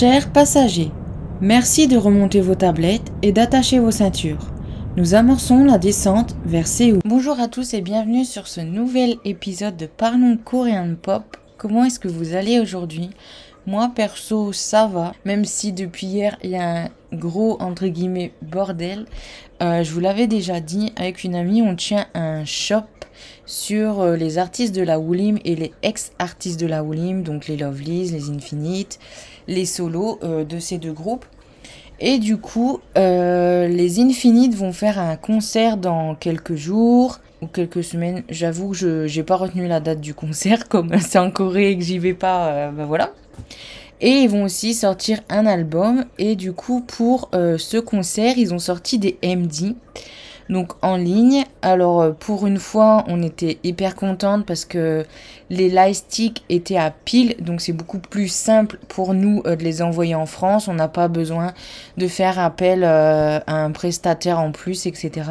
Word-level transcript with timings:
Chers 0.00 0.32
passagers, 0.32 0.90
merci 1.42 1.86
de 1.86 1.98
remonter 1.98 2.40
vos 2.40 2.54
tablettes 2.54 3.12
et 3.20 3.32
d'attacher 3.32 3.80
vos 3.80 3.90
ceintures. 3.90 4.50
Nous 4.96 5.14
amorçons 5.14 5.62
la 5.62 5.76
descente 5.76 6.34
vers 6.46 6.66
Séoul. 6.66 7.00
Bonjour 7.04 7.38
à 7.38 7.48
tous 7.48 7.74
et 7.74 7.82
bienvenue 7.82 8.24
sur 8.24 8.48
ce 8.48 8.62
nouvel 8.62 9.16
épisode 9.26 9.76
de 9.76 9.84
Parlons 9.84 10.38
Coréen 10.42 10.94
Pop. 10.94 11.36
Comment 11.58 11.84
est-ce 11.84 12.00
que 12.00 12.08
vous 12.08 12.34
allez 12.34 12.60
aujourd'hui? 12.60 13.10
Moi 13.66 13.92
perso 13.94 14.54
ça 14.54 14.86
va, 14.86 15.12
même 15.26 15.44
si 15.44 15.74
depuis 15.74 16.06
hier 16.06 16.38
il 16.42 16.52
y 16.52 16.56
a 16.56 16.84
un 16.84 16.88
gros 17.12 17.60
entre 17.60 17.86
guillemets 17.86 18.32
bordel. 18.40 19.04
Euh, 19.60 19.84
je 19.84 19.92
vous 19.92 20.00
l'avais 20.00 20.26
déjà 20.26 20.60
dit, 20.60 20.94
avec 20.96 21.24
une 21.24 21.34
amie 21.34 21.60
on 21.60 21.76
tient 21.76 22.06
un 22.14 22.46
shop 22.46 22.86
sur 23.50 24.00
euh, 24.00 24.16
les 24.16 24.38
artistes 24.38 24.74
de 24.74 24.82
la 24.82 25.00
Woolim 25.00 25.38
et 25.44 25.56
les 25.56 25.72
ex-artistes 25.82 26.60
de 26.60 26.68
la 26.68 26.84
Woolim, 26.84 27.24
donc 27.24 27.48
les 27.48 27.56
Lovelies, 27.56 28.10
les 28.10 28.30
Infinite, 28.30 29.00
les 29.48 29.66
solos 29.66 30.20
euh, 30.22 30.44
de 30.44 30.60
ces 30.60 30.78
deux 30.78 30.92
groupes. 30.92 31.24
Et 31.98 32.18
du 32.18 32.36
coup, 32.36 32.78
euh, 32.96 33.66
les 33.66 33.98
Infinite 33.98 34.54
vont 34.54 34.72
faire 34.72 35.00
un 35.00 35.16
concert 35.16 35.78
dans 35.78 36.14
quelques 36.14 36.54
jours 36.54 37.18
ou 37.42 37.48
quelques 37.48 37.82
semaines. 37.82 38.22
J'avoue 38.28 38.70
que 38.70 38.76
je 38.76 39.16
n'ai 39.16 39.24
pas 39.24 39.36
retenu 39.36 39.66
la 39.66 39.80
date 39.80 40.00
du 40.00 40.14
concert, 40.14 40.68
comme 40.68 40.96
c'est 41.00 41.18
en 41.18 41.32
Corée 41.32 41.72
et 41.72 41.76
que 41.76 41.82
j'y 41.82 41.98
vais 41.98 42.14
pas, 42.14 42.70
ben 42.70 42.86
voilà. 42.86 43.12
Et 44.00 44.10
ils 44.10 44.30
vont 44.30 44.44
aussi 44.44 44.74
sortir 44.74 45.18
un 45.28 45.44
album. 45.44 46.04
Et 46.18 46.36
du 46.36 46.52
coup, 46.52 46.80
pour 46.80 47.28
ce 47.32 47.78
concert, 47.78 48.38
ils 48.38 48.54
ont 48.54 48.58
sorti 48.58 48.98
des 48.98 49.18
MD 49.22 49.74
donc 50.50 50.72
en 50.82 50.96
ligne. 50.96 51.44
Alors 51.62 52.02
euh, 52.02 52.10
pour 52.12 52.46
une 52.46 52.58
fois, 52.58 53.04
on 53.06 53.22
était 53.22 53.58
hyper 53.62 53.94
contente 53.94 54.44
parce 54.44 54.64
que 54.64 55.06
les 55.48 55.94
sticks 55.94 56.42
étaient 56.48 56.76
à 56.76 56.90
pile, 56.90 57.36
donc 57.40 57.60
c'est 57.60 57.72
beaucoup 57.72 57.98
plus 57.98 58.28
simple 58.28 58.78
pour 58.88 59.14
nous 59.14 59.42
euh, 59.46 59.56
de 59.56 59.64
les 59.64 59.80
envoyer 59.80 60.14
en 60.14 60.26
France. 60.26 60.68
On 60.68 60.74
n'a 60.74 60.88
pas 60.88 61.08
besoin 61.08 61.54
de 61.96 62.08
faire 62.08 62.38
appel 62.38 62.84
euh, 62.84 63.38
à 63.46 63.54
un 63.54 63.70
prestataire 63.70 64.38
en 64.38 64.52
plus, 64.52 64.86
etc. 64.86 65.30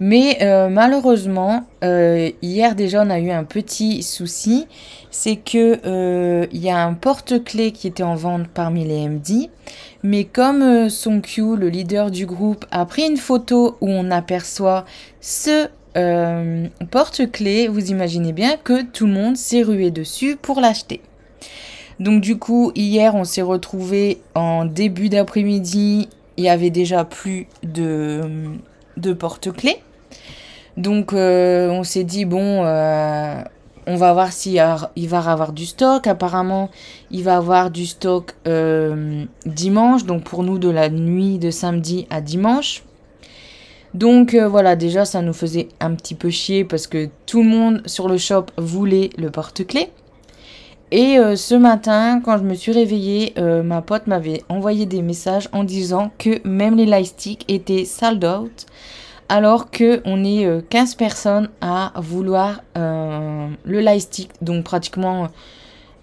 Mais 0.00 0.38
malheureusement, 0.70 1.64
hier 1.82 2.74
déjà 2.76 3.02
on 3.04 3.10
a 3.10 3.18
eu 3.18 3.30
un 3.30 3.44
petit 3.44 4.02
souci, 4.02 4.66
c'est 5.10 5.36
que 5.36 6.46
il 6.52 6.60
y 6.60 6.70
a 6.70 6.84
un 6.84 6.94
porte-clés 6.94 7.72
qui 7.72 7.88
était 7.88 8.04
en 8.04 8.14
vente 8.14 8.46
parmi 8.48 8.84
les 8.84 9.08
MD 9.08 9.50
mais 10.02 10.24
comme 10.24 10.62
euh, 10.62 10.88
Song 10.88 11.20
Kyu, 11.20 11.56
le 11.56 11.68
leader 11.68 12.10
du 12.10 12.26
groupe, 12.26 12.64
a 12.70 12.84
pris 12.86 13.06
une 13.06 13.16
photo 13.16 13.76
où 13.80 13.88
on 13.88 14.10
aperçoit 14.10 14.84
ce 15.20 15.68
euh, 15.96 16.68
porte-clés, 16.90 17.68
vous 17.68 17.90
imaginez 17.90 18.32
bien 18.32 18.56
que 18.56 18.82
tout 18.82 19.06
le 19.06 19.12
monde 19.12 19.36
s'est 19.36 19.62
rué 19.62 19.90
dessus 19.90 20.36
pour 20.36 20.60
l'acheter. 20.60 21.00
Donc 21.98 22.20
du 22.20 22.38
coup, 22.38 22.70
hier, 22.76 23.16
on 23.16 23.24
s'est 23.24 23.42
retrouvé 23.42 24.20
en 24.36 24.64
début 24.64 25.08
d'après-midi. 25.08 26.08
Il 26.36 26.44
y 26.44 26.48
avait 26.48 26.70
déjà 26.70 27.04
plus 27.04 27.48
de, 27.64 28.20
de 28.96 29.12
porte-clés. 29.12 29.78
Donc 30.78 31.12
euh, 31.12 31.68
on 31.68 31.84
s'est 31.84 32.04
dit, 32.04 32.24
bon, 32.24 32.64
on 33.88 33.96
va 33.96 34.12
voir 34.12 34.32
s'il 34.32 34.56
va 34.56 34.90
y 34.96 35.06
avoir 35.06 35.52
du 35.54 35.64
stock. 35.64 36.06
Apparemment, 36.06 36.68
il 37.10 37.24
va 37.24 37.38
avoir 37.38 37.70
du 37.70 37.86
stock 37.86 38.34
euh, 38.46 39.24
dimanche. 39.46 40.04
Donc 40.04 40.24
pour 40.24 40.42
nous, 40.42 40.58
de 40.58 40.68
la 40.68 40.90
nuit 40.90 41.38
de 41.38 41.50
samedi 41.50 42.06
à 42.10 42.20
dimanche. 42.20 42.84
Donc 43.94 44.34
euh, 44.34 44.46
voilà, 44.46 44.76
déjà, 44.76 45.06
ça 45.06 45.22
nous 45.22 45.32
faisait 45.32 45.68
un 45.80 45.94
petit 45.94 46.14
peu 46.14 46.28
chier 46.28 46.64
parce 46.64 46.86
que 46.86 47.08
tout 47.24 47.42
le 47.42 47.48
monde 47.48 47.82
sur 47.86 48.08
le 48.08 48.18
shop 48.18 48.46
voulait 48.58 49.08
le 49.16 49.30
porte-clés. 49.30 49.88
Et 50.90 51.18
euh, 51.18 51.34
ce 51.34 51.54
matin, 51.54 52.20
quand 52.22 52.36
je 52.36 52.44
me 52.44 52.54
suis 52.54 52.72
réveillée, 52.72 53.32
ma 53.64 53.80
pote 53.80 54.06
m'avait 54.06 54.42
envoyé 54.50 54.84
des 54.84 55.00
messages 55.00 55.48
en 55.52 55.64
disant 55.64 56.10
que 56.18 56.46
même 56.46 56.76
les 56.76 56.86
lightsticks 56.86 57.46
étaient 57.48 57.86
sold 57.86 58.22
out 58.22 58.66
alors 59.28 59.70
que 59.70 60.00
on 60.04 60.24
est 60.24 60.46
15 60.70 60.92
euh, 60.92 60.96
personnes 60.96 61.48
à 61.60 61.92
vouloir 61.96 62.62
euh, 62.76 63.48
le 63.64 63.80
lightstick. 63.80 64.30
Donc 64.40 64.64
pratiquement, 64.64 65.28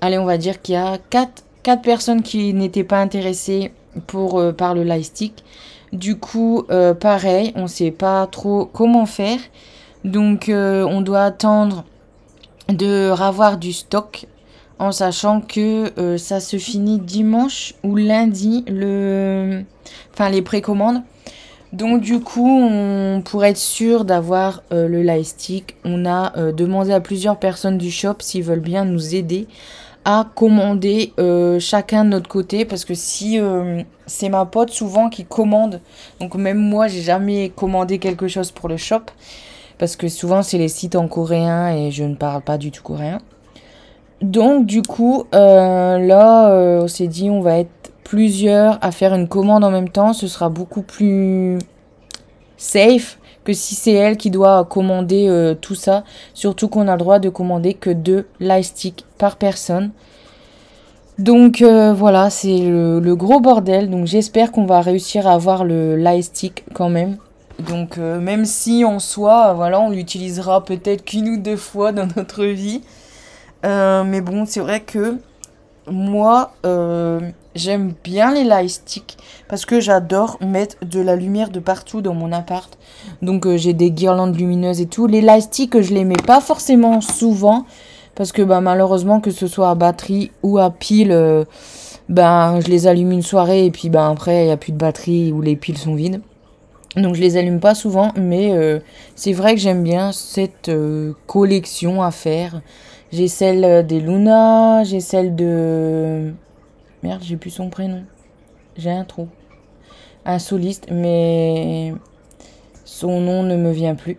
allez, 0.01 0.17
on 0.17 0.25
va 0.25 0.37
dire 0.37 0.61
qu'il 0.61 0.75
y 0.75 0.77
a 0.77 0.97
4, 1.09 1.43
personnes 1.81 2.21
qui 2.21 2.53
n'étaient 2.53 2.83
pas 2.83 2.99
intéressées 2.99 3.71
pour, 4.07 4.39
euh, 4.39 4.51
par 4.51 4.75
le 4.75 4.83
lightstick. 4.83 5.43
Du 5.93 6.17
coup, 6.17 6.65
pareil, 6.99 7.53
on 7.55 7.63
ne 7.63 7.67
sait 7.67 7.91
pas 7.91 8.27
trop 8.27 8.65
comment 8.65 9.05
faire. 9.05 9.39
Donc 10.03 10.51
on 10.51 11.01
doit 11.01 11.23
attendre 11.23 11.85
de 12.67 13.07
ravoir 13.07 13.57
du 13.57 13.71
stock 13.71 14.25
en 14.77 14.91
sachant 14.91 15.39
que 15.39 16.17
ça 16.17 16.41
se 16.41 16.57
finit 16.57 16.99
dimanche 16.99 17.75
ou 17.83 17.95
lundi 17.95 18.65
les 18.67 20.41
précommandes 20.41 21.01
donc 21.75 22.01
du 22.01 22.21
coup, 22.21 22.69
pour 23.25 23.43
être 23.43 23.57
sûr 23.57 24.05
d'avoir 24.05 24.63
euh, 24.71 24.87
le 24.87 25.01
lightstick, 25.01 25.75
on 25.83 26.05
a 26.05 26.31
euh, 26.37 26.53
demandé 26.53 26.93
à 26.93 27.01
plusieurs 27.01 27.37
personnes 27.37 27.77
du 27.77 27.91
shop 27.91 28.15
s'ils 28.19 28.43
veulent 28.43 28.61
bien 28.61 28.85
nous 28.85 29.13
aider 29.13 29.47
à 30.05 30.25
commander 30.35 31.11
euh, 31.19 31.59
chacun 31.59 32.05
de 32.05 32.11
notre 32.11 32.29
côté. 32.29 32.63
Parce 32.63 32.85
que 32.85 32.93
si 32.93 33.39
c'est 34.05 34.29
ma 34.29 34.45
pote 34.45 34.69
souvent 34.69 35.09
qui 35.09 35.25
commande. 35.25 35.81
Donc 36.21 36.35
même 36.35 36.59
moi 36.59 36.87
j'ai 36.87 37.01
jamais 37.01 37.51
commandé 37.53 37.99
quelque 37.99 38.29
chose 38.29 38.51
pour 38.51 38.69
le 38.69 38.77
shop. 38.77 39.01
Parce 39.77 39.97
que 39.97 40.07
souvent 40.07 40.43
c'est 40.43 40.57
les 40.57 40.69
sites 40.69 40.95
en 40.95 41.09
coréen 41.09 41.75
et 41.75 41.91
je 41.91 42.05
ne 42.05 42.15
parle 42.15 42.41
pas 42.41 42.57
du 42.57 42.71
tout 42.71 42.83
coréen. 42.83 43.19
Donc 44.21 44.65
du 44.65 44.81
coup 44.81 45.25
là 45.33 46.79
on 46.81 46.87
s'est 46.87 47.07
dit 47.07 47.29
on 47.29 47.41
va 47.41 47.59
être 47.59 47.74
plusieurs 48.05 48.77
à 48.81 48.91
faire 48.91 49.13
une 49.13 49.27
commande 49.27 49.65
en 49.65 49.71
même 49.71 49.89
temps, 49.89 50.13
ce 50.13 50.27
sera 50.27 50.47
beaucoup 50.47 50.83
plus 50.83 51.57
safe 52.55 53.17
que 53.43 53.51
si 53.51 53.75
c'est 53.75 53.93
elle 53.93 54.15
qui 54.15 54.31
doit 54.31 54.63
commander 54.65 55.27
euh, 55.27 55.53
tout 55.53 55.75
ça. 55.75 56.03
Surtout 56.33 56.69
qu'on 56.69 56.87
a 56.87 56.93
le 56.93 56.99
droit 56.99 57.19
de 57.19 57.29
commander 57.29 57.73
que 57.73 57.89
deux 57.89 58.27
lightsticks 58.39 59.05
par 59.17 59.35
personne. 59.35 59.91
Donc 61.17 61.61
euh, 61.61 61.93
voilà, 61.93 62.29
c'est 62.29 62.59
le, 62.59 63.15
gros 63.15 63.39
bordel. 63.39 63.89
Donc 63.89 64.05
j'espère 64.05 64.51
qu'on 64.51 64.65
va 64.65 64.81
réussir 64.81 65.27
à 65.27 65.33
avoir 65.33 65.65
le 65.65 65.95
lightstick 65.95 66.63
quand 66.73 66.89
même. 66.89 67.17
Donc 67.59 67.97
euh, 67.97 68.19
même 68.19 68.45
si 68.45 68.85
en 68.85 68.99
soi, 68.99 69.53
voilà, 69.53 69.79
on 69.79 69.89
l'utilisera 69.89 70.63
peut-être 70.63 71.05
qu'une 71.05 71.29
ou 71.29 71.37
deux 71.37 71.57
fois 71.57 71.91
dans 71.91 72.07
notre 72.15 72.45
vie. 72.45 72.81
mais 73.63 74.21
bon, 74.21 74.45
c'est 74.45 74.59
vrai 74.59 74.81
que 74.81 75.17
moi, 75.87 76.51
J'aime 77.55 77.93
bien 78.03 78.33
les 78.33 78.43
lightsticks 78.43 79.15
parce 79.47 79.65
que 79.65 79.79
j'adore 79.79 80.37
mettre 80.41 80.75
de 80.83 80.99
la 80.99 81.15
lumière 81.15 81.49
de 81.49 81.61
partout 81.61 82.01
dans 82.01 82.13
mon 82.13 82.33
appart. 82.33 82.77
Donc 83.21 83.47
euh, 83.47 83.55
j'ai 83.55 83.71
des 83.71 83.91
guirlandes 83.91 84.35
lumineuses 84.35 84.81
et 84.81 84.87
tout. 84.87 85.07
Les 85.07 85.21
lightsticks, 85.21 85.79
je 85.79 85.93
les 85.93 86.03
mets 86.03 86.15
pas 86.15 86.41
forcément 86.41 86.99
souvent 86.99 87.65
parce 88.13 88.33
que 88.33 88.41
bah, 88.41 88.59
malheureusement 88.59 89.21
que 89.21 89.31
ce 89.31 89.47
soit 89.47 89.69
à 89.69 89.75
batterie 89.75 90.31
ou 90.43 90.57
à 90.57 90.69
pile, 90.69 91.13
euh, 91.13 91.45
ben 92.09 92.59
je 92.59 92.67
les 92.67 92.87
allume 92.87 93.13
une 93.13 93.21
soirée 93.21 93.65
et 93.65 93.71
puis 93.71 93.89
ben 93.89 94.11
après 94.11 94.43
il 94.43 94.45
n'y 94.47 94.51
a 94.51 94.57
plus 94.57 94.73
de 94.73 94.77
batterie 94.77 95.31
ou 95.31 95.39
les 95.39 95.55
piles 95.55 95.77
sont 95.77 95.95
vides. 95.95 96.19
Donc 96.97 97.15
je 97.15 97.21
les 97.21 97.37
allume 97.37 97.61
pas 97.61 97.73
souvent, 97.73 98.11
mais 98.17 98.51
euh, 98.51 98.79
c'est 99.15 99.33
vrai 99.33 99.55
que 99.55 99.61
j'aime 99.61 99.83
bien 99.83 100.11
cette 100.11 100.69
collection 101.25 102.03
à 102.03 102.11
faire. 102.11 102.61
J'ai 103.13 103.29
celle 103.29 103.87
des 103.87 104.01
Luna, 104.01 104.83
j'ai 104.83 104.99
celle 104.99 105.35
de 105.35 106.33
Merde, 107.05 107.21
j'ai 107.23 107.37
plus 107.37 107.51
son 107.51 107.69
prénom. 107.69 108.01
J'ai 108.77 108.89
un 108.89 109.03
trou. 109.03 109.27
Un 110.25 110.39
soliste, 110.39 110.87
mais 110.89 111.93
son 112.83 113.21
nom 113.21 113.43
ne 113.43 113.55
me 113.55 113.69
vient 113.71 113.93
plus. 113.93 114.17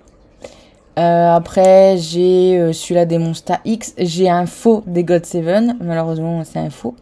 Euh, 0.96 1.34
après, 1.34 1.96
j'ai 1.98 2.56
euh, 2.56 2.72
celui-là 2.72 3.04
des 3.04 3.18
Monsta 3.18 3.58
X. 3.64 3.92
J'ai 3.98 4.30
un 4.30 4.46
faux 4.46 4.84
des 4.86 5.02
God 5.02 5.26
7. 5.26 5.74
Malheureusement, 5.80 6.44
c'est 6.44 6.60
un 6.60 6.70
faux. 6.70 6.94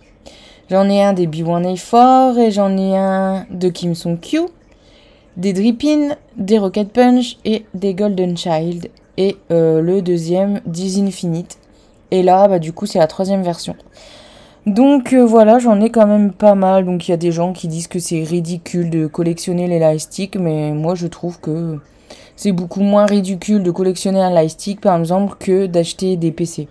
J'en 0.70 0.88
ai 0.88 1.02
un 1.02 1.12
des 1.12 1.26
B1A4 1.26 2.38
et 2.38 2.50
j'en 2.50 2.74
ai 2.78 2.96
un 2.96 3.44
de 3.50 3.68
Kim 3.68 3.94
Song 3.94 4.18
Q. 4.18 4.40
Des 5.36 5.52
Drippin, 5.52 6.16
des 6.38 6.58
Rocket 6.58 6.94
Punch 6.94 7.36
et 7.44 7.66
des 7.74 7.92
Golden 7.92 8.38
Child. 8.38 8.88
Et 9.18 9.36
euh, 9.50 9.82
le 9.82 10.00
deuxième, 10.00 10.62
Diz 10.64 10.98
Infinite. 10.98 11.58
Et 12.10 12.22
là, 12.22 12.48
bah, 12.48 12.58
du 12.58 12.72
coup, 12.72 12.86
c'est 12.86 12.98
la 12.98 13.06
troisième 13.06 13.42
version. 13.42 13.76
Donc 14.66 15.12
euh, 15.12 15.26
voilà, 15.26 15.58
j'en 15.58 15.78
ai 15.80 15.90
quand 15.90 16.06
même 16.06 16.32
pas 16.32 16.54
mal. 16.54 16.86
Donc 16.86 17.06
il 17.06 17.10
y 17.10 17.14
a 17.14 17.18
des 17.18 17.32
gens 17.32 17.52
qui 17.52 17.68
disent 17.68 17.86
que 17.86 17.98
c'est 17.98 18.22
ridicule 18.22 18.88
de 18.88 19.06
collectionner 19.06 19.66
les 19.66 19.78
lightsticks, 19.78 20.36
mais 20.36 20.72
moi 20.72 20.94
je 20.94 21.06
trouve 21.06 21.38
que 21.38 21.78
c'est 22.36 22.52
beaucoup 22.52 22.80
moins 22.80 23.04
ridicule 23.04 23.62
de 23.62 23.70
collectionner 23.70 24.20
un 24.20 24.30
lightstick 24.30 24.80
par 24.80 24.98
exemple 24.98 25.36
que 25.38 25.66
d'acheter 25.66 26.16
des 26.16 26.32
PC. 26.32 26.68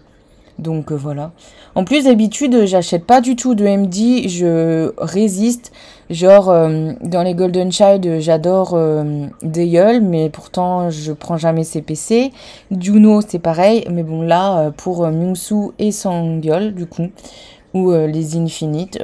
Donc 0.57 0.91
euh, 0.91 0.95
voilà. 0.95 1.33
En 1.75 1.83
plus 1.83 2.05
d'habitude, 2.05 2.65
j'achète 2.65 3.05
pas 3.05 3.21
du 3.21 3.35
tout 3.35 3.53
de 3.53 3.65
MD, 3.65 4.27
je 4.27 4.91
résiste. 4.97 5.71
Genre 6.09 6.49
euh, 6.49 6.91
dans 7.01 7.21
les 7.21 7.33
Golden 7.35 7.71
Child, 7.71 8.19
j'adore 8.19 8.77
Dayol, 9.43 10.01
mais 10.01 10.31
pourtant 10.31 10.89
je 10.89 11.11
prends 11.11 11.37
jamais 11.37 11.63
ses 11.63 11.83
PC. 11.83 12.31
Juno, 12.71 13.21
c'est 13.21 13.39
pareil, 13.39 13.85
mais 13.91 14.01
bon 14.01 14.23
là 14.23 14.71
pour 14.77 15.07
Myungsu 15.07 15.73
et 15.77 15.91
Sangyol 15.91 16.73
du 16.73 16.87
coup 16.87 17.09
ou 17.73 17.91
les 17.91 18.37
Infinites. 18.37 18.99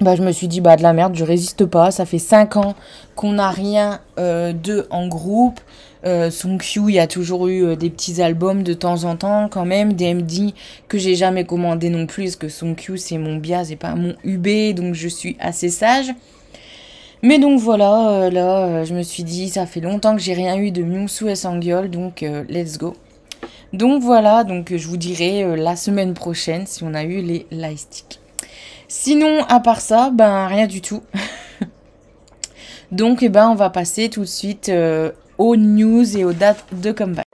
bah, 0.00 0.16
je 0.16 0.22
me 0.22 0.32
suis 0.32 0.48
dit, 0.48 0.60
bah 0.60 0.76
de 0.76 0.82
la 0.82 0.92
merde, 0.92 1.14
je 1.14 1.24
résiste 1.24 1.66
pas. 1.66 1.90
Ça 1.90 2.06
fait 2.06 2.18
5 2.18 2.56
ans 2.56 2.74
qu'on 3.14 3.32
n'a 3.32 3.50
rien 3.50 4.00
d'eux 4.16 4.86
en 4.90 5.08
groupe. 5.08 5.60
Euh, 6.04 6.30
son 6.30 6.56
Q, 6.56 6.82
il 6.88 6.94
y 6.94 6.98
a 7.00 7.08
toujours 7.08 7.48
eu 7.48 7.76
des 7.76 7.90
petits 7.90 8.22
albums 8.22 8.62
de 8.62 8.74
temps 8.74 9.02
en 9.04 9.16
temps 9.16 9.48
quand 9.50 9.64
même, 9.64 9.94
des 9.94 10.14
MD 10.14 10.54
que 10.86 10.98
j'ai 10.98 11.16
jamais 11.16 11.44
commandé 11.44 11.90
non 11.90 12.06
plus, 12.06 12.24
parce 12.24 12.36
que 12.36 12.48
son 12.48 12.74
Q 12.74 12.96
c'est 12.96 13.18
mon 13.18 13.36
bias 13.36 13.70
et 13.70 13.76
pas 13.76 13.94
mon 13.96 14.14
UB, 14.22 14.74
donc 14.74 14.94
je 14.94 15.08
suis 15.08 15.36
assez 15.40 15.68
sage. 15.68 16.14
Mais 17.22 17.38
donc 17.38 17.58
voilà, 17.58 18.10
euh, 18.10 18.30
là, 18.30 18.66
euh, 18.66 18.84
je 18.84 18.94
me 18.94 19.02
suis 19.02 19.24
dit, 19.24 19.48
ça 19.48 19.66
fait 19.66 19.80
longtemps 19.80 20.14
que 20.14 20.22
j'ai 20.22 20.34
rien 20.34 20.56
eu 20.58 20.70
de 20.70 20.82
Mewtwo 20.82 21.28
et 21.28 21.34
Sangyol, 21.34 21.90
donc 21.90 22.22
euh, 22.22 22.44
let's 22.48 22.78
go. 22.78 22.94
Donc 23.72 24.02
voilà, 24.02 24.44
donc 24.44 24.74
je 24.74 24.88
vous 24.88 24.96
dirai 24.96 25.56
la 25.56 25.76
semaine 25.76 26.14
prochaine 26.14 26.66
si 26.66 26.82
on 26.84 26.94
a 26.94 27.04
eu 27.04 27.20
les 27.20 27.46
lightsticks. 27.50 28.20
Sinon, 28.88 29.44
à 29.48 29.60
part 29.60 29.80
ça, 29.80 30.10
ben 30.10 30.46
rien 30.46 30.66
du 30.66 30.80
tout. 30.80 31.02
donc, 32.92 33.22
eh 33.22 33.28
ben, 33.28 33.48
on 33.48 33.54
va 33.54 33.70
passer 33.70 34.08
tout 34.08 34.20
de 34.20 34.26
suite 34.26 34.70
aux 35.38 35.56
news 35.56 36.16
et 36.16 36.24
aux 36.24 36.32
dates 36.32 36.64
de 36.72 36.92
comeback. 36.92 37.26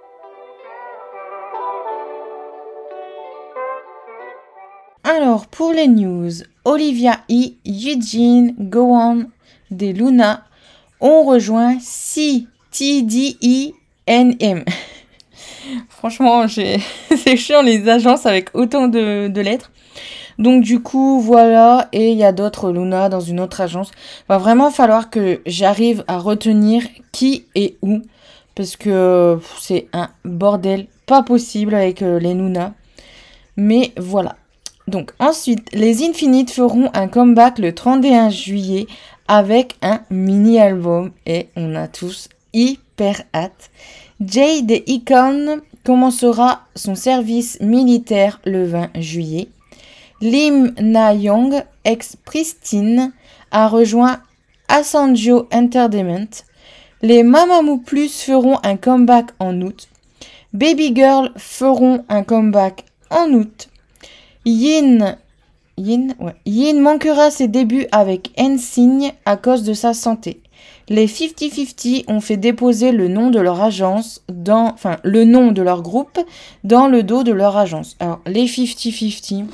Alors, 5.04 5.46
pour 5.46 5.72
les 5.72 5.88
news, 5.88 6.30
Olivia 6.64 7.20
E, 7.28 7.54
Eugene, 7.66 8.54
Gohan, 8.58 9.24
des 9.70 9.92
Luna 9.92 10.44
ont 11.00 11.24
rejoint 11.24 11.76
CTDENM. 11.78 13.74
Franchement, 15.88 16.46
c'est 16.48 17.36
chiant 17.36 17.62
les 17.62 17.88
agences 17.88 18.26
avec 18.26 18.50
autant 18.54 18.88
de, 18.88 19.40
lettres. 19.40 19.70
Donc 20.38 20.62
du 20.62 20.80
coup, 20.80 21.20
voilà, 21.20 21.88
et 21.92 22.10
il 22.10 22.18
y 22.18 22.24
a 22.24 22.32
d'autres 22.32 22.72
Luna 22.72 23.08
dans 23.08 23.20
une 23.20 23.40
autre 23.40 23.60
agence. 23.60 23.90
Va 24.28 24.38
vraiment 24.38 24.70
falloir 24.70 25.10
que 25.10 25.40
j'arrive 25.46 26.04
à 26.08 26.18
retenir 26.18 26.82
qui 27.12 27.44
et 27.54 27.76
où, 27.82 28.00
parce 28.54 28.76
que 28.76 29.38
c'est 29.60 29.88
un 29.92 30.08
bordel 30.24 30.86
pas 31.06 31.22
possible 31.22 31.74
avec 31.74 32.02
euh, 32.02 32.18
les 32.18 32.34
Luna. 32.34 32.74
Mais 33.56 33.92
voilà. 33.98 34.36
Donc 34.88 35.12
ensuite, 35.18 35.68
les 35.72 36.02
Infinites 36.02 36.50
feront 36.50 36.90
un 36.94 37.08
comeback 37.08 37.58
le 37.58 37.74
31 37.74 38.30
juillet 38.30 38.86
avec 39.28 39.76
un 39.82 40.00
mini-album 40.10 41.12
et 41.26 41.48
on 41.56 41.74
a 41.74 41.88
tous 41.88 42.28
hyper 42.52 43.22
hâte. 43.34 43.70
Jay 44.24 44.62
de 44.62 44.80
Icon 44.86 45.62
commencera 45.84 46.62
son 46.76 46.94
service 46.94 47.58
militaire 47.60 48.40
le 48.44 48.64
20 48.66 48.90
juillet? 49.00 49.48
Lim 50.20 50.74
Na-young, 50.80 51.64
ex-Pristine, 51.84 53.12
a 53.50 53.66
rejoint 53.66 54.20
Asanjo 54.68 55.48
Entertainment. 55.52 56.44
Les 57.02 57.24
Mamamoo 57.24 57.78
Plus 57.78 58.22
feront 58.22 58.58
un 58.62 58.76
comeback 58.76 59.30
en 59.40 59.60
août. 59.60 59.88
Baby 60.52 60.94
Girl 60.94 61.32
feront 61.36 62.04
un 62.08 62.22
comeback 62.22 62.84
en 63.10 63.32
août. 63.32 63.70
Yin 64.44 65.16
Yin, 65.78 66.14
Yin 66.46 66.80
manquera 66.80 67.32
ses 67.32 67.48
débuts 67.48 67.86
avec 67.90 68.30
N-Signe 68.36 69.14
à 69.24 69.36
cause 69.36 69.64
de 69.64 69.72
sa 69.72 69.94
santé. 69.94 70.42
Les 70.88 71.06
50-50 71.06 72.04
ont 72.08 72.20
fait 72.20 72.36
déposer 72.36 72.92
le 72.92 73.08
nom 73.08 73.30
de 73.30 73.40
leur 73.40 73.62
agence 73.62 74.22
dans, 74.28 74.72
enfin, 74.72 74.96
le 75.04 75.24
nom 75.24 75.52
de 75.52 75.62
leur 75.62 75.82
groupe 75.82 76.18
dans 76.64 76.88
le 76.88 77.02
dos 77.02 77.22
de 77.22 77.32
leur 77.32 77.56
agence. 77.56 77.96
Alors, 78.00 78.20
les 78.26 78.46
50-50, 78.46 79.46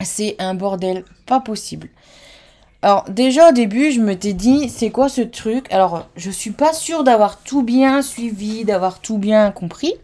c'est 0.00 0.36
un 0.38 0.54
bordel 0.54 1.04
pas 1.26 1.40
possible. 1.40 1.88
Alors, 2.82 3.04
déjà 3.10 3.50
au 3.50 3.52
début, 3.52 3.92
je 3.92 4.00
me 4.00 4.16
t'ai 4.16 4.32
dit, 4.32 4.70
c'est 4.70 4.90
quoi 4.90 5.08
ce 5.08 5.20
truc? 5.20 5.70
Alors, 5.70 6.08
je 6.16 6.30
suis 6.30 6.50
pas 6.50 6.72
sûre 6.72 7.04
d'avoir 7.04 7.38
tout 7.42 7.62
bien 7.62 8.00
suivi, 8.00 8.64
d'avoir 8.64 9.00
tout 9.00 9.18
bien 9.18 9.50
compris. 9.50 9.94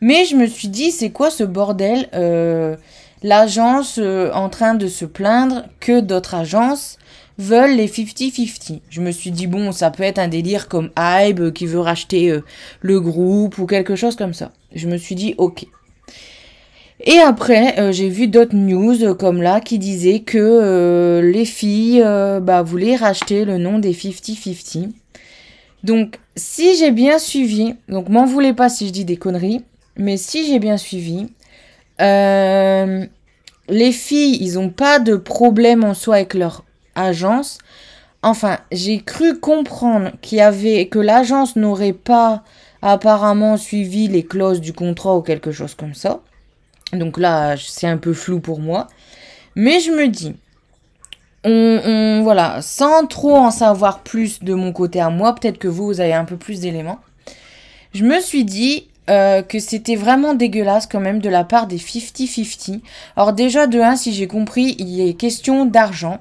Mais 0.00 0.24
je 0.24 0.34
me 0.34 0.46
suis 0.46 0.68
dit, 0.68 0.92
c'est 0.92 1.10
quoi 1.10 1.30
ce 1.30 1.44
bordel 1.44 2.08
euh, 2.14 2.76
l'agence 3.22 3.98
euh, 3.98 4.32
en 4.32 4.48
train 4.48 4.74
de 4.74 4.88
se 4.88 5.04
plaindre 5.04 5.64
que 5.78 6.00
d'autres 6.00 6.34
agences 6.34 6.96
veulent 7.40 7.76
les 7.76 7.88
50-50. 7.88 8.80
Je 8.88 9.00
me 9.00 9.10
suis 9.10 9.30
dit, 9.30 9.46
bon, 9.46 9.72
ça 9.72 9.90
peut 9.90 10.02
être 10.02 10.18
un 10.18 10.28
délire 10.28 10.68
comme 10.68 10.90
Hybe 10.98 11.52
qui 11.52 11.66
veut 11.66 11.80
racheter 11.80 12.30
euh, 12.30 12.44
le 12.80 13.00
groupe 13.00 13.58
ou 13.58 13.66
quelque 13.66 13.96
chose 13.96 14.16
comme 14.16 14.34
ça. 14.34 14.52
Je 14.74 14.88
me 14.88 14.96
suis 14.96 15.14
dit, 15.14 15.34
ok. 15.38 15.66
Et 17.02 17.18
après, 17.18 17.78
euh, 17.80 17.92
j'ai 17.92 18.08
vu 18.08 18.28
d'autres 18.28 18.54
news 18.54 19.14
comme 19.14 19.42
là 19.42 19.60
qui 19.60 19.78
disaient 19.78 20.20
que 20.20 21.20
les 21.24 21.44
filles 21.44 22.02
bah, 22.42 22.62
voulaient 22.62 22.96
racheter 22.96 23.44
le 23.44 23.58
nom 23.58 23.78
des 23.78 23.92
50-50. 23.92 24.90
Donc, 25.82 26.18
si 26.36 26.76
j'ai 26.76 26.90
bien 26.90 27.18
suivi, 27.18 27.74
donc 27.88 28.08
m'en 28.08 28.26
voulez 28.26 28.52
pas 28.52 28.68
si 28.68 28.86
je 28.86 28.92
dis 28.92 29.04
des 29.04 29.16
conneries, 29.16 29.62
mais 29.96 30.16
si 30.16 30.46
j'ai 30.46 30.58
bien 30.58 30.76
suivi, 30.76 31.28
euh, 32.00 33.04
les 33.68 33.92
filles, 33.92 34.38
ils 34.40 34.54
n'ont 34.54 34.70
pas 34.70 34.98
de 34.98 35.16
problème 35.16 35.84
en 35.84 35.94
soi 35.94 36.16
avec 36.16 36.34
leur 36.34 36.64
agence. 37.00 37.58
Enfin, 38.22 38.58
j'ai 38.70 39.00
cru 39.00 39.38
comprendre 39.38 40.12
qu'il 40.20 40.38
y 40.38 40.40
avait 40.40 40.86
que 40.88 40.98
l'agence 40.98 41.56
n'aurait 41.56 41.94
pas 41.94 42.42
apparemment 42.82 43.56
suivi 43.56 44.08
les 44.08 44.24
clauses 44.24 44.60
du 44.60 44.72
contrat 44.72 45.16
ou 45.16 45.22
quelque 45.22 45.52
chose 45.52 45.74
comme 45.74 45.94
ça. 45.94 46.20
Donc 46.92 47.18
là, 47.18 47.56
c'est 47.56 47.86
un 47.86 47.96
peu 47.96 48.12
flou 48.12 48.40
pour 48.40 48.60
moi. 48.60 48.88
Mais 49.54 49.80
je 49.80 49.90
me 49.90 50.08
dis, 50.08 50.34
on, 51.44 52.20
voilà, 52.22 52.60
sans 52.62 53.06
trop 53.06 53.36
en 53.36 53.50
savoir 53.50 54.00
plus 54.00 54.42
de 54.42 54.54
mon 54.54 54.72
côté 54.72 55.00
à 55.00 55.10
moi, 55.10 55.34
peut-être 55.34 55.58
que 55.58 55.68
vous, 55.68 55.86
vous 55.86 56.00
avez 56.00 56.12
un 56.12 56.24
peu 56.24 56.36
plus 56.36 56.60
d'éléments. 56.60 57.00
Je 57.94 58.04
me 58.04 58.20
suis 58.20 58.44
dit, 58.44 58.88
euh, 59.08 59.42
que 59.42 59.58
c'était 59.58 59.96
vraiment 59.96 60.34
dégueulasse 60.34 60.86
quand 60.86 61.00
même 61.00 61.18
de 61.18 61.28
la 61.28 61.42
part 61.42 61.66
des 61.66 61.78
50-50. 61.78 62.80
Alors 63.16 63.32
déjà 63.32 63.66
de 63.66 63.80
1, 63.80 63.96
si 63.96 64.12
j'ai 64.12 64.28
compris, 64.28 64.76
il 64.78 65.00
est 65.00 65.14
question 65.14 65.64
d'argent. 65.64 66.20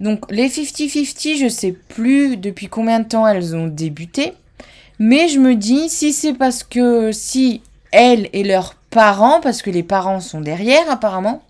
Donc 0.00 0.30
les 0.30 0.48
50-50, 0.48 1.38
je 1.38 1.48
sais 1.48 1.72
plus 1.72 2.36
depuis 2.36 2.68
combien 2.68 3.00
de 3.00 3.08
temps 3.08 3.26
elles 3.26 3.56
ont 3.56 3.66
débuté. 3.66 4.32
Mais 4.98 5.28
je 5.28 5.38
me 5.38 5.54
dis, 5.54 5.88
si 5.88 6.12
c'est 6.12 6.34
parce 6.34 6.62
que 6.62 7.12
si 7.12 7.62
elles 7.92 8.28
et 8.32 8.44
leurs 8.44 8.74
parents, 8.90 9.40
parce 9.40 9.62
que 9.62 9.70
les 9.70 9.82
parents 9.82 10.20
sont 10.20 10.40
derrière 10.40 10.90
apparemment, 10.90 11.42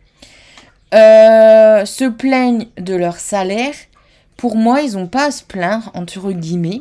euh, 0.95 1.85
se 1.85 2.05
plaignent 2.05 2.67
de 2.79 2.95
leur 2.95 3.19
salaire, 3.19 3.75
pour 4.37 4.57
moi, 4.57 4.83
ils 4.83 4.93
n'ont 4.93 5.07
pas 5.07 5.27
à 5.27 5.31
se 5.31 5.43
plaindre, 5.43 5.91
entre 5.95 6.33
guillemets. 6.33 6.81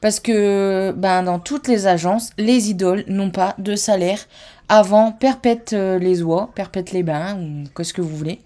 Parce 0.00 0.20
que 0.20 0.92
ben, 0.96 1.22
dans 1.22 1.38
toutes 1.38 1.68
les 1.68 1.86
agences, 1.86 2.30
les 2.38 2.70
idoles 2.70 3.04
n'ont 3.08 3.30
pas 3.30 3.54
de 3.58 3.74
salaire 3.74 4.26
avant 4.68 5.12
perpète 5.12 5.72
euh, 5.72 5.98
les 5.98 6.22
oies, 6.22 6.50
perpète 6.54 6.92
les 6.92 7.02
bains, 7.02 7.36
ou 7.38 7.64
qu'est-ce 7.74 7.94
que 7.94 8.02
vous 8.02 8.16
voulez. 8.16 8.40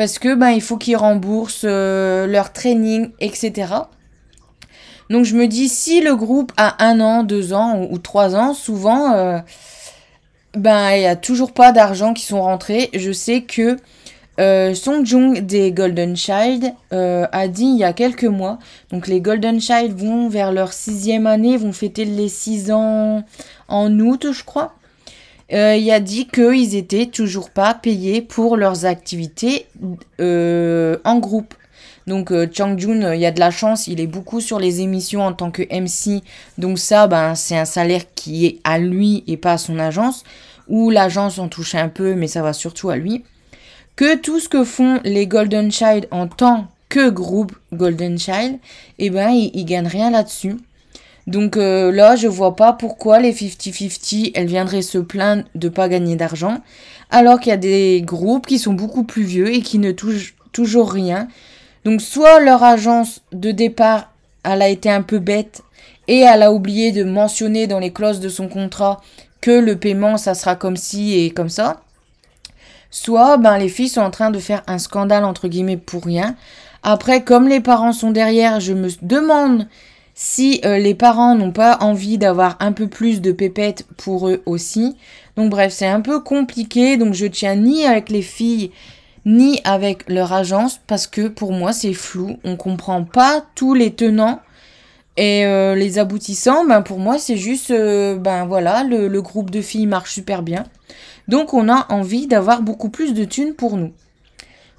Parce 0.00 0.18
que 0.18 0.34
ben, 0.34 0.48
il 0.48 0.62
faut 0.62 0.78
qu'ils 0.78 0.96
remboursent 0.96 1.66
euh, 1.68 2.26
leur 2.26 2.54
training, 2.54 3.10
etc. 3.20 3.74
Donc 5.10 5.26
je 5.26 5.36
me 5.36 5.46
dis, 5.46 5.68
si 5.68 6.00
le 6.00 6.16
groupe 6.16 6.52
a 6.56 6.82
un 6.82 7.00
an, 7.00 7.22
deux 7.22 7.52
ans 7.52 7.86
ou, 7.90 7.98
trois 7.98 8.34
ans, 8.34 8.54
souvent, 8.54 9.12
euh, 9.12 9.40
ben 10.56 10.92
il 10.92 11.00
n'y 11.00 11.06
a 11.06 11.16
toujours 11.16 11.52
pas 11.52 11.72
d'argent 11.72 12.14
qui 12.14 12.24
sont 12.24 12.40
rentrés. 12.40 12.88
Je 12.94 13.12
sais 13.12 13.42
que 13.42 13.76
euh, 14.40 14.74
Song 14.74 15.04
Jung 15.04 15.40
des 15.40 15.70
Golden 15.70 16.16
Child 16.16 16.72
a 16.90 17.48
dit 17.48 17.66
il 17.66 17.76
y 17.76 17.84
a 17.84 17.92
quelques 17.92 18.24
mois, 18.24 18.58
donc 18.90 19.06
les 19.06 19.20
Golden 19.20 19.60
Child 19.60 19.92
vont 19.92 20.30
vers 20.30 20.50
leur 20.50 20.72
sixième 20.72 21.26
année, 21.26 21.58
vont 21.58 21.74
fêter 21.74 22.06
les 22.06 22.30
six 22.30 22.70
ans 22.72 23.22
en 23.68 24.00
août, 24.00 24.28
je 24.32 24.44
crois. 24.44 24.72
Euh, 25.52 25.76
il 25.76 25.90
a 25.90 26.00
dit 26.00 26.26
qu'ils 26.26 26.76
étaient 26.76 27.06
toujours 27.06 27.50
pas 27.50 27.74
payés 27.74 28.22
pour 28.22 28.56
leurs 28.56 28.86
activités 28.86 29.66
en 30.18 31.18
groupe. 31.18 31.54
Donc 32.06 32.32
Chang 32.52 32.76
Jun, 32.78 33.14
il 33.14 33.20
y 33.20 33.26
a 33.26 33.30
de 33.30 33.40
la 33.40 33.50
chance, 33.50 33.86
il 33.86 34.00
est 34.00 34.06
beaucoup 34.06 34.40
sur 34.40 34.58
les 34.58 34.80
émissions 34.80 35.22
en 35.22 35.32
tant 35.32 35.50
que 35.50 35.62
MC. 35.62 36.22
Donc 36.58 36.78
ça, 36.78 37.06
ben, 37.06 37.34
c'est 37.34 37.56
un 37.56 37.64
salaire 37.64 38.02
qui 38.14 38.46
est 38.46 38.58
à 38.64 38.78
lui 38.78 39.22
et 39.26 39.36
pas 39.36 39.52
à 39.52 39.58
son 39.58 39.78
agence. 39.78 40.24
Ou 40.68 40.90
l'agence 40.90 41.38
en 41.38 41.48
touche 41.48 41.74
un 41.74 41.88
peu, 41.88 42.14
mais 42.14 42.28
ça 42.28 42.42
va 42.42 42.52
surtout 42.52 42.90
à 42.90 42.96
lui 42.96 43.24
que 44.00 44.16
tout 44.16 44.40
ce 44.40 44.48
que 44.48 44.64
font 44.64 44.98
les 45.04 45.26
Golden 45.26 45.70
Child 45.70 46.08
en 46.10 46.26
tant 46.26 46.68
que 46.88 47.10
groupe 47.10 47.52
Golden 47.74 48.18
Child, 48.18 48.58
eh 48.98 49.10
ben, 49.10 49.28
ils, 49.28 49.64
gagnent 49.66 49.86
rien 49.86 50.10
là-dessus. 50.10 50.56
Donc 51.30 51.56
euh, 51.56 51.92
là, 51.92 52.16
je 52.16 52.26
vois 52.26 52.56
pas 52.56 52.72
pourquoi 52.72 53.20
les 53.20 53.32
50-50, 53.32 54.32
elles 54.34 54.48
viendraient 54.48 54.82
se 54.82 54.98
plaindre 54.98 55.44
de 55.54 55.68
pas 55.68 55.88
gagner 55.88 56.16
d'argent, 56.16 56.58
alors 57.08 57.38
qu'il 57.38 57.50
y 57.50 57.52
a 57.52 57.56
des 57.56 58.02
groupes 58.04 58.46
qui 58.46 58.58
sont 58.58 58.72
beaucoup 58.72 59.04
plus 59.04 59.22
vieux 59.22 59.54
et 59.54 59.62
qui 59.62 59.78
ne 59.78 59.92
touchent 59.92 60.34
toujours 60.50 60.92
rien. 60.92 61.28
Donc 61.84 62.00
soit 62.00 62.40
leur 62.40 62.64
agence 62.64 63.22
de 63.32 63.52
départ, 63.52 64.10
elle 64.42 64.60
a 64.60 64.68
été 64.68 64.90
un 64.90 65.02
peu 65.02 65.20
bête 65.20 65.62
et 66.08 66.18
elle 66.18 66.42
a 66.42 66.52
oublié 66.52 66.90
de 66.90 67.04
mentionner 67.04 67.68
dans 67.68 67.78
les 67.78 67.92
clauses 67.92 68.18
de 68.18 68.28
son 68.28 68.48
contrat 68.48 69.00
que 69.40 69.52
le 69.52 69.76
paiement, 69.76 70.16
ça 70.16 70.34
sera 70.34 70.56
comme 70.56 70.76
ci 70.76 71.14
et 71.14 71.30
comme 71.30 71.48
ça. 71.48 71.80
soit 72.90 73.36
ben 73.36 73.56
les 73.56 73.68
filles 73.68 73.88
sont 73.88 74.00
en 74.00 74.10
train 74.10 74.32
de 74.32 74.40
faire 74.40 74.64
un 74.66 74.78
scandale 74.78 75.24
entre 75.24 75.46
guillemets 75.46 75.76
pour 75.76 76.04
rien. 76.04 76.34
Après, 76.82 77.22
comme 77.22 77.46
les 77.46 77.60
parents 77.60 77.92
sont 77.92 78.10
derrière, 78.10 78.58
je 78.58 78.72
me 78.72 78.88
demande 79.02 79.68
si 80.22 80.60
euh, 80.66 80.76
les 80.76 80.94
parents 80.94 81.34
n'ont 81.34 81.50
pas 81.50 81.78
envie 81.80 82.18
d'avoir 82.18 82.58
un 82.60 82.72
peu 82.72 82.88
plus 82.88 83.22
de 83.22 83.32
pépettes 83.32 83.86
pour 83.96 84.28
eux 84.28 84.42
aussi. 84.44 84.94
Donc 85.36 85.48
bref, 85.48 85.72
c'est 85.72 85.86
un 85.86 86.02
peu 86.02 86.20
compliqué. 86.20 86.98
Donc 86.98 87.14
je 87.14 87.24
tiens 87.24 87.56
ni 87.56 87.86
avec 87.86 88.10
les 88.10 88.20
filles 88.20 88.70
ni 89.24 89.62
avec 89.64 90.06
leur 90.10 90.34
agence 90.34 90.78
parce 90.86 91.06
que 91.06 91.26
pour 91.28 91.52
moi 91.52 91.72
c'est 91.72 91.94
flou. 91.94 92.36
On 92.44 92.56
comprend 92.56 93.02
pas 93.02 93.46
tous 93.54 93.72
les 93.72 93.94
tenants 93.94 94.40
et 95.16 95.46
euh, 95.46 95.74
les 95.74 95.98
aboutissants. 95.98 96.66
Ben 96.66 96.82
pour 96.82 96.98
moi 96.98 97.16
c'est 97.16 97.38
juste 97.38 97.70
euh, 97.70 98.18
ben 98.18 98.44
voilà 98.44 98.84
le, 98.84 99.08
le, 99.08 99.22
groupe 99.22 99.48
de 99.48 99.62
filles 99.62 99.86
marche 99.86 100.12
super 100.12 100.42
bien. 100.42 100.64
Donc 101.28 101.54
on 101.54 101.66
a 101.70 101.86
envie 101.88 102.26
d'avoir 102.26 102.60
beaucoup 102.60 102.90
plus 102.90 103.14
de 103.14 103.24
thunes 103.24 103.54
pour 103.54 103.78
nous. 103.78 103.92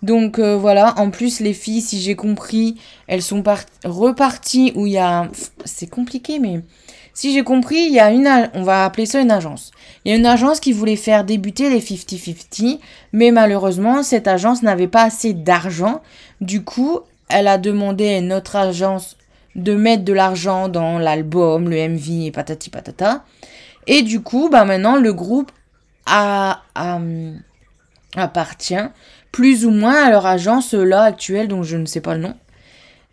Donc 0.01 0.39
euh, 0.39 0.57
voilà, 0.57 0.95
en 0.97 1.11
plus 1.11 1.39
les 1.39 1.53
filles, 1.53 1.81
si 1.81 2.01
j'ai 2.01 2.15
compris, 2.15 2.77
elles 3.07 3.21
sont 3.21 3.43
reparties 3.85 4.71
où 4.75 4.87
il 4.87 4.93
y 4.93 4.97
a... 4.97 5.27
C'est 5.65 5.89
compliqué, 5.89 6.39
mais 6.39 6.61
si 7.13 7.33
j'ai 7.33 7.43
compris, 7.43 7.77
il 7.77 7.93
y 7.93 7.99
a 7.99 8.11
une... 8.11 8.49
On 8.53 8.63
va 8.63 8.85
appeler 8.85 9.05
ça 9.05 9.21
une 9.21 9.31
agence. 9.31 9.71
Il 10.03 10.11
y 10.11 10.15
a 10.15 10.17
une 10.17 10.25
agence 10.25 10.59
qui 10.59 10.71
voulait 10.71 10.95
faire 10.95 11.23
débuter 11.23 11.69
les 11.69 11.81
50-50, 11.81 12.79
mais 13.13 13.31
malheureusement, 13.31 14.01
cette 14.01 14.27
agence 14.27 14.63
n'avait 14.63 14.87
pas 14.87 15.03
assez 15.03 15.33
d'argent. 15.33 16.01
Du 16.39 16.63
coup, 16.63 17.01
elle 17.29 17.47
a 17.47 17.57
demandé 17.57 18.15
à 18.15 18.21
notre 18.21 18.55
agence 18.55 19.17
de 19.55 19.75
mettre 19.75 20.03
de 20.03 20.13
l'argent 20.13 20.69
dans 20.69 20.97
l'album, 20.97 21.69
le 21.69 21.87
MV 21.89 22.27
et 22.27 22.31
patati 22.31 22.69
patata. 22.69 23.23
Et 23.87 24.01
du 24.01 24.21
coup, 24.21 24.49
bah 24.49 24.65
maintenant, 24.65 24.95
le 24.95 25.13
groupe 25.13 25.51
a, 26.05 26.61
appartient 28.15 28.89
plus 29.31 29.65
ou 29.65 29.71
moins 29.71 30.05
à 30.05 30.09
leur 30.09 30.25
agence 30.25 30.73
là 30.73 31.03
actuelle 31.03 31.47
dont 31.47 31.63
je 31.63 31.77
ne 31.77 31.85
sais 31.85 32.01
pas 32.01 32.15
le 32.15 32.21
nom. 32.21 32.35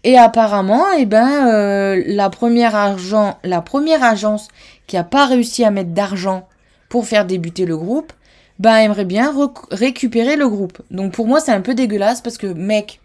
Et 0.04 0.16
apparemment, 0.16 0.84
eh 0.96 1.06
ben, 1.06 1.48
euh, 1.48 2.02
la, 2.06 2.30
première 2.30 2.74
argent, 2.74 3.36
la 3.42 3.60
première 3.60 4.04
agence 4.04 4.48
qui 4.86 4.96
a 4.96 5.04
pas 5.04 5.26
réussi 5.26 5.64
à 5.64 5.70
mettre 5.70 5.90
d'argent 5.90 6.46
pour 6.88 7.06
faire 7.06 7.26
débuter 7.26 7.66
le 7.66 7.76
groupe, 7.76 8.12
ben, 8.58 8.76
aimerait 8.76 9.04
bien 9.04 9.32
récupérer 9.70 10.36
le 10.36 10.48
groupe. 10.48 10.80
Donc 10.90 11.12
pour 11.12 11.26
moi, 11.26 11.40
c'est 11.40 11.52
un 11.52 11.60
peu 11.60 11.74
dégueulasse 11.74 12.20
parce 12.20 12.38
que, 12.38 12.46
mec, 12.46 13.00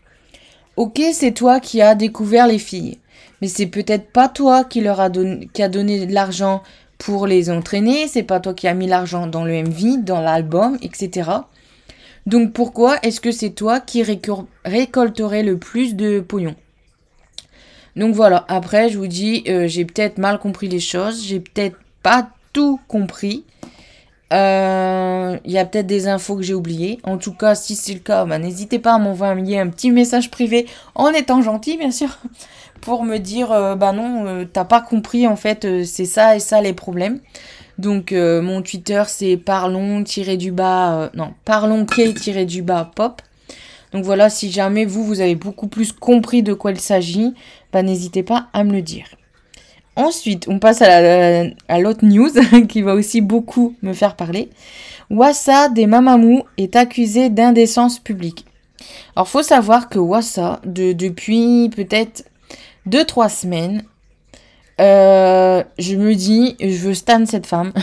ok, 0.78 1.02
c'est 1.14 1.32
toi 1.32 1.60
qui 1.60 1.82
as 1.82 1.96
découvert 1.96 2.48
les 2.48 2.60
filles, 2.60 3.00
mais 3.42 3.48
c'est 3.48 3.68
peut-être 3.68 4.12
pas 4.12 4.30
toi 4.30 4.64
qui 4.64 4.82
leur 4.82 5.00
a 5.00 5.10
donné, 5.10 5.50
qui 5.54 5.62
a 5.64 5.70
donné 5.70 6.06
de 6.06 6.14
l'argent 6.14 6.62
pour 6.98 7.28
les 7.28 7.50
entraîner, 7.50 8.08
c'est 8.08 8.24
pas 8.24 8.40
toi 8.40 8.54
qui 8.54 8.68
as 8.68 8.74
mis 8.74 8.88
l'argent 8.88 9.28
dans 9.28 9.44
le 9.44 9.62
MV, 9.62 10.04
dans 10.04 10.22
l'album, 10.22 10.78
etc. 10.82 11.30
Donc 12.26 12.54
pourquoi 12.54 12.98
est-ce 13.04 13.20
que 13.20 13.32
c'est 13.32 13.52
toi 13.52 13.80
qui 13.80 14.04
récolterais 14.04 15.44
le 15.44 15.58
plus 15.58 15.96
de 15.96 16.20
pognon? 16.20 16.56
Donc 17.96 18.16
voilà, 18.16 18.46
après 18.48 18.90
je 18.90 18.98
vous 18.98 19.08
dis, 19.08 19.44
euh, 19.48 19.68
j'ai 19.68 19.86
peut-être 19.86 20.18
mal 20.18 20.40
compris 20.40 20.68
les 20.68 20.80
choses, 20.80 21.24
j'ai 21.26 21.40
peut-être 21.40 21.78
pas 22.02 22.30
tout 22.54 22.80
compris. 22.88 23.44
Il 24.32 24.38
euh, 24.38 25.38
y 25.46 25.60
a 25.60 25.66
peut-être 25.66 25.86
des 25.86 26.08
infos 26.08 26.36
que 26.36 26.42
j'ai 26.42 26.56
oubliées. 26.56 27.00
En 27.04 27.20
tout 27.20 27.34
cas, 27.34 27.54
si 27.54 27.76
c'est 27.76 27.94
le 27.94 28.00
cas, 28.00 28.26
bah, 28.26 28.40
n'hésitez 28.40 28.80
pas 28.80 28.96
à 28.96 28.98
m'envoyer 28.98 29.60
un 29.60 29.68
petit 29.68 29.92
message 29.92 30.32
privé 30.32 30.66
en 30.96 31.10
étant 31.10 31.44
gentil, 31.44 31.78
bien 31.78 31.92
sûr, 31.92 32.18
pour 32.82 33.04
me 33.04 33.20
dire, 33.20 33.52
euh, 33.52 33.76
bah 33.76 33.92
non, 33.92 34.48
t'as 34.52 34.66
pas 34.66 34.82
compris, 34.82 35.28
en 35.28 35.36
fait, 35.36 35.84
c'est 35.86 36.06
ça 36.06 36.36
et 36.36 36.40
ça 36.40 36.62
les 36.62 36.74
problèmes. 36.74 37.20
Donc 37.78 38.12
euh, 38.12 38.42
mon 38.42 38.62
Twitter 38.62 39.04
c'est 39.08 39.38
parlons-du-bas, 39.38 40.96
euh, 40.96 41.10
non, 41.16 41.34
parlons-du-bas 41.46 42.92
pop. 42.96 43.22
Donc 43.92 44.04
voilà, 44.04 44.30
si 44.30 44.52
jamais 44.52 44.86
vous, 44.86 45.04
vous 45.04 45.22
avez 45.22 45.36
beaucoup 45.36 45.68
plus 45.68 45.92
compris 45.92 46.42
de 46.42 46.54
quoi 46.54 46.72
il 46.72 46.80
s'agit, 46.80 47.34
bah, 47.72 47.84
n'hésitez 47.84 48.24
pas 48.24 48.48
à 48.54 48.64
me 48.64 48.72
le 48.72 48.82
dire. 48.82 49.06
Ensuite, 49.96 50.48
on 50.48 50.58
passe 50.58 50.82
à 50.82 51.80
l'autre 51.80 52.04
news 52.04 52.32
qui 52.68 52.82
va 52.82 52.96
aussi 52.96 53.22
beaucoup 53.22 53.76
me 53.84 53.94
faire 53.94 54.16
parler. 54.16 54.50
Wassa 55.12 55.70
des 55.70 55.86
Mamamou 55.86 56.44
est 56.58 56.76
accusé 56.76 57.30
d'indécence 57.30 58.00
publique. 58.00 58.46
Alors 59.16 59.28
faut 59.28 59.44
savoir 59.44 59.90
que 59.90 60.00
Wassa, 60.00 60.60
de, 60.66 60.94
depuis 60.94 61.70
peut-être 61.70 62.26
2-3 62.90 63.30
semaines, 63.30 63.84
euh, 64.80 65.64
je 65.78 65.96
me 65.96 66.16
dis, 66.16 66.56
je 66.60 66.78
veux 66.78 66.94
stan 66.94 67.26
cette 67.26 67.46
femme. 67.46 67.74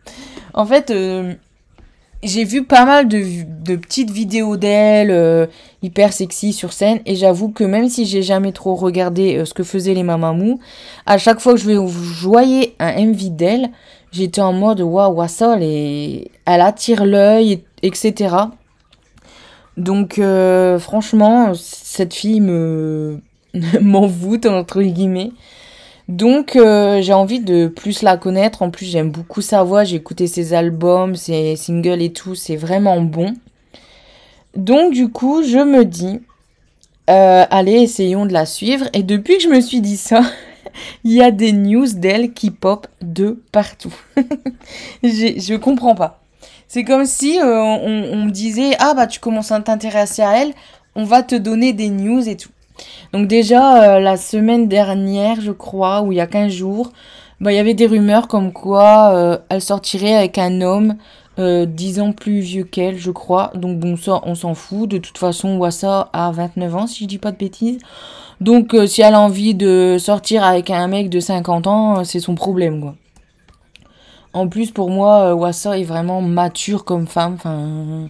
en 0.54 0.64
fait, 0.64 0.90
euh, 0.90 1.34
j'ai 2.22 2.44
vu 2.44 2.64
pas 2.64 2.84
mal 2.84 3.08
de, 3.08 3.22
de 3.62 3.76
petites 3.76 4.10
vidéos 4.10 4.56
d'elle, 4.56 5.10
euh, 5.10 5.46
hyper 5.82 6.12
sexy 6.12 6.52
sur 6.52 6.72
scène, 6.72 7.00
et 7.06 7.16
j'avoue 7.16 7.50
que 7.50 7.64
même 7.64 7.88
si 7.88 8.06
j'ai 8.06 8.22
jamais 8.22 8.52
trop 8.52 8.74
regardé 8.74 9.44
ce 9.44 9.54
que 9.54 9.62
faisaient 9.62 9.94
les 9.94 10.02
mamamous, 10.02 10.60
à 11.04 11.18
chaque 11.18 11.40
fois 11.40 11.54
que 11.54 11.60
je 11.60 12.26
voyais 12.26 12.74
un 12.78 12.92
MV 13.06 13.30
d'elle, 13.30 13.70
j'étais 14.12 14.40
en 14.40 14.52
mode 14.52 14.80
waouh, 14.80 15.26
ça, 15.28 15.56
elle, 15.60 16.28
elle 16.44 16.60
attire 16.60 17.04
l'œil, 17.04 17.64
etc. 17.82 18.34
Donc, 19.76 20.20
franchement, 20.78 21.52
cette 21.54 22.14
fille 22.14 22.40
me 22.40 23.20
m'envoûte, 23.80 24.46
entre 24.46 24.82
guillemets. 24.82 25.32
Donc 26.08 26.54
euh, 26.54 27.02
j'ai 27.02 27.12
envie 27.12 27.40
de 27.40 27.66
plus 27.66 28.02
la 28.02 28.16
connaître. 28.16 28.62
En 28.62 28.70
plus 28.70 28.86
j'aime 28.86 29.10
beaucoup 29.10 29.40
sa 29.40 29.62
voix. 29.64 29.84
J'ai 29.84 29.96
écouté 29.96 30.26
ses 30.26 30.54
albums, 30.54 31.16
ses 31.16 31.56
singles 31.56 32.02
et 32.02 32.12
tout. 32.12 32.34
C'est 32.34 32.56
vraiment 32.56 33.00
bon. 33.00 33.34
Donc 34.56 34.92
du 34.92 35.08
coup 35.08 35.42
je 35.42 35.58
me 35.58 35.84
dis, 35.84 36.20
euh, 37.10 37.44
allez 37.50 37.82
essayons 37.82 38.26
de 38.26 38.32
la 38.32 38.46
suivre. 38.46 38.86
Et 38.92 39.02
depuis 39.02 39.38
que 39.38 39.42
je 39.42 39.48
me 39.48 39.60
suis 39.60 39.80
dit 39.80 39.96
ça, 39.96 40.22
il 41.04 41.12
y 41.12 41.22
a 41.22 41.30
des 41.32 41.52
news 41.52 41.88
d'elle 41.94 42.32
qui 42.32 42.50
pop 42.50 42.86
de 43.02 43.42
partout. 43.50 43.94
je 45.02 45.56
comprends 45.56 45.94
pas. 45.96 46.22
C'est 46.68 46.84
comme 46.84 47.06
si 47.06 47.38
euh, 47.38 47.62
on, 47.62 48.04
on 48.12 48.24
me 48.24 48.30
disait, 48.30 48.72
ah 48.78 48.94
bah 48.94 49.06
tu 49.06 49.20
commences 49.20 49.52
à 49.52 49.60
t'intéresser 49.60 50.22
à 50.22 50.42
elle, 50.42 50.52
on 50.96 51.04
va 51.04 51.22
te 51.22 51.34
donner 51.34 51.72
des 51.72 51.90
news 51.90 52.28
et 52.28 52.36
tout. 52.36 52.50
Donc 53.12 53.28
déjà, 53.28 53.96
euh, 53.96 54.00
la 54.00 54.16
semaine 54.16 54.68
dernière, 54.68 55.40
je 55.40 55.52
crois, 55.52 56.02
ou 56.02 56.12
il 56.12 56.16
y 56.16 56.20
a 56.20 56.26
15 56.26 56.52
jours, 56.52 56.92
bah, 57.40 57.52
il 57.52 57.56
y 57.56 57.58
avait 57.58 57.74
des 57.74 57.86
rumeurs 57.86 58.28
comme 58.28 58.52
quoi 58.52 59.12
euh, 59.14 59.38
elle 59.50 59.60
sortirait 59.60 60.14
avec 60.14 60.38
un 60.38 60.62
homme 60.62 60.96
euh, 61.38 61.66
10 61.66 62.00
ans 62.00 62.12
plus 62.12 62.40
vieux 62.40 62.64
qu'elle, 62.64 62.96
je 62.96 63.10
crois. 63.10 63.52
Donc 63.54 63.78
bon, 63.78 63.96
ça, 63.96 64.20
on 64.24 64.34
s'en 64.34 64.54
fout. 64.54 64.88
De 64.88 64.98
toute 64.98 65.18
façon, 65.18 65.58
Wassa 65.58 66.08
a 66.14 66.30
29 66.30 66.74
ans, 66.76 66.86
si 66.86 67.04
je 67.04 67.08
dis 67.08 67.18
pas 67.18 67.32
de 67.32 67.36
bêtises. 67.36 67.78
Donc 68.40 68.74
euh, 68.74 68.86
si 68.86 69.02
elle 69.02 69.14
a 69.14 69.20
envie 69.20 69.54
de 69.54 69.96
sortir 69.98 70.44
avec 70.44 70.70
un 70.70 70.88
mec 70.88 71.10
de 71.10 71.20
50 71.20 71.66
ans, 71.66 72.04
c'est 72.04 72.20
son 72.20 72.34
problème, 72.34 72.80
quoi. 72.80 72.94
En 74.32 74.48
plus, 74.48 74.70
pour 74.70 74.90
moi, 74.90 75.34
Wassa 75.34 75.78
est 75.78 75.84
vraiment 75.84 76.20
mature 76.20 76.84
comme 76.84 77.06
femme. 77.06 77.34
Enfin, 77.34 78.08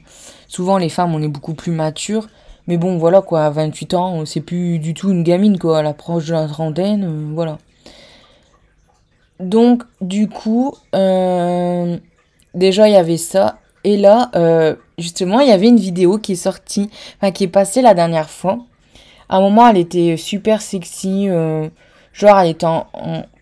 souvent, 0.49 0.77
les 0.77 0.89
femmes, 0.89 1.15
on 1.15 1.23
est 1.23 1.29
beaucoup 1.29 1.55
plus 1.55 1.71
matures. 1.71 2.27
Mais 2.69 2.77
bon, 2.77 2.97
voilà 2.97 3.23
quoi, 3.23 3.45
à 3.45 3.51
28 3.51 3.95
ans, 3.95 4.27
c'est 4.27 4.41
plus 4.41 4.79
du 4.79 4.93
tout 4.93 5.11
une 5.11 5.23
gamine 5.23 5.59
quoi, 5.59 5.79
à 5.79 5.83
l'approche 5.83 6.27
de 6.27 6.33
la 6.33 6.49
trentaine, 6.49 7.05
euh, 7.05 7.35
voilà. 7.35 7.59
Donc, 9.39 9.85
du 10.01 10.29
coup, 10.29 10.75
euh, 10.95 11.97
déjà 12.55 12.89
il 12.89 12.93
y 12.93 12.97
avait 12.97 13.19
ça. 13.19 13.59
Et 13.85 13.97
là, 13.97 14.31
euh, 14.35 14.75
justement, 14.99 15.41
il 15.41 15.49
y 15.49 15.53
avait 15.53 15.69
une 15.69 15.79
vidéo 15.79 16.19
qui 16.19 16.33
est 16.33 16.37
sortie, 16.37 16.91
enfin 17.17 17.31
qui 17.31 17.45
est 17.45 17.49
passée 17.49 17.83
la 17.83 17.95
dernière 17.95 18.31
fois. 18.31 18.59
À 19.29 19.37
un 19.37 19.41
moment, 19.41 19.69
elle 19.69 19.77
était 19.77 20.17
super 20.17 20.61
sexy, 20.61 21.29
genre 22.13 22.39
elle 22.39 22.51
était 22.51 22.67
en, 22.67 22.87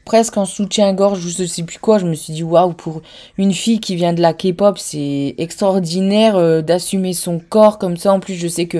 presque 0.04 0.36
en 0.36 0.44
soutien-gorge, 0.44 1.20
je 1.20 1.44
sais 1.44 1.62
plus 1.62 1.78
quoi. 1.78 1.98
Je 1.98 2.06
me 2.06 2.14
suis 2.14 2.32
dit, 2.32 2.42
waouh, 2.42 2.72
pour 2.72 3.02
une 3.38 3.52
fille 3.52 3.80
qui 3.80 3.96
vient 3.96 4.12
de 4.12 4.20
la 4.20 4.34
K-pop, 4.34 4.78
c'est 4.78 5.34
extraordinaire 5.38 6.36
euh, 6.36 6.62
d'assumer 6.62 7.12
son 7.12 7.38
corps 7.38 7.78
comme 7.78 7.96
ça. 7.96 8.12
En 8.12 8.20
plus, 8.20 8.34
je 8.34 8.48
sais 8.48 8.66
que 8.66 8.78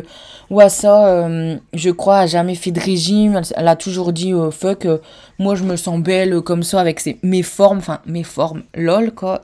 Wassa, 0.50 1.06
euh, 1.06 1.56
je 1.72 1.90
crois, 1.90 2.18
a 2.18 2.26
jamais 2.26 2.54
fait 2.54 2.70
de 2.70 2.80
régime. 2.80 3.40
Elle, 3.56 3.68
a 3.68 3.76
toujours 3.76 4.12
dit, 4.12 4.34
oh, 4.34 4.50
fuck, 4.50 4.86
euh, 4.86 4.98
moi 5.38 5.54
je 5.54 5.64
me 5.64 5.76
sens 5.76 6.00
belle 6.00 6.40
comme 6.42 6.62
ça 6.62 6.80
avec 6.80 7.00
ses, 7.00 7.18
mes 7.22 7.42
formes, 7.42 7.78
enfin 7.78 8.00
mes 8.06 8.22
formes, 8.22 8.62
lol 8.74 9.12
quoi. 9.12 9.42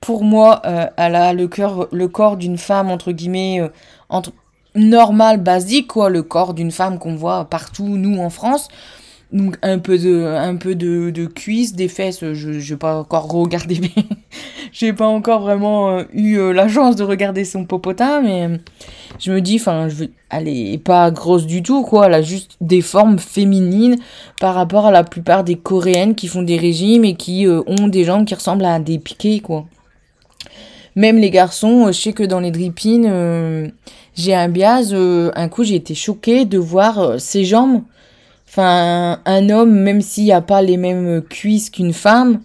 pour 0.00 0.22
moi, 0.22 0.62
elle 0.96 1.16
a 1.16 1.32
le, 1.32 1.48
le 1.92 2.08
corps 2.08 2.36
d'une 2.36 2.58
femme, 2.58 2.90
entre 2.90 3.12
guillemets, 3.12 3.62
entre 4.08 4.32
normal, 4.74 5.38
basique, 5.38 5.88
quoi, 5.88 6.08
le 6.08 6.22
corps 6.22 6.54
d'une 6.54 6.70
femme 6.70 6.98
qu'on 6.98 7.16
voit 7.16 7.44
partout, 7.46 7.88
nous, 7.88 8.18
en 8.20 8.30
France. 8.30 8.68
Donc 9.32 9.56
un 9.62 9.78
peu 9.78 9.96
de 9.96 10.24
un 10.24 10.56
peu 10.56 10.74
de, 10.74 11.10
de 11.10 11.26
cuisses, 11.26 11.74
des 11.74 11.86
fesses, 11.86 12.24
je 12.32 12.72
n'ai 12.72 12.76
pas 12.76 12.96
encore 12.96 13.28
regardé 13.30 13.80
mais 13.96 14.04
j'ai 14.72 14.92
pas 14.92 15.06
encore 15.06 15.42
vraiment 15.42 15.90
euh, 15.90 16.02
eu 16.12 16.36
euh, 16.36 16.52
la 16.52 16.68
chance 16.68 16.96
de 16.96 17.04
regarder 17.04 17.44
son 17.44 17.64
popotin 17.64 18.22
mais 18.22 18.46
euh, 18.46 18.56
je 19.20 19.30
me 19.32 19.40
dis 19.40 19.58
je 19.58 20.04
elle 20.30 20.48
est 20.48 20.82
pas 20.82 21.12
grosse 21.12 21.46
du 21.46 21.62
tout 21.62 21.82
quoi, 21.82 22.06
elle 22.06 22.14
a 22.14 22.22
juste 22.22 22.56
des 22.60 22.82
formes 22.82 23.20
féminines 23.20 23.98
par 24.40 24.54
rapport 24.54 24.86
à 24.86 24.90
la 24.90 25.04
plupart 25.04 25.44
des 25.44 25.56
coréennes 25.56 26.16
qui 26.16 26.26
font 26.26 26.42
des 26.42 26.56
régimes 26.56 27.04
et 27.04 27.14
qui 27.14 27.46
ont 27.48 27.88
des 27.88 28.04
jambes 28.04 28.24
qui 28.24 28.34
ressemblent 28.34 28.64
à 28.64 28.80
des 28.80 28.98
piquets 28.98 29.40
quoi. 29.40 29.66
Même 30.96 31.18
les 31.18 31.30
garçons, 31.30 31.86
je 31.86 31.92
sais 31.92 32.12
que 32.12 32.24
dans 32.24 32.40
les 32.40 32.50
drippings, 32.50 33.08
j'ai 34.16 34.34
un 34.34 34.48
biaz, 34.48 34.92
un 34.92 35.48
coup 35.48 35.62
j'ai 35.62 35.76
été 35.76 35.94
choquée 35.94 36.44
de 36.44 36.58
voir 36.58 37.20
ses 37.20 37.44
jambes. 37.44 37.82
Enfin, 38.50 39.20
un 39.26 39.48
homme, 39.48 39.72
même 39.72 40.02
s'il 40.02 40.32
a 40.32 40.40
pas 40.40 40.60
les 40.60 40.76
mêmes 40.76 41.22
cuisses 41.22 41.70
qu'une 41.70 41.92
femme, 41.92 42.40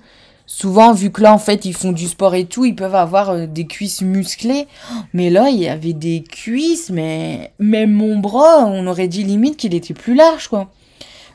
souvent, 0.45 0.93
vu 0.93 1.09
que 1.09 1.23
là, 1.23 1.33
en 1.33 1.39
fait, 1.39 1.65
ils 1.65 1.73
font 1.73 1.91
du 1.91 2.07
sport 2.07 2.35
et 2.35 2.45
tout, 2.45 2.63
ils 2.63 2.75
peuvent 2.75 2.93
avoir 2.93 3.47
des 3.47 3.65
cuisses 3.65 4.03
musclées. 4.03 4.67
Mais 5.13 5.31
là, 5.31 5.49
il 5.49 5.57
y 5.57 5.67
avait 5.67 5.93
des 5.93 6.21
cuisses, 6.21 6.91
mais 6.91 7.51
même 7.57 7.91
mon 7.91 8.19
bras, 8.19 8.65
on 8.67 8.85
aurait 8.85 9.07
dit 9.07 9.23
limite 9.23 9.57
qu'il 9.57 9.73
était 9.73 9.95
plus 9.95 10.13
large, 10.13 10.47
quoi. 10.47 10.69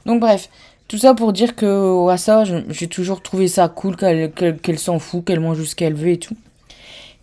Donc, 0.07 0.21
bref. 0.21 0.49
Tout 0.87 0.99
ça 0.99 1.15
pour 1.15 1.33
dire 1.33 1.55
que 1.55 2.09
à 2.09 2.17
ça, 2.17 2.43
j'ai 2.69 2.89
toujours 2.89 3.23
trouvé 3.23 3.47
ça 3.47 3.69
cool 3.69 3.95
qu'elle 3.97 4.79
s'en 4.79 4.99
fout, 4.99 5.25
qu'elle 5.25 5.39
mange 5.39 5.62
ce 5.62 5.77
qu'elle 5.77 5.95
veut 5.95 6.11
et 6.11 6.19
tout. 6.19 6.37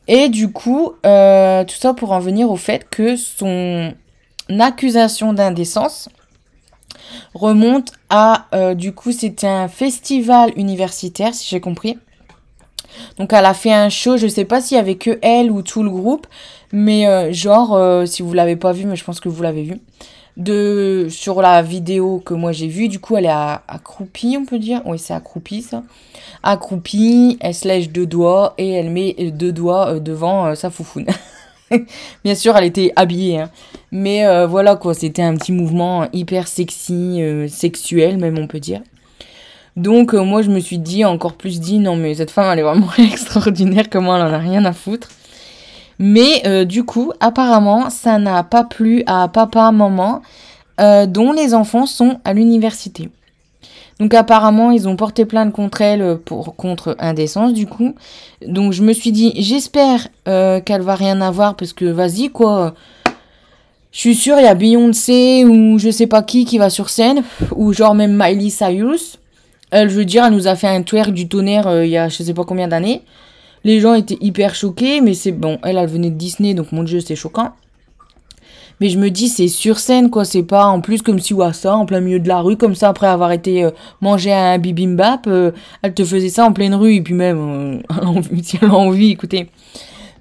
Et 0.07 0.29
du 0.29 0.51
coup, 0.53 0.93
euh, 1.05 1.65
tout 1.65 1.75
ça 1.75 1.93
pour 1.93 2.13
en 2.13 2.19
venir 2.19 2.49
au 2.49 2.55
fait 2.55 2.87
que 2.89 3.17
son 3.17 3.93
accusation 4.49 5.33
d'indécence 5.33 6.07
remonte 7.33 7.91
à, 8.09 8.45
euh, 8.53 8.73
du 8.73 8.93
coup, 8.93 9.11
c'était 9.11 9.47
un 9.47 9.67
festival 9.67 10.51
universitaire, 10.55 11.33
si 11.33 11.47
j'ai 11.49 11.59
compris. 11.59 11.97
Donc 13.17 13.33
elle 13.33 13.45
a 13.45 13.53
fait 13.53 13.73
un 13.73 13.89
show, 13.89 14.17
je 14.17 14.27
sais 14.27 14.45
pas 14.45 14.61
s'il 14.61 14.77
y 14.77 14.79
avait 14.79 14.95
que 14.95 15.19
elle 15.21 15.51
ou 15.51 15.61
tout 15.61 15.83
le 15.83 15.89
groupe, 15.89 16.25
mais 16.71 17.07
euh, 17.07 17.31
genre, 17.31 18.07
si 18.07 18.21
vous 18.21 18.33
l'avez 18.33 18.55
pas 18.55 18.71
vu, 18.71 18.85
mais 18.85 18.95
je 18.95 19.03
pense 19.03 19.19
que 19.19 19.29
vous 19.29 19.43
l'avez 19.43 19.63
vu 19.63 19.79
de 20.37 21.07
sur 21.09 21.41
la 21.41 21.61
vidéo 21.63 22.21
que 22.23 22.33
moi 22.33 22.51
j'ai 22.51 22.67
vue. 22.67 22.87
Du 22.87 22.99
coup, 22.99 23.17
elle 23.17 23.25
est 23.25 23.29
accroupie, 23.67 24.37
on 24.39 24.45
peut 24.45 24.59
dire. 24.59 24.81
Oui, 24.85 24.99
c'est 24.99 25.13
accroupie 25.13 25.61
ça. 25.61 25.83
Accroupie, 26.43 27.37
elle 27.41 27.55
se 27.55 27.67
lèche 27.67 27.89
deux 27.89 28.05
doigts 28.05 28.53
et 28.57 28.71
elle 28.71 28.91
met 28.91 29.13
deux 29.31 29.51
doigts 29.51 29.95
euh, 29.95 29.99
devant 29.99 30.45
euh, 30.45 30.55
sa 30.55 30.69
foufoune. 30.69 31.07
Bien 32.23 32.35
sûr, 32.35 32.55
elle 32.55 32.65
était 32.65 32.93
habillée, 32.95 33.39
hein. 33.39 33.49
mais 33.91 34.25
euh, 34.25 34.47
voilà 34.47 34.75
quoi, 34.75 34.93
c'était 34.93 35.21
un 35.21 35.35
petit 35.35 35.51
mouvement 35.51 36.07
hyper 36.13 36.47
sexy, 36.47 37.21
sexuel 37.49 38.17
même 38.17 38.37
on 38.37 38.47
peut 38.47 38.59
dire. 38.59 38.81
Donc 39.75 40.13
moi 40.13 40.41
je 40.41 40.49
me 40.49 40.59
suis 40.59 40.79
dit, 40.79 41.05
encore 41.05 41.33
plus 41.33 41.59
dit, 41.59 41.79
non 41.79 41.95
mais 41.95 42.15
cette 42.15 42.31
femme 42.31 42.49
elle 42.51 42.59
est 42.59 42.63
vraiment 42.63 42.89
extraordinaire, 42.97 43.89
comment 43.89 44.15
elle 44.15 44.23
en 44.23 44.33
a 44.33 44.39
rien 44.39 44.65
à 44.65 44.73
foutre. 44.73 45.09
Mais 45.99 46.43
euh, 46.45 46.65
du 46.65 46.83
coup, 46.83 47.11
apparemment, 47.19 47.89
ça 47.89 48.19
n'a 48.19 48.43
pas 48.43 48.63
plu 48.63 49.03
à 49.07 49.27
papa, 49.27 49.71
maman, 49.71 50.21
euh, 50.79 51.05
dont 51.05 51.31
les 51.31 51.53
enfants 51.53 51.85
sont 51.85 52.19
à 52.23 52.33
l'université. 52.33 53.09
Donc 53.99 54.13
apparemment, 54.13 54.71
ils 54.71 54.87
ont 54.87 54.95
porté 54.95 55.25
plainte 55.25 55.51
contre 55.51 55.81
elle 55.81 56.17
pour 56.23 56.55
contre 56.55 56.95
indécence 56.99 57.53
du 57.53 57.65
coup. 57.65 57.95
Donc 58.45 58.73
je 58.73 58.83
me 58.83 58.93
suis 58.93 59.11
dit, 59.11 59.33
j'espère 59.37 60.07
euh, 60.27 60.61
qu'elle 60.61 60.81
va 60.81 60.95
rien 60.95 61.19
avoir 61.21 61.55
parce 61.55 61.73
que 61.73 61.85
vas-y 61.85 62.29
quoi. 62.29 62.75
Je 63.91 63.99
suis 63.99 64.15
sûre, 64.15 64.35
il 64.37 64.43
y 64.43 64.47
a 64.47 64.53
Beyoncé 64.53 65.45
ou 65.45 65.79
je 65.79 65.89
sais 65.89 66.05
pas 66.05 66.21
qui 66.21 66.45
qui 66.45 66.59
va 66.59 66.69
sur 66.69 66.89
scène 66.89 67.23
ou 67.55 67.73
genre 67.73 67.95
même 67.95 68.15
Miley 68.15 68.49
Cyrus. 68.49 69.17
Elle, 69.71 69.89
je 69.89 69.95
veux 69.95 70.05
dire, 70.05 70.25
elle 70.25 70.33
nous 70.33 70.47
a 70.47 70.55
fait 70.55 70.67
un 70.67 70.83
twerk 70.83 71.11
du 71.11 71.27
tonnerre 71.27 71.83
il 71.83 71.89
y 71.89 71.97
a 71.97 72.07
je 72.07 72.21
sais 72.21 72.33
pas 72.33 72.43
combien 72.43 72.67
d'années. 72.67 73.01
Les 73.63 73.79
gens 73.79 73.95
étaient 73.95 74.17
hyper 74.21 74.55
choqués, 74.55 75.01
mais 75.01 75.13
c'est 75.13 75.31
bon. 75.31 75.57
Elle, 75.63 75.77
elle 75.77 75.89
venait 75.89 76.11
de 76.11 76.15
Disney, 76.15 76.53
donc 76.53 76.71
mon 76.71 76.83
dieu, 76.83 76.99
c'est 76.99 77.15
choquant. 77.15 77.51
Mais 78.79 78.89
je 78.89 78.99
me 78.99 79.09
dis, 79.09 79.27
c'est 79.27 79.47
sur 79.47 79.79
scène, 79.79 80.09
quoi. 80.09 80.23
C'est 80.23 80.43
pas 80.43 80.65
en 80.65 80.81
plus 80.81 81.01
comme 81.01 81.19
si, 81.19 81.33
ou 81.33 81.41
ça, 81.53 81.75
en 81.75 81.85
plein 81.85 81.99
milieu 81.99 82.19
de 82.19 82.27
la 82.27 82.41
rue, 82.41 82.57
comme 82.57 82.75
ça, 82.75 82.89
après 82.89 83.07
avoir 83.07 83.31
été 83.31 83.63
euh, 83.63 83.71
manger 84.01 84.33
un 84.33 84.57
bibimbap, 84.59 85.25
euh, 85.27 85.51
elle 85.81 85.93
te 85.93 86.03
faisait 86.05 86.29
ça 86.29 86.45
en 86.45 86.53
pleine 86.53 86.75
rue, 86.75 86.95
et 86.95 87.01
puis 87.01 87.13
même, 87.13 87.81
euh, 87.91 88.21
si 88.43 88.57
elle 88.61 88.69
a 88.69 88.75
envie, 88.75 89.11
écoutez. 89.11 89.47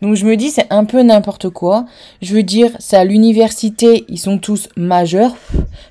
Donc 0.03 0.15
je 0.15 0.27
me 0.27 0.37
dis, 0.37 0.51
c'est 0.51 0.67
un 0.71 0.85
peu 0.85 1.03
n'importe 1.03 1.49
quoi. 1.49 1.87
Je 2.21 2.35
veux 2.35 2.43
dire, 2.43 2.71
c'est 2.79 2.97
à 2.97 3.05
l'université, 3.05 4.05
ils 4.09 4.19
sont 4.19 4.39
tous 4.39 4.69
majeurs. 4.77 5.35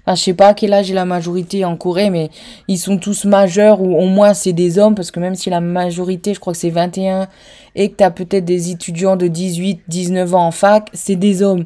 Enfin, 0.05 0.15
je 0.15 0.21
sais 0.21 0.33
pas 0.33 0.49
à 0.49 0.53
quel 0.53 0.73
âge 0.73 0.91
est 0.91 0.95
la 0.95 1.05
majorité 1.05 1.65
en 1.65 1.75
Corée, 1.75 2.09
mais 2.11 2.29
ils 2.67 2.77
sont 2.77 2.97
tous 2.97 3.25
majeurs, 3.25 3.81
ou 3.81 3.97
au 3.97 4.05
moins 4.05 4.33
c'est 4.33 4.53
des 4.53 4.77
hommes, 4.77 4.95
parce 4.95 5.11
que 5.11 5.19
même 5.19 5.35
si 5.35 5.49
la 5.49 5.61
majorité, 5.61 6.33
je 6.33 6.39
crois 6.39 6.53
que 6.53 6.59
c'est 6.59 6.69
21, 6.69 7.27
et 7.75 7.89
que 7.89 7.97
tu 7.97 8.03
as 8.03 8.11
peut-être 8.11 8.45
des 8.45 8.71
étudiants 8.71 9.15
de 9.15 9.27
18, 9.27 9.81
19 9.87 10.35
ans 10.35 10.47
en 10.47 10.51
fac, 10.51 10.89
c'est 10.93 11.15
des 11.15 11.41
hommes. 11.41 11.65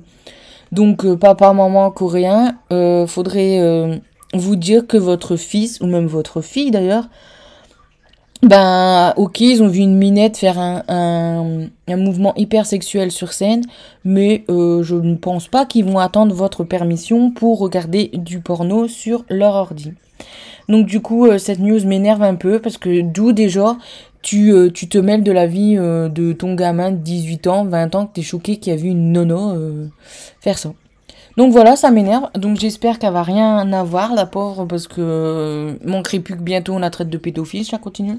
Donc 0.71 1.05
euh, 1.05 1.15
papa, 1.15 1.51
maman 1.53 1.91
coréen, 1.91 2.57
euh, 2.71 3.07
faudrait 3.07 3.59
euh, 3.59 3.97
vous 4.33 4.55
dire 4.55 4.85
que 4.87 4.97
votre 4.97 5.35
fils, 5.35 5.79
ou 5.81 5.87
même 5.87 6.05
votre 6.05 6.41
fille 6.41 6.71
d'ailleurs, 6.71 7.09
ben 8.41 9.13
ok 9.17 9.41
ils 9.41 9.61
ont 9.61 9.67
vu 9.67 9.79
une 9.79 9.97
minette 9.97 10.37
faire 10.37 10.57
un, 10.57 10.81
un, 10.87 11.97
mouvement 11.97 12.33
hyper 12.37 12.65
sexuel 12.65 13.11
sur 13.11 13.33
scène 13.33 13.63
mais 14.05 14.45
je 14.47 14.95
ne 14.95 15.15
pense 15.15 15.49
pas 15.49 15.65
qu'ils 15.65 15.83
vont 15.83 15.99
attendre 15.99 16.33
votre 16.33 16.63
permission 16.63 17.31
pour 17.31 17.59
regarder 17.59 18.11
du 18.13 18.39
porno 18.39 18.87
sur 18.87 19.25
leur 19.29 19.55
ordi. 19.55 19.91
Donc 20.69 20.85
du 20.85 21.01
coup 21.01 21.27
cette 21.37 21.59
news 21.59 21.85
m'énerve 21.85 22.23
un 22.23 22.35
peu 22.35 22.59
parce 22.59 22.77
que 22.77 23.01
d'où 23.01 23.33
déjà 23.33 23.75
tu, 24.21 24.51
euh, 24.51 24.69
tu 24.69 24.89
te 24.89 24.97
mêles 24.97 25.23
de 25.23 25.31
la 25.31 25.47
vie 25.47 25.75
de 25.75 26.33
ton 26.33 26.55
gamin 26.55 26.91
de 26.91 26.97
18 26.97 27.47
ans 27.47 27.65
20 27.65 27.95
ans 27.95 28.05
que 28.07 28.13
t'es 28.13 28.21
choqué 28.21 28.57
qu'il 28.57 28.73
a 28.73 28.75
vu 28.75 28.89
une 28.89 29.11
nono 29.11 29.55
faire 30.39 30.57
ça 30.57 30.73
donc 31.39 31.53
voilà, 31.53 31.77
ça 31.77 31.89
m'énerve. 31.89 32.29
Donc 32.35 32.57
j'espère 32.57 32.99
qu'elle 32.99 33.13
va 33.13 33.23
rien 33.23 33.71
avoir, 33.71 34.13
la 34.13 34.25
pauvre, 34.25 34.65
parce 34.65 34.89
que 34.89 34.99
euh, 34.99 35.75
mon 35.85 36.03
plus 36.03 36.19
que 36.21 36.33
bientôt 36.33 36.73
on 36.73 36.79
la 36.79 36.89
traite 36.89 37.09
de 37.09 37.17
pédophile, 37.17 37.63
ça 37.63 37.77
continue. 37.77 38.17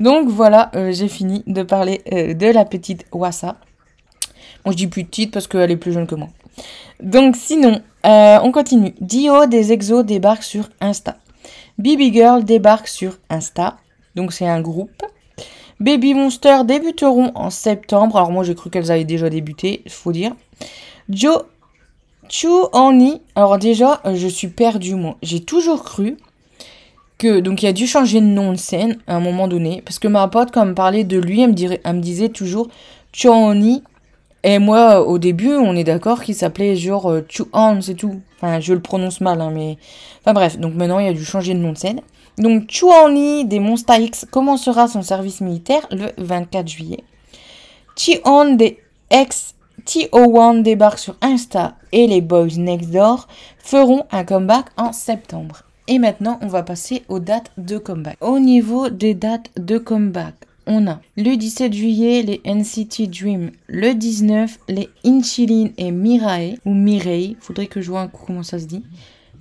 Donc 0.00 0.28
voilà, 0.28 0.70
euh, 0.74 0.92
j'ai 0.92 1.08
fini 1.08 1.42
de 1.46 1.62
parler 1.62 2.02
euh, 2.12 2.34
de 2.34 2.46
la 2.48 2.66
petite 2.66 3.06
Wassa. 3.10 3.56
Bon, 4.66 4.70
je 4.70 4.76
dis 4.76 4.86
petite 4.86 5.32
parce 5.32 5.46
qu'elle 5.46 5.70
est 5.70 5.78
plus 5.78 5.92
jeune 5.94 6.06
que 6.06 6.14
moi. 6.14 6.28
Donc 7.02 7.36
sinon, 7.36 7.80
on 8.04 8.52
continue. 8.52 8.94
Dio 9.00 9.46
des 9.46 9.72
exos 9.72 10.04
débarque 10.04 10.42
sur 10.42 10.68
Insta. 10.82 11.16
Baby 11.78 12.12
Girl 12.12 12.44
débarque 12.44 12.86
sur 12.86 13.18
Insta. 13.30 13.78
Donc 14.14 14.34
c'est 14.34 14.46
un 14.46 14.60
groupe. 14.60 15.02
Baby 15.82 16.14
Monster 16.14 16.58
débuteront 16.64 17.32
en 17.34 17.50
septembre. 17.50 18.16
Alors 18.16 18.30
moi 18.30 18.44
j'ai 18.44 18.54
cru 18.54 18.70
qu'elles 18.70 18.92
avaient 18.92 19.04
déjà 19.04 19.28
débuté, 19.28 19.82
faut 19.88 20.12
dire. 20.12 20.32
Joe 21.10 21.42
Chu 22.28 22.46
alors 23.34 23.58
déjà, 23.58 24.00
je 24.14 24.28
suis 24.28 24.46
perdue, 24.46 24.94
moi. 24.94 25.16
J'ai 25.22 25.40
toujours 25.40 25.82
cru 25.82 26.16
que, 27.18 27.40
donc 27.40 27.62
il 27.62 27.66
a 27.66 27.72
dû 27.72 27.88
changer 27.88 28.20
de 28.20 28.26
nom 28.26 28.52
de 28.52 28.56
scène 28.56 28.98
à 29.08 29.16
un 29.16 29.20
moment 29.20 29.48
donné, 29.48 29.82
parce 29.84 29.98
que 29.98 30.06
ma 30.06 30.28
pote, 30.28 30.50
quand 30.52 30.62
elle 30.62 30.68
me 30.68 30.74
parlait 30.74 31.04
de 31.04 31.18
lui, 31.18 31.42
elle 31.42 31.50
me, 31.50 32.00
disait 32.00 32.28
toujours 32.28 32.68
Chu 33.12 33.28
Oni. 33.28 33.82
Et 34.44 34.58
moi, 34.60 35.06
au 35.06 35.18
début, 35.18 35.52
on 35.52 35.74
est 35.74 35.84
d'accord 35.84 36.22
qu'il 36.22 36.34
s'appelait 36.34 36.74
genre 36.76 37.10
euh, 37.10 37.26
Chu 37.28 37.42
On, 37.52 37.80
c'est 37.80 37.94
tout. 37.94 38.20
Enfin, 38.36 38.60
je 38.60 38.72
le 38.72 38.80
prononce 38.80 39.20
mal, 39.20 39.40
hein, 39.40 39.50
mais. 39.52 39.78
Enfin 40.20 40.32
bref, 40.32 40.58
donc 40.58 40.74
maintenant, 40.74 41.00
il 41.00 41.08
a 41.08 41.12
dû 41.12 41.24
changer 41.24 41.54
de 41.54 41.58
nom 41.58 41.72
de 41.72 41.78
scène. 41.78 42.00
Donc, 42.38 42.70
Chu 42.70 42.86
Oni 42.86 43.44
des 43.44 43.60
Monsta 43.60 43.98
X 43.98 44.26
commencera 44.30 44.88
son 44.88 45.02
service 45.02 45.40
militaire 45.40 45.86
le 45.90 46.12
24 46.18 46.68
juillet. 46.68 47.04
Chi 47.96 48.18
On 48.24 48.54
des 48.54 48.78
ex 49.10 49.54
TO1 49.86 50.62
débarque 50.62 50.98
sur 50.98 51.16
Insta 51.20 51.74
et 51.90 52.06
les 52.06 52.20
Boys 52.20 52.56
Next 52.56 52.90
Door 52.90 53.26
feront 53.58 54.04
un 54.10 54.24
comeback 54.24 54.66
en 54.76 54.92
septembre. 54.92 55.62
Et 55.88 55.98
maintenant, 55.98 56.38
on 56.40 56.46
va 56.46 56.62
passer 56.62 57.02
aux 57.08 57.18
dates 57.18 57.50
de 57.58 57.78
comeback. 57.78 58.16
Au 58.20 58.38
niveau 58.38 58.88
des 58.88 59.14
dates 59.14 59.50
de 59.56 59.78
comeback, 59.78 60.34
on 60.66 60.86
a 60.86 61.00
le 61.16 61.36
17 61.36 61.72
juillet 61.72 62.22
les 62.22 62.40
NCT 62.44 63.08
Dream, 63.08 63.50
le 63.66 63.94
19 63.94 64.60
les 64.68 64.88
Inchilin 65.04 65.70
et 65.76 65.90
Mirae 65.90 66.54
ou 66.64 66.72
Mirei, 66.72 67.36
faudrait 67.40 67.66
que 67.66 67.80
je 67.80 67.90
vois 67.90 68.02
un 68.02 68.08
coup 68.08 68.24
comment 68.26 68.44
ça 68.44 68.60
se 68.60 68.66
dit. 68.66 68.84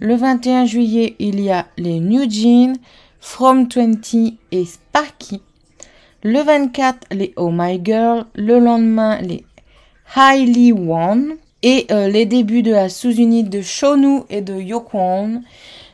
Le 0.03 0.15
21 0.15 0.65
juillet, 0.65 1.15
il 1.19 1.39
y 1.39 1.51
a 1.51 1.67
les 1.77 1.99
New 1.99 2.27
Jeans, 2.27 2.73
From 3.19 3.67
20 3.71 4.33
et 4.51 4.65
Sparky. 4.65 5.43
Le 6.23 6.41
24, 6.41 7.09
les 7.11 7.33
Oh 7.35 7.51
My 7.53 7.79
Girl. 7.85 8.25
Le 8.33 8.57
lendemain, 8.57 9.21
les 9.21 9.45
Hailey 10.15 10.71
Won 10.71 11.37
et 11.61 11.85
euh, 11.91 12.07
les 12.07 12.25
débuts 12.25 12.63
de 12.63 12.71
la 12.71 12.89
sous-unité 12.89 13.47
de 13.47 13.61
Shonu 13.61 14.21
et 14.31 14.41
de 14.41 14.59
Yokwon 14.59 15.43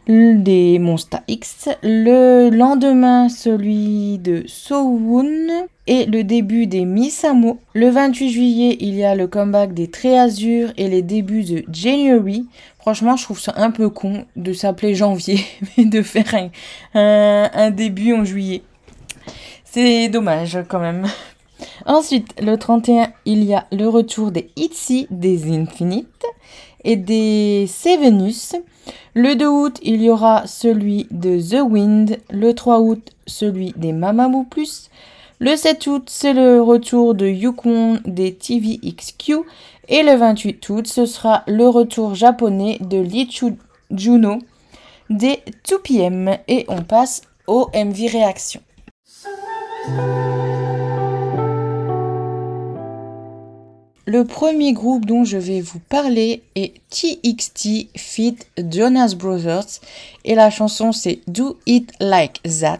des 0.07 0.79
Monsta 0.79 1.21
X. 1.27 1.69
Le 1.83 2.49
lendemain, 2.49 3.29
celui 3.29 4.17
de 4.19 4.43
Sowon 4.47 5.67
et 5.85 6.05
le 6.05 6.23
début 6.23 6.67
des 6.67 6.85
Misamo. 6.85 7.59
Le 7.73 7.89
28 7.89 8.29
juillet, 8.29 8.77
il 8.79 8.95
y 8.95 9.03
a 9.03 9.15
le 9.15 9.27
comeback 9.27 9.73
des 9.73 9.89
Azur 10.17 10.71
et 10.77 10.87
les 10.87 11.01
débuts 11.01 11.43
de 11.43 11.63
January. 11.71 12.45
Franchement, 12.79 13.17
je 13.17 13.23
trouve 13.23 13.39
ça 13.39 13.53
un 13.57 13.71
peu 13.71 13.89
con 13.89 14.25
de 14.35 14.53
s'appeler 14.53 14.95
janvier, 14.95 15.39
mais 15.77 15.85
de 15.85 16.01
faire 16.01 16.33
un, 16.93 17.49
un 17.53 17.71
début 17.71 18.13
en 18.13 18.23
juillet. 18.23 18.61
C'est 19.65 20.07
dommage 20.07 20.57
quand 20.69 20.79
même. 20.79 21.05
Ensuite, 21.85 22.33
le 22.41 22.55
31, 22.55 23.11
il 23.25 23.43
y 23.43 23.53
a 23.53 23.65
le 23.71 23.87
retour 23.87 24.31
des 24.31 24.51
ITZY, 24.55 25.07
des 25.09 25.51
Infinite 25.53 26.23
et 26.87 26.95
des 26.95 27.67
Sevenus. 27.67 28.55
Le 29.13 29.35
2 29.35 29.45
août, 29.45 29.79
il 29.83 30.01
y 30.01 30.09
aura 30.09 30.47
celui 30.47 31.05
de 31.11 31.37
The 31.37 31.61
Wind. 31.61 32.17
Le 32.31 32.53
3 32.53 32.79
août, 32.79 33.11
celui 33.27 33.73
des 33.75 33.91
Mamamoo 33.91 34.43
Plus. 34.43 34.89
Le 35.39 35.55
7 35.55 35.85
août, 35.87 36.03
c'est 36.07 36.33
le 36.33 36.61
retour 36.61 37.13
de 37.13 37.27
Yukon 37.27 37.99
des 38.05 38.33
TVXQ. 38.33 39.33
Et 39.89 40.01
le 40.01 40.15
28 40.15 40.69
août, 40.69 40.87
ce 40.87 41.05
sera 41.05 41.43
le 41.45 41.67
retour 41.67 42.15
japonais 42.15 42.77
de 42.79 42.97
Lichu 42.97 43.55
Juno 43.91 44.39
des 45.09 45.41
2PM. 45.67 46.39
Et 46.47 46.65
on 46.69 46.83
passe 46.83 47.21
au 47.47 47.69
MV 47.75 48.07
Réaction. 48.09 48.61
Le 54.09 54.23
premier 54.23 54.71
groupe 54.71 55.05
dont 55.05 55.25
je 55.25 55.35
vais 55.35 55.59
vous 55.59 55.79
parler 55.79 56.41
est 56.55 56.75
TXT 56.91 57.89
Fit 57.97 58.37
Jonas 58.57 59.15
Brothers 59.19 59.81
et 60.23 60.33
la 60.33 60.49
chanson 60.49 60.93
c'est 60.93 61.19
Do 61.27 61.59
It 61.65 61.91
Like 61.99 62.41
That. 62.43 62.79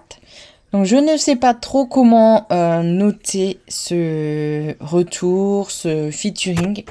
Donc 0.72 0.86
je 0.86 0.96
ne 0.96 1.18
sais 1.18 1.36
pas 1.36 1.54
trop 1.54 1.86
comment 1.86 2.46
euh, 2.54 2.82
noter 2.82 3.60
ce 3.68 4.74
retour, 4.80 5.70
ce 5.70 6.12
featuring, 6.12 6.86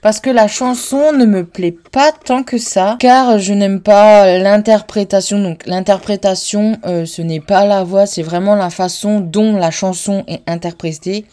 parce 0.00 0.20
que 0.20 0.30
la 0.30 0.46
chanson 0.46 1.12
ne 1.12 1.24
me 1.24 1.44
plaît 1.44 1.76
pas 1.90 2.12
tant 2.12 2.44
que 2.44 2.58
ça, 2.58 2.96
car 3.00 3.40
je 3.40 3.52
n'aime 3.52 3.80
pas 3.80 4.38
l'interprétation. 4.38 5.40
Donc 5.40 5.66
l'interprétation, 5.66 6.78
euh, 6.86 7.04
ce 7.04 7.20
n'est 7.20 7.40
pas 7.40 7.64
la 7.64 7.82
voix, 7.82 8.06
c'est 8.06 8.22
vraiment 8.22 8.54
la 8.54 8.70
façon 8.70 9.18
dont 9.18 9.56
la 9.56 9.72
chanson 9.72 10.24
est 10.28 10.42
interprétée. 10.46 11.26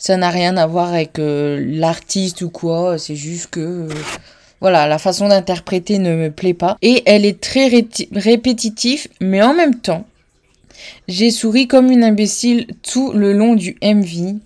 Ça 0.00 0.16
n'a 0.16 0.30
rien 0.30 0.56
à 0.56 0.66
voir 0.66 0.94
avec 0.94 1.18
euh, 1.18 1.62
l'artiste 1.62 2.40
ou 2.40 2.48
quoi. 2.48 2.96
C'est 2.96 3.16
juste 3.16 3.50
que... 3.50 3.86
Voilà, 4.62 4.86
la 4.86 4.98
façon 4.98 5.28
d'interpréter 5.28 5.98
ne 5.98 6.16
me 6.16 6.30
plaît 6.30 6.54
pas. 6.54 6.76
Et 6.80 7.02
elle 7.04 7.26
est 7.26 7.38
très 7.38 7.68
répétitive, 8.12 9.08
mais 9.20 9.42
en 9.42 9.54
même 9.54 9.74
temps, 9.76 10.06
j'ai 11.06 11.30
souri 11.30 11.68
comme 11.68 11.90
une 11.90 12.02
imbécile 12.02 12.66
tout 12.82 13.12
le 13.12 13.32
long 13.34 13.54
du 13.54 13.76
MV, 13.82 14.36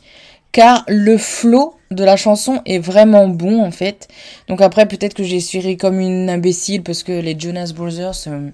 car 0.52 0.84
le 0.88 1.18
flow 1.18 1.74
de 1.92 2.04
la 2.04 2.16
chanson 2.16 2.60
est 2.66 2.78
vraiment 2.78 3.28
bon 3.28 3.62
en 3.62 3.70
fait. 3.70 4.08
Donc 4.48 4.60
après, 4.60 4.86
peut-être 4.86 5.14
que 5.14 5.24
j'ai 5.24 5.40
souri 5.40 5.76
comme 5.76 6.00
une 6.00 6.28
imbécile 6.30 6.82
parce 6.82 7.02
que 7.02 7.12
les 7.12 7.38
Jonas 7.38 7.72
Brothers, 7.74 8.24
euh, 8.26 8.50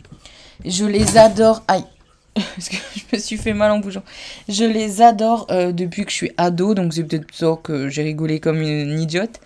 je 0.64 0.84
les 0.84 1.16
adore. 1.16 1.62
Aïe, 1.68 1.84
parce 2.34 2.68
que 2.68 2.76
je 2.94 3.02
me 3.12 3.20
suis 3.20 3.36
fait 3.36 3.52
mal 3.52 3.70
en 3.72 3.78
bougeant. 3.78 4.02
Je 4.48 4.64
les 4.64 5.02
adore 5.02 5.46
euh, 5.50 5.72
depuis 5.72 6.04
que 6.04 6.10
je 6.10 6.16
suis 6.16 6.32
ado, 6.36 6.74
donc 6.74 6.94
c'est 6.94 7.04
peut-être 7.04 7.26
ça 7.34 7.58
que 7.62 7.88
j'ai 7.88 8.02
rigolé 8.02 8.40
comme 8.40 8.60
une 8.60 9.00
idiote. 9.00 9.40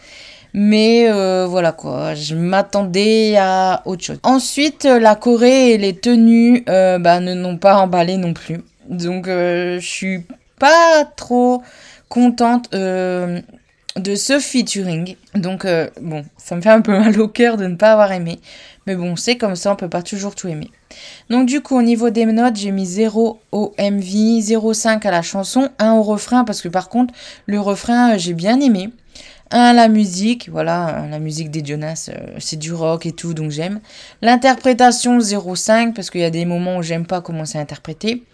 Mais 0.52 1.06
euh, 1.08 1.46
voilà 1.48 1.72
quoi, 1.72 2.14
je 2.14 2.36
m'attendais 2.36 3.36
à 3.36 3.82
autre 3.86 4.04
chose. 4.04 4.20
Ensuite, 4.22 4.84
euh, 4.84 5.00
la 5.00 5.16
Corée 5.16 5.72
et 5.72 5.78
les 5.78 5.96
tenues 5.96 6.62
bah, 6.66 7.20
ne 7.20 7.34
n'ont 7.34 7.56
pas 7.56 7.76
emballé 7.76 8.16
non 8.16 8.34
plus. 8.34 8.60
Donc 8.88 9.26
je 9.26 9.78
suis 9.80 10.24
pas 10.58 11.04
trop 11.16 11.62
contente 12.08 12.70
de 12.72 14.14
ce 14.14 14.38
featuring. 14.38 15.16
Donc 15.34 15.66
bon, 16.00 16.24
ça 16.36 16.54
me 16.54 16.60
fait 16.60 16.70
un 16.70 16.82
peu 16.82 16.92
mal 16.92 17.18
au 17.18 17.28
cœur 17.28 17.56
de 17.56 17.66
ne 17.66 17.74
pas 17.74 17.92
avoir 17.92 18.12
aimé. 18.12 18.38
Mais 18.86 18.96
bon, 18.96 19.16
c'est 19.16 19.36
comme 19.36 19.56
ça, 19.56 19.72
on 19.72 19.76
peut 19.76 19.88
pas 19.88 20.02
toujours 20.02 20.34
tout 20.34 20.48
aimer. 20.48 20.70
Donc 21.30 21.46
du 21.46 21.60
coup, 21.60 21.76
au 21.76 21.82
niveau 21.82 22.10
des 22.10 22.26
notes, 22.26 22.56
j'ai 22.56 22.70
mis 22.70 22.86
0 22.86 23.40
au 23.52 23.74
MV, 23.78 24.40
0,5 24.40 25.06
à 25.06 25.10
la 25.10 25.22
chanson, 25.22 25.70
1 25.78 25.92
au 25.94 26.02
refrain, 26.02 26.44
parce 26.44 26.60
que 26.60 26.68
par 26.68 26.88
contre, 26.88 27.14
le 27.46 27.60
refrain, 27.60 28.14
euh, 28.14 28.18
j'ai 28.18 28.34
bien 28.34 28.60
aimé. 28.60 28.90
1 29.50 29.58
à 29.58 29.72
la 29.72 29.88
musique, 29.88 30.48
voilà, 30.50 31.04
euh, 31.04 31.08
la 31.08 31.18
musique 31.18 31.50
des 31.50 31.64
Jonas, 31.64 32.10
euh, 32.12 32.36
c'est 32.38 32.58
du 32.58 32.72
rock 32.72 33.06
et 33.06 33.12
tout, 33.12 33.34
donc 33.34 33.50
j'aime. 33.50 33.80
L'interprétation, 34.20 35.18
0,5, 35.18 35.94
parce 35.94 36.10
qu'il 36.10 36.20
y 36.20 36.24
a 36.24 36.30
des 36.30 36.44
moments 36.44 36.78
où 36.78 36.82
j'aime 36.82 37.06
pas 37.06 37.20
comment 37.20 37.44
c'est 37.44 37.58
interprété. 37.58 38.24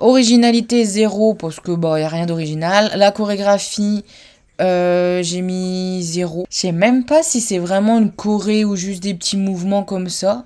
Originalité, 0.00 0.84
0, 0.84 1.34
parce 1.34 1.58
que 1.58 1.72
bon, 1.72 1.96
il 1.96 2.00
n'y 2.00 2.04
a 2.04 2.08
rien 2.08 2.26
d'original. 2.26 2.92
La 2.94 3.10
chorégraphie, 3.10 4.04
j'ai 4.60 5.42
mis 5.42 6.02
0. 6.02 6.46
Je 6.50 6.56
sais 6.56 6.72
même 6.72 7.04
pas 7.04 7.22
si 7.22 7.40
c'est 7.40 7.58
vraiment 7.58 7.98
une 7.98 8.12
choré 8.12 8.64
ou 8.64 8.76
juste 8.76 9.02
des 9.02 9.14
petits 9.14 9.36
mouvements 9.36 9.84
comme 9.84 10.08
ça. 10.08 10.44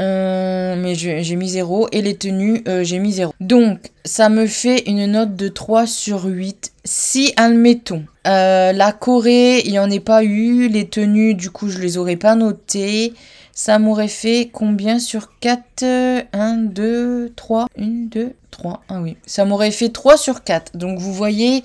Euh, 0.00 0.76
mais 0.76 0.94
j'ai 0.94 1.36
mis 1.36 1.48
0. 1.48 1.88
Et 1.92 2.02
les 2.02 2.16
tenues, 2.16 2.62
euh, 2.66 2.82
j'ai 2.82 2.98
mis 2.98 3.12
0. 3.12 3.32
Donc, 3.40 3.90
ça 4.04 4.28
me 4.28 4.46
fait 4.46 4.88
une 4.88 5.06
note 5.06 5.36
de 5.36 5.48
3 5.48 5.86
sur 5.86 6.24
8. 6.24 6.72
Si, 6.84 7.32
admettons, 7.36 8.04
euh, 8.26 8.72
la 8.72 8.92
Corée, 8.92 9.60
il 9.64 9.72
n'y 9.72 9.78
en 9.78 9.90
ait 9.90 10.00
pas 10.00 10.24
eu. 10.24 10.68
Les 10.68 10.88
tenues, 10.88 11.34
du 11.34 11.50
coup, 11.50 11.68
je 11.68 11.78
les 11.78 11.98
aurais 11.98 12.16
pas 12.16 12.34
notées. 12.34 13.12
Ça 13.62 13.78
m'aurait 13.78 14.08
fait 14.08 14.48
combien 14.50 14.98
sur 14.98 15.38
4 15.38 15.84
1, 16.32 16.56
2, 16.56 17.30
3. 17.36 17.66
1, 17.78 17.84
2, 18.08 18.34
3. 18.50 18.82
Ah 18.88 19.00
oui. 19.02 19.18
Ça 19.26 19.44
m'aurait 19.44 19.70
fait 19.70 19.90
3 19.90 20.16
sur 20.16 20.44
4. 20.44 20.78
Donc, 20.78 20.98
vous 20.98 21.12
voyez... 21.12 21.62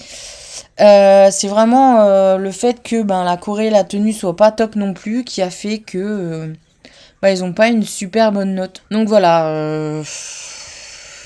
c'est 0.77 1.47
vraiment 1.47 2.38
le 2.38 2.51
fait 2.51 2.84
que 2.84 3.01
ben, 3.01 3.23
la 3.23 3.38
Corée, 3.38 3.69
la 3.69 3.86
tenue 3.86 4.12
soit 4.12 4.36
pas 4.36 4.51
top 4.51 4.75
non 4.75 4.93
plus 4.93 5.23
qui 5.23 5.41
a 5.41 5.49
fait 5.49 5.79
que 5.79 6.53
bah, 7.21 7.31
ils 7.31 7.39
n'ont 7.39 7.53
pas 7.53 7.69
une 7.69 7.84
super 7.84 8.34
bonne 8.34 8.55
note. 8.55 8.84
Donc 8.91 9.08
voilà, 9.08 9.47
euh, 9.47 10.03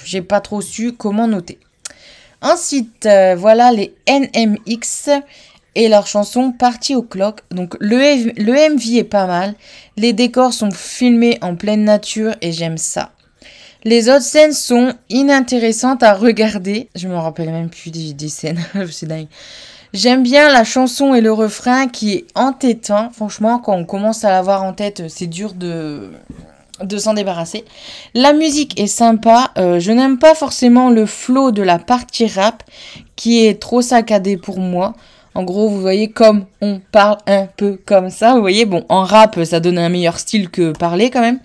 j'ai 0.06 0.22
pas 0.22 0.40
trop 0.40 0.62
su 0.62 0.94
comment 0.94 1.28
noter. 1.28 1.58
Ensuite, 2.44 3.08
euh, 3.08 3.36
voilà 3.36 3.72
les 3.72 3.96
NMX 4.08 5.10
et 5.80 5.88
leur 5.88 6.08
chanson 6.08 6.52
Party 6.52 6.94
au 6.94 7.02
Clock. 7.02 7.40
Donc 7.52 7.78
le, 7.80 8.34
le 8.38 8.76
MV 8.76 8.98
est 8.98 9.04
pas 9.06 9.26
mal. 9.26 9.56
Les 9.96 10.12
décors 10.12 10.52
sont 10.52 10.72
filmés 10.72 11.38
en 11.42 11.56
pleine 11.56 11.86
nature 11.86 12.36
et 12.42 12.52
j'aime 12.52 12.78
ça. 12.78 13.12
Les 13.86 14.10
autres 14.10 14.24
scènes 14.24 14.52
sont 14.52 14.94
inintéressantes 15.10 16.04
à 16.04 16.14
regarder. 16.14 16.90
Je 16.96 17.08
me 17.08 17.16
rappelle 17.16 17.50
même 17.50 17.70
plus 17.70 17.92
des, 17.92 18.28
scènes. 18.28 18.60
C'est 18.92 19.06
dingue. 19.06 19.28
J'aime 19.94 20.22
bien 20.22 20.52
la 20.52 20.66
chanson 20.66 21.14
et 21.16 21.22
le 21.22 21.32
refrain 21.32 21.88
qui 21.88 22.14
est 22.14 22.28
entêtant. 22.36 23.10
Franchement, 23.12 23.60
quand 23.60 23.74
on 23.74 23.86
commence 23.86 24.26
à 24.26 24.32
l'avoir 24.32 24.64
en 24.64 24.74
tête, 24.74 25.04
c'est 25.08 25.28
dur 25.28 25.54
de, 25.54 26.12
de 26.84 26.98
s'en 26.98 27.14
débarrasser. 27.14 27.64
La 28.14 28.34
musique 28.34 28.78
est 28.80 28.86
sympa. 28.88 29.52
Euh, 29.58 29.80
je 29.80 29.94
n'aime 29.94 30.20
pas 30.20 30.36
forcément 30.36 30.90
le 30.90 31.06
flow 31.06 31.52
de 31.52 31.64
la 31.64 31.80
partie 31.80 32.28
rap 32.28 32.64
qui 33.16 33.46
est 33.46 33.62
trop 33.62 33.82
saccadé 33.82 34.36
pour 34.36 34.60
moi. 34.60 34.94
En 35.40 35.44
gros, 35.44 35.70
vous 35.70 35.80
voyez 35.80 36.10
comme 36.10 36.48
on 36.60 36.82
parle 36.92 37.20
un 37.26 37.46
peu 37.46 37.80
comme 37.86 38.10
ça. 38.10 38.34
Vous 38.36 38.42
voyez, 38.42 38.66
bon, 38.66 38.84
en 38.90 39.04
rap, 39.04 39.40
ça 39.46 39.62
donne 39.62 39.78
un 39.78 39.88
meilleur 39.88 40.20
style 40.20 40.50
que 40.50 40.74
parler 40.74 41.10
quand 41.10 41.22
même. 41.22 41.40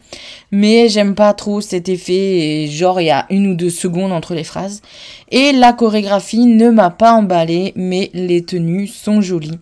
Mais 0.50 0.88
j'aime 0.88 1.14
pas 1.14 1.32
trop 1.32 1.60
cet 1.60 1.88
effet, 1.88 2.66
genre 2.68 3.00
il 3.00 3.04
y 3.04 3.10
a 3.12 3.24
une 3.30 3.46
ou 3.46 3.54
deux 3.54 3.70
secondes 3.70 4.10
entre 4.10 4.34
les 4.34 4.42
phrases. 4.42 4.82
Et 5.30 5.52
la 5.52 5.72
chorégraphie 5.72 6.46
ne 6.46 6.70
m'a 6.70 6.90
pas 6.90 7.12
emballé, 7.12 7.72
mais 7.76 8.10
les 8.14 8.42
tenues 8.42 8.88
sont 8.88 9.20
jolies. 9.20 9.60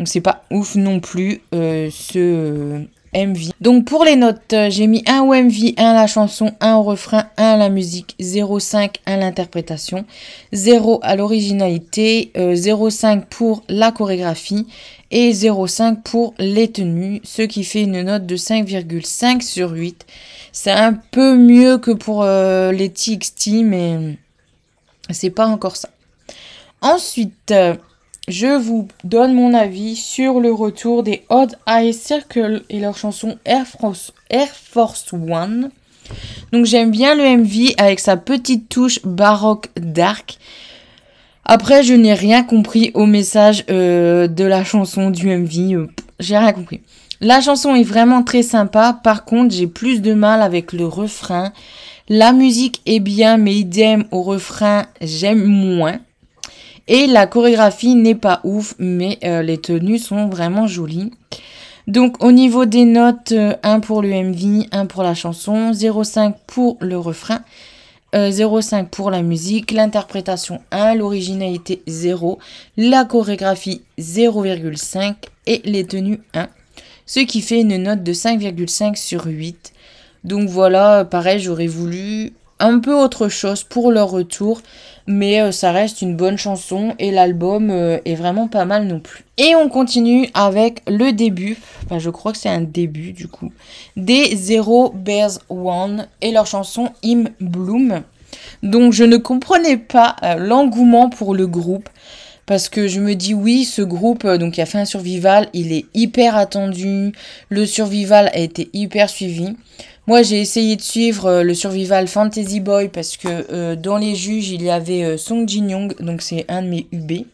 Donc 0.00 0.08
c'est 0.08 0.20
pas 0.20 0.42
ouf 0.50 0.74
non 0.74 0.98
plus 0.98 1.40
euh, 1.54 1.88
ce 1.92 2.82
MV. 3.14 3.52
Donc 3.60 3.84
pour 3.84 4.04
les 4.04 4.16
notes, 4.16 4.52
euh, 4.52 4.70
j'ai 4.70 4.86
mis 4.86 5.02
un 5.06 5.22
au 5.22 5.34
MV, 5.34 5.74
1 5.76 5.84
à 5.84 5.94
la 5.94 6.06
chanson, 6.06 6.52
1 6.60 6.74
au 6.76 6.82
refrain, 6.82 7.26
1 7.36 7.44
à 7.44 7.56
la 7.56 7.68
musique, 7.68 8.14
0,5 8.20 8.96
à 9.06 9.16
l'interprétation, 9.16 10.04
0 10.52 11.00
à 11.02 11.16
l'originalité, 11.16 12.30
0,5 12.34 13.18
euh, 13.18 13.20
pour 13.30 13.62
la 13.68 13.92
chorégraphie 13.92 14.66
et 15.10 15.30
0,5 15.32 16.02
pour 16.02 16.34
les 16.38 16.70
tenues, 16.70 17.20
ce 17.24 17.42
qui 17.42 17.64
fait 17.64 17.82
une 17.82 18.02
note 18.02 18.26
de 18.26 18.36
5,5 18.36 19.40
sur 19.42 19.70
8. 19.70 20.06
C'est 20.52 20.70
un 20.70 20.92
peu 20.92 21.36
mieux 21.36 21.78
que 21.78 21.92
pour 21.92 22.22
euh, 22.22 22.72
les 22.72 22.90
TXT, 22.90 23.62
mais 23.64 24.18
c'est 25.10 25.30
pas 25.30 25.46
encore 25.46 25.76
ça. 25.76 25.88
Ensuite, 26.80 27.52
je 28.28 28.58
vous 28.58 28.88
donne 29.04 29.34
mon 29.34 29.54
avis 29.54 29.96
sur 29.96 30.40
le 30.40 30.52
retour 30.52 31.02
des 31.02 31.24
Odd 31.30 31.56
Eye 31.66 31.94
Circle 31.94 32.62
et 32.68 32.78
leur 32.78 32.96
chanson 32.96 33.38
Air 33.44 33.66
Force, 33.66 35.12
One. 35.12 35.70
Donc 36.52 36.66
j'aime 36.66 36.90
bien 36.90 37.14
le 37.14 37.38
MV 37.38 37.74
avec 37.78 38.00
sa 38.00 38.16
petite 38.16 38.68
touche 38.68 39.00
baroque 39.02 39.68
dark. 39.76 40.38
Après, 41.44 41.82
je 41.82 41.94
n'ai 41.94 42.12
rien 42.12 42.42
compris 42.42 42.90
au 42.92 43.06
message 43.06 43.64
euh, 43.70 44.28
de 44.28 44.44
la 44.44 44.64
chanson 44.64 45.10
du 45.10 45.28
MV. 45.28 45.74
Euh, 45.74 45.86
j'ai 46.20 46.36
rien 46.36 46.52
compris. 46.52 46.82
La 47.20 47.40
chanson 47.40 47.74
est 47.74 47.82
vraiment 47.82 48.22
très 48.22 48.42
sympa. 48.42 48.98
Par 49.02 49.24
contre, 49.24 49.54
j'ai 49.54 49.66
plus 49.66 50.02
de 50.02 50.12
mal 50.12 50.42
avec 50.42 50.74
le 50.74 50.86
refrain. 50.86 51.52
La 52.10 52.32
musique 52.32 52.82
est 52.84 53.00
bien, 53.00 53.38
mais 53.38 53.54
idem 53.54 54.04
au 54.10 54.22
refrain, 54.22 54.84
j'aime 55.00 55.44
moins. 55.44 55.98
Et 56.88 57.06
la 57.06 57.26
chorégraphie 57.26 57.94
n'est 57.94 58.14
pas 58.14 58.40
ouf, 58.44 58.74
mais 58.78 59.18
euh, 59.22 59.42
les 59.42 59.58
tenues 59.58 59.98
sont 59.98 60.28
vraiment 60.28 60.66
jolies. 60.66 61.12
Donc 61.86 62.24
au 62.24 62.32
niveau 62.32 62.64
des 62.64 62.86
notes, 62.86 63.32
1 63.32 63.76
euh, 63.76 63.80
pour 63.80 64.00
le 64.00 64.08
MV, 64.08 64.66
1 64.72 64.86
pour 64.86 65.02
la 65.02 65.14
chanson, 65.14 65.72
0,5 65.72 66.34
pour 66.46 66.78
le 66.80 66.98
refrain, 66.98 67.40
0,5 68.14 68.74
euh, 68.74 68.82
pour 68.84 69.10
la 69.10 69.20
musique, 69.20 69.70
l'interprétation 69.70 70.62
1, 70.70 70.94
l'originalité 70.94 71.82
0, 71.86 72.38
la 72.78 73.04
chorégraphie 73.04 73.82
0,5 73.98 75.14
et 75.46 75.60
les 75.66 75.86
tenues 75.86 76.20
1. 76.32 76.48
Ce 77.04 77.20
qui 77.20 77.42
fait 77.42 77.60
une 77.60 77.76
note 77.76 78.02
de 78.02 78.14
5,5 78.14 78.96
sur 78.96 79.26
8. 79.26 79.72
Donc 80.24 80.48
voilà, 80.48 81.04
pareil, 81.04 81.38
j'aurais 81.38 81.66
voulu 81.66 82.32
un 82.60 82.78
peu 82.78 82.94
autre 82.94 83.28
chose 83.28 83.62
pour 83.62 83.92
leur 83.92 84.10
retour, 84.10 84.60
mais 85.06 85.40
euh, 85.40 85.52
ça 85.52 85.72
reste 85.72 86.02
une 86.02 86.16
bonne 86.16 86.36
chanson 86.36 86.94
et 86.98 87.10
l'album 87.10 87.70
euh, 87.70 87.98
est 88.04 88.14
vraiment 88.14 88.48
pas 88.48 88.64
mal 88.64 88.86
non 88.86 89.00
plus. 89.00 89.24
Et 89.38 89.54
on 89.54 89.68
continue 89.68 90.28
avec 90.34 90.82
le 90.86 91.12
début, 91.12 91.56
enfin 91.84 91.98
je 91.98 92.10
crois 92.10 92.32
que 92.32 92.38
c'est 92.38 92.48
un 92.48 92.60
début 92.60 93.12
du 93.12 93.28
coup, 93.28 93.52
des 93.96 94.36
Zero 94.36 94.92
Bears 94.94 95.38
One 95.48 96.06
et 96.20 96.30
leur 96.30 96.46
chanson 96.46 96.90
Im 97.04 97.24
Bloom. 97.40 98.02
Donc 98.62 98.92
je 98.92 99.04
ne 99.04 99.16
comprenais 99.16 99.78
pas 99.78 100.16
euh, 100.22 100.34
l'engouement 100.34 101.08
pour 101.08 101.34
le 101.34 101.46
groupe 101.46 101.88
parce 102.44 102.68
que 102.68 102.88
je 102.88 103.00
me 103.00 103.14
dis 103.14 103.34
oui, 103.34 103.64
ce 103.64 103.82
groupe 103.82 104.26
donc 104.26 104.54
qui 104.54 104.60
a 104.60 104.66
fait 104.66 104.78
un 104.78 104.84
survival, 104.84 105.48
il 105.52 105.72
est 105.72 105.86
hyper 105.94 106.36
attendu, 106.36 107.12
le 107.50 107.66
survival 107.66 108.30
a 108.32 108.38
été 108.38 108.70
hyper 108.72 109.10
suivi. 109.10 109.54
Moi, 110.08 110.22
j'ai 110.22 110.40
essayé 110.40 110.74
de 110.74 110.80
suivre 110.80 111.26
euh, 111.26 111.42
le 111.42 111.52
Survival 111.52 112.08
Fantasy 112.08 112.60
Boy 112.60 112.88
parce 112.88 113.18
que 113.18 113.28
euh, 113.52 113.76
dans 113.76 113.98
les 113.98 114.14
juges, 114.14 114.48
il 114.48 114.62
y 114.62 114.70
avait 114.70 115.04
euh, 115.04 115.18
Song 115.18 115.46
Jin 115.46 115.68
Young, 115.68 115.94
donc 116.00 116.22
c'est 116.22 116.46
un 116.48 116.62
de 116.62 116.68
mes 116.68 116.86
UB. 116.92 117.26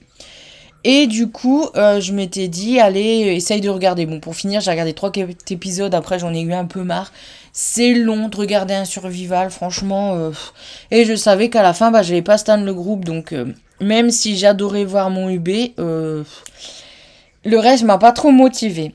Et 0.82 1.06
du 1.06 1.28
coup, 1.28 1.66
je 1.74 2.12
m'étais 2.12 2.48
dit, 2.48 2.78
allez, 2.78 3.32
essaye 3.36 3.62
de 3.62 3.70
regarder. 3.70 4.04
Bon, 4.04 4.18
pour 4.20 4.34
finir, 4.34 4.60
j'ai 4.60 4.70
regardé 4.72 4.92
trois 4.92 5.12
épisodes, 5.48 5.94
après 5.94 6.18
j'en 6.18 6.34
ai 6.34 6.40
eu 6.42 6.52
un 6.52 6.66
peu 6.66 6.82
marre. 6.82 7.10
C'est 7.54 7.94
long 7.94 8.28
de 8.28 8.36
regarder 8.36 8.74
un 8.74 8.84
survival, 8.84 9.50
franchement. 9.50 10.30
et 10.90 11.06
je 11.06 11.14
savais 11.14 11.48
qu'à 11.48 11.62
la 11.62 11.72
fin, 11.72 11.90
bah, 11.90 12.02
j'allais 12.02 12.20
pas 12.20 12.36
stand 12.36 12.66
le 12.66 12.74
groupe, 12.74 13.06
donc 13.06 13.34
même 13.80 14.10
si 14.10 14.36
j'adorais 14.36 14.84
voir 14.84 15.08
mon 15.08 15.30
UB, 15.30 15.48
le 15.78 16.24
reste 17.46 17.84
m'a 17.84 17.96
pas 17.96 18.12
trop 18.12 18.30
motivé. 18.30 18.92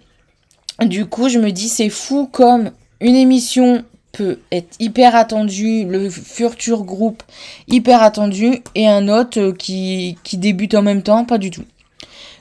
Du 0.86 1.08
coup, 1.08 1.28
je 1.28 1.40
me 1.40 1.52
dis, 1.52 1.70
c'est 1.70 1.90
fou 1.90 2.30
comme 2.32 2.70
une 3.02 3.16
émission 3.16 3.84
peut 4.12 4.40
être 4.52 4.76
hyper 4.80 5.16
attendue, 5.16 5.86
le 5.86 6.10
futur 6.10 6.84
groupe 6.84 7.24
hyper 7.68 8.02
attendu, 8.02 8.62
et 8.76 8.88
un 8.88 9.08
autre 9.08 9.40
euh, 9.40 9.54
qui, 9.54 10.18
débute 10.34 10.76
en 10.76 10.82
même 10.82 11.04
temps, 11.04 11.26
pas 11.26 11.38
du 11.38 11.52
tout. 11.52 11.66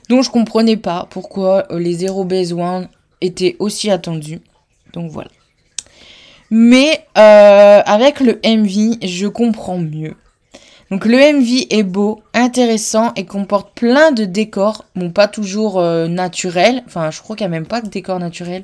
Donc 0.09 0.23
je 0.23 0.29
comprenais 0.29 0.77
pas 0.77 1.07
pourquoi 1.09 1.71
euh, 1.71 1.79
les 1.79 1.93
Zero 1.93 2.23
Base 2.23 2.53
One 2.53 2.89
étaient 3.21 3.55
aussi 3.59 3.91
attendus. 3.91 4.41
Donc 4.93 5.11
voilà. 5.11 5.29
Mais 6.49 7.05
euh, 7.17 7.81
avec 7.85 8.19
le 8.19 8.39
MV, 8.43 8.97
je 9.03 9.27
comprends 9.27 9.77
mieux. 9.77 10.15
Donc 10.89 11.05
le 11.05 11.17
MV 11.17 11.67
est 11.69 11.83
beau, 11.83 12.23
intéressant 12.33 13.13
et 13.15 13.25
comporte 13.25 13.75
plein 13.75 14.11
de 14.11 14.25
décors. 14.25 14.85
Bon, 14.95 15.11
pas 15.11 15.27
toujours 15.27 15.79
naturels. 15.79 16.81
Enfin, 16.87 17.11
je 17.11 17.21
crois 17.21 17.35
qu'il 17.35 17.45
n'y 17.45 17.55
a 17.55 17.59
même 17.59 17.67
pas 17.67 17.81
de 17.81 17.89
décors 17.89 18.17
naturels. 18.17 18.63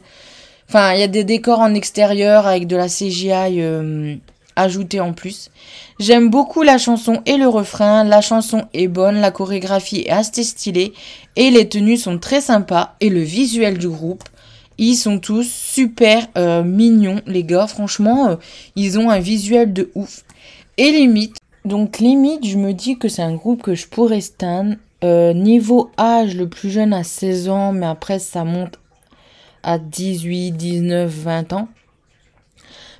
Enfin, 0.67 0.93
il 0.93 0.99
y 0.99 1.03
a 1.03 1.07
des 1.07 1.23
décors 1.23 1.59
en 1.59 1.73
extérieur 1.73 2.47
avec 2.47 2.67
de 2.67 2.75
la 2.75 2.87
CGI 2.87 3.61
euh, 3.61 4.15
ajoutée 4.55 4.99
en 4.99 5.13
plus. 5.13 5.51
J'aime 5.99 6.29
beaucoup 6.29 6.63
la 6.63 6.77
chanson 6.77 7.21
et 7.25 7.37
le 7.37 7.47
refrain. 7.47 8.03
La 8.03 8.21
chanson 8.21 8.65
est 8.73 8.87
bonne, 8.87 9.21
la 9.21 9.31
chorégraphie 9.31 10.01
est 10.01 10.09
assez 10.09 10.43
stylée 10.43 10.93
et 11.35 11.51
les 11.51 11.69
tenues 11.69 11.97
sont 11.97 12.17
très 12.17 12.41
sympas. 12.41 12.95
Et 12.99 13.09
le 13.09 13.21
visuel 13.21 13.77
du 13.77 13.89
groupe, 13.89 14.23
ils 14.77 14.95
sont 14.95 15.19
tous 15.19 15.47
super 15.47 16.27
euh, 16.37 16.63
mignons, 16.63 17.21
les 17.27 17.43
gars. 17.43 17.67
Franchement, 17.67 18.29
euh, 18.29 18.35
ils 18.75 18.97
ont 18.97 19.09
un 19.09 19.19
visuel 19.19 19.71
de 19.71 19.91
ouf. 19.93 20.23
Et 20.77 20.91
limite, 20.91 21.37
donc 21.63 21.99
limite, 21.99 22.45
je 22.45 22.57
me 22.57 22.73
dis 22.73 22.97
que 22.97 23.07
c'est 23.07 23.21
un 23.21 23.35
groupe 23.35 23.61
que 23.61 23.75
je 23.75 23.87
pourrais 23.87 24.21
stan. 24.21 24.71
niveau 25.03 25.91
âge, 25.99 26.35
le 26.35 26.49
plus 26.49 26.71
jeune 26.71 26.91
à 26.91 27.03
16 27.03 27.49
ans, 27.49 27.71
mais 27.71 27.85
après 27.85 28.17
ça 28.17 28.43
monte 28.43 28.79
à 29.65 29.77
18, 29.77 30.53
19, 30.53 31.11
20 31.11 31.53
ans. 31.53 31.67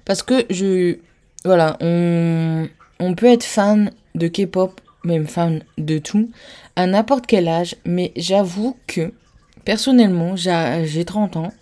Parce 0.03 0.23
que 0.23 0.45
je. 0.49 0.97
Voilà, 1.45 1.77
on, 1.79 2.67
on 2.99 3.13
peut 3.13 3.27
être 3.27 3.43
fan 3.43 3.91
de 4.15 4.27
K-pop, 4.27 4.81
même 5.03 5.27
fan 5.27 5.61
de 5.77 5.99
tout, 5.99 6.29
à 6.75 6.87
n'importe 6.87 7.27
quel 7.27 7.47
âge, 7.47 7.75
mais 7.85 8.11
j'avoue 8.15 8.75
que, 8.87 9.13
personnellement, 9.63 10.35
j'ai 10.35 11.05
30 11.05 11.37
ans, 11.37 11.53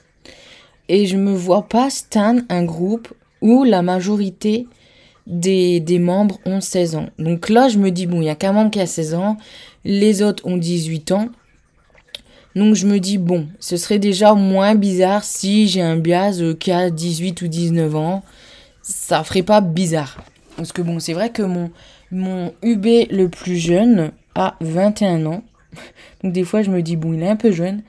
et 0.89 1.05
je 1.05 1.17
me 1.17 1.33
vois 1.33 1.67
pas 1.67 1.89
stan 1.89 2.37
un 2.49 2.63
groupe 2.63 3.13
où 3.41 3.63
la 3.63 3.81
majorité 3.81 4.67
des, 5.27 5.79
des, 5.79 5.99
membres 5.99 6.39
ont 6.45 6.61
16 6.61 6.95
ans. 6.95 7.09
Donc 7.19 7.49
là, 7.49 7.69
je 7.69 7.77
me 7.77 7.91
dis, 7.91 8.05
bon, 8.05 8.21
il 8.21 8.25
y 8.25 8.29
a 8.29 8.35
qu'un 8.35 8.51
membre 8.51 8.71
qui 8.71 8.79
a 8.81 8.87
16 8.87 9.15
ans, 9.15 9.37
les 9.85 10.21
autres 10.21 10.45
ont 10.45 10.57
18 10.57 11.11
ans. 11.13 11.29
Donc 12.55 12.75
je 12.75 12.85
me 12.85 12.99
dis, 12.99 13.17
bon, 13.17 13.47
ce 13.59 13.77
serait 13.77 13.99
déjà 13.99 14.33
moins 14.35 14.75
bizarre 14.75 15.23
si 15.23 15.67
j'ai 15.67 15.81
un 15.81 15.99
euh, 15.99 16.53
qui 16.53 16.71
a 16.71 16.89
18 16.89 17.41
ou 17.41 17.47
19 17.47 17.95
ans. 17.95 18.23
Ça 18.81 19.23
ferait 19.23 19.43
pas 19.43 19.61
bizarre. 19.61 20.23
Parce 20.57 20.71
que 20.71 20.81
bon, 20.81 20.99
c'est 20.99 21.13
vrai 21.13 21.31
que 21.31 21.41
mon, 21.41 21.71
mon 22.11 22.53
UB 22.61 22.85
le 23.09 23.27
plus 23.27 23.57
jeune 23.57 24.11
a 24.35 24.55
21 24.61 25.25
ans. 25.25 25.43
Donc 26.23 26.33
des 26.33 26.43
fois 26.43 26.61
je 26.61 26.69
me 26.69 26.81
dis, 26.81 26.95
bon, 26.95 27.13
il 27.13 27.23
est 27.23 27.29
un 27.29 27.35
peu 27.35 27.51
jeune. 27.51 27.81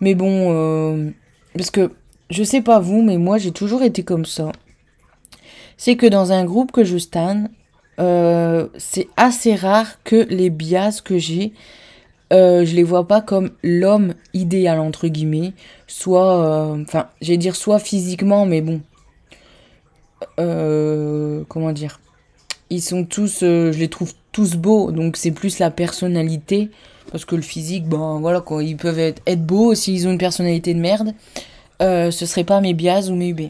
Mais 0.00 0.14
bon, 0.14 0.52
euh, 0.52 1.10
parce 1.54 1.70
que 1.70 1.92
je 2.30 2.42
sais 2.42 2.62
pas 2.62 2.78
vous, 2.78 3.02
mais 3.02 3.18
moi 3.18 3.38
j'ai 3.38 3.52
toujours 3.52 3.82
été 3.82 4.04
comme 4.04 4.24
ça. 4.24 4.52
C'est 5.76 5.96
que 5.96 6.06
dans 6.06 6.32
un 6.32 6.44
groupe 6.44 6.72
que 6.72 6.84
je 6.84 6.98
stan, 6.98 7.44
euh, 8.00 8.68
c'est 8.78 9.08
assez 9.16 9.54
rare 9.54 10.02
que 10.04 10.26
les 10.30 10.50
bias 10.50 11.00
que 11.04 11.18
j'ai 11.18 11.52
euh, 12.32 12.64
je 12.66 12.74
les 12.74 12.82
vois 12.82 13.08
pas 13.08 13.22
comme 13.22 13.50
l'homme 13.62 14.14
idéal 14.34 14.80
entre 14.80 15.08
guillemets, 15.08 15.52
soit, 15.86 16.44
euh, 16.44 16.82
enfin, 16.82 17.08
j'allais 17.22 17.38
dire 17.38 17.56
soit 17.56 17.78
physiquement, 17.78 18.44
mais 18.44 18.60
bon, 18.60 18.80
euh, 20.38 21.42
comment 21.48 21.72
dire, 21.72 22.00
ils 22.68 22.82
sont 22.82 23.04
tous, 23.04 23.38
je 23.40 23.78
les 23.78 23.88
trouve 23.88 24.12
tous 24.32 24.56
beaux, 24.56 24.92
donc 24.92 25.16
c'est 25.16 25.30
plus 25.30 25.58
la 25.58 25.70
personnalité, 25.70 26.70
parce 27.10 27.24
que 27.24 27.34
le 27.34 27.42
physique, 27.42 27.88
ben 27.88 28.18
voilà 28.20 28.42
quoi, 28.42 28.62
ils 28.62 28.76
peuvent 28.76 28.98
être, 28.98 29.22
être 29.26 29.44
beaux 29.44 29.74
s'ils 29.74 30.06
ont 30.06 30.12
une 30.12 30.18
personnalité 30.18 30.74
de 30.74 30.80
merde, 30.80 31.14
ce 31.80 32.10
serait 32.10 32.44
pas 32.44 32.60
mes 32.60 32.74
bias 32.74 33.08
ou 33.08 33.14
mes 33.14 33.30
UB. 33.30 33.40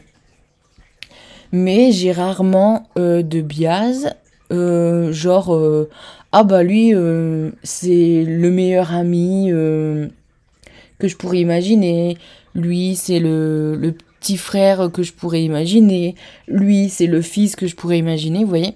Mais 1.51 1.91
j'ai 1.91 2.13
rarement 2.13 2.87
de 2.95 3.41
bias, 3.41 4.13
genre 4.49 5.87
ah 6.31 6.43
bah 6.43 6.61
lui 6.61 6.93
euh, 6.93 7.51
c'est 7.63 8.23
le 8.23 8.51
meilleur 8.51 8.93
ami 8.93 9.51
euh, 9.51 10.07
que 10.99 11.07
je 11.07 11.17
pourrais 11.17 11.39
imaginer. 11.39 12.17
Lui 12.53 12.95
c'est 12.95 13.19
le, 13.19 13.95
petit 14.19 14.37
frère 14.37 14.91
que 14.91 15.01
je 15.01 15.13
pourrais 15.13 15.43
imaginer. 15.43 16.15
Lui 16.47 16.89
c'est 16.89 17.07
le 17.07 17.21
fils 17.21 17.55
que 17.55 17.67
je 17.67 17.75
pourrais 17.75 17.97
imaginer 17.97 18.43
vous 18.43 18.49
voyez. 18.49 18.75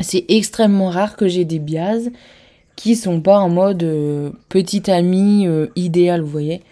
C'est 0.00 0.24
extrêmement 0.28 0.90
rare 0.90 1.16
que 1.16 1.26
j'ai 1.26 1.44
des 1.44 1.58
biases 1.58 2.10
qui 2.76 2.94
sont 2.94 3.20
pas 3.20 3.38
en 3.38 3.48
mode 3.48 3.82
euh, 3.82 4.30
petit 4.48 4.88
ami 4.90 5.48
idéal 5.74 6.20
vous 6.20 6.30
voyez. 6.30 6.62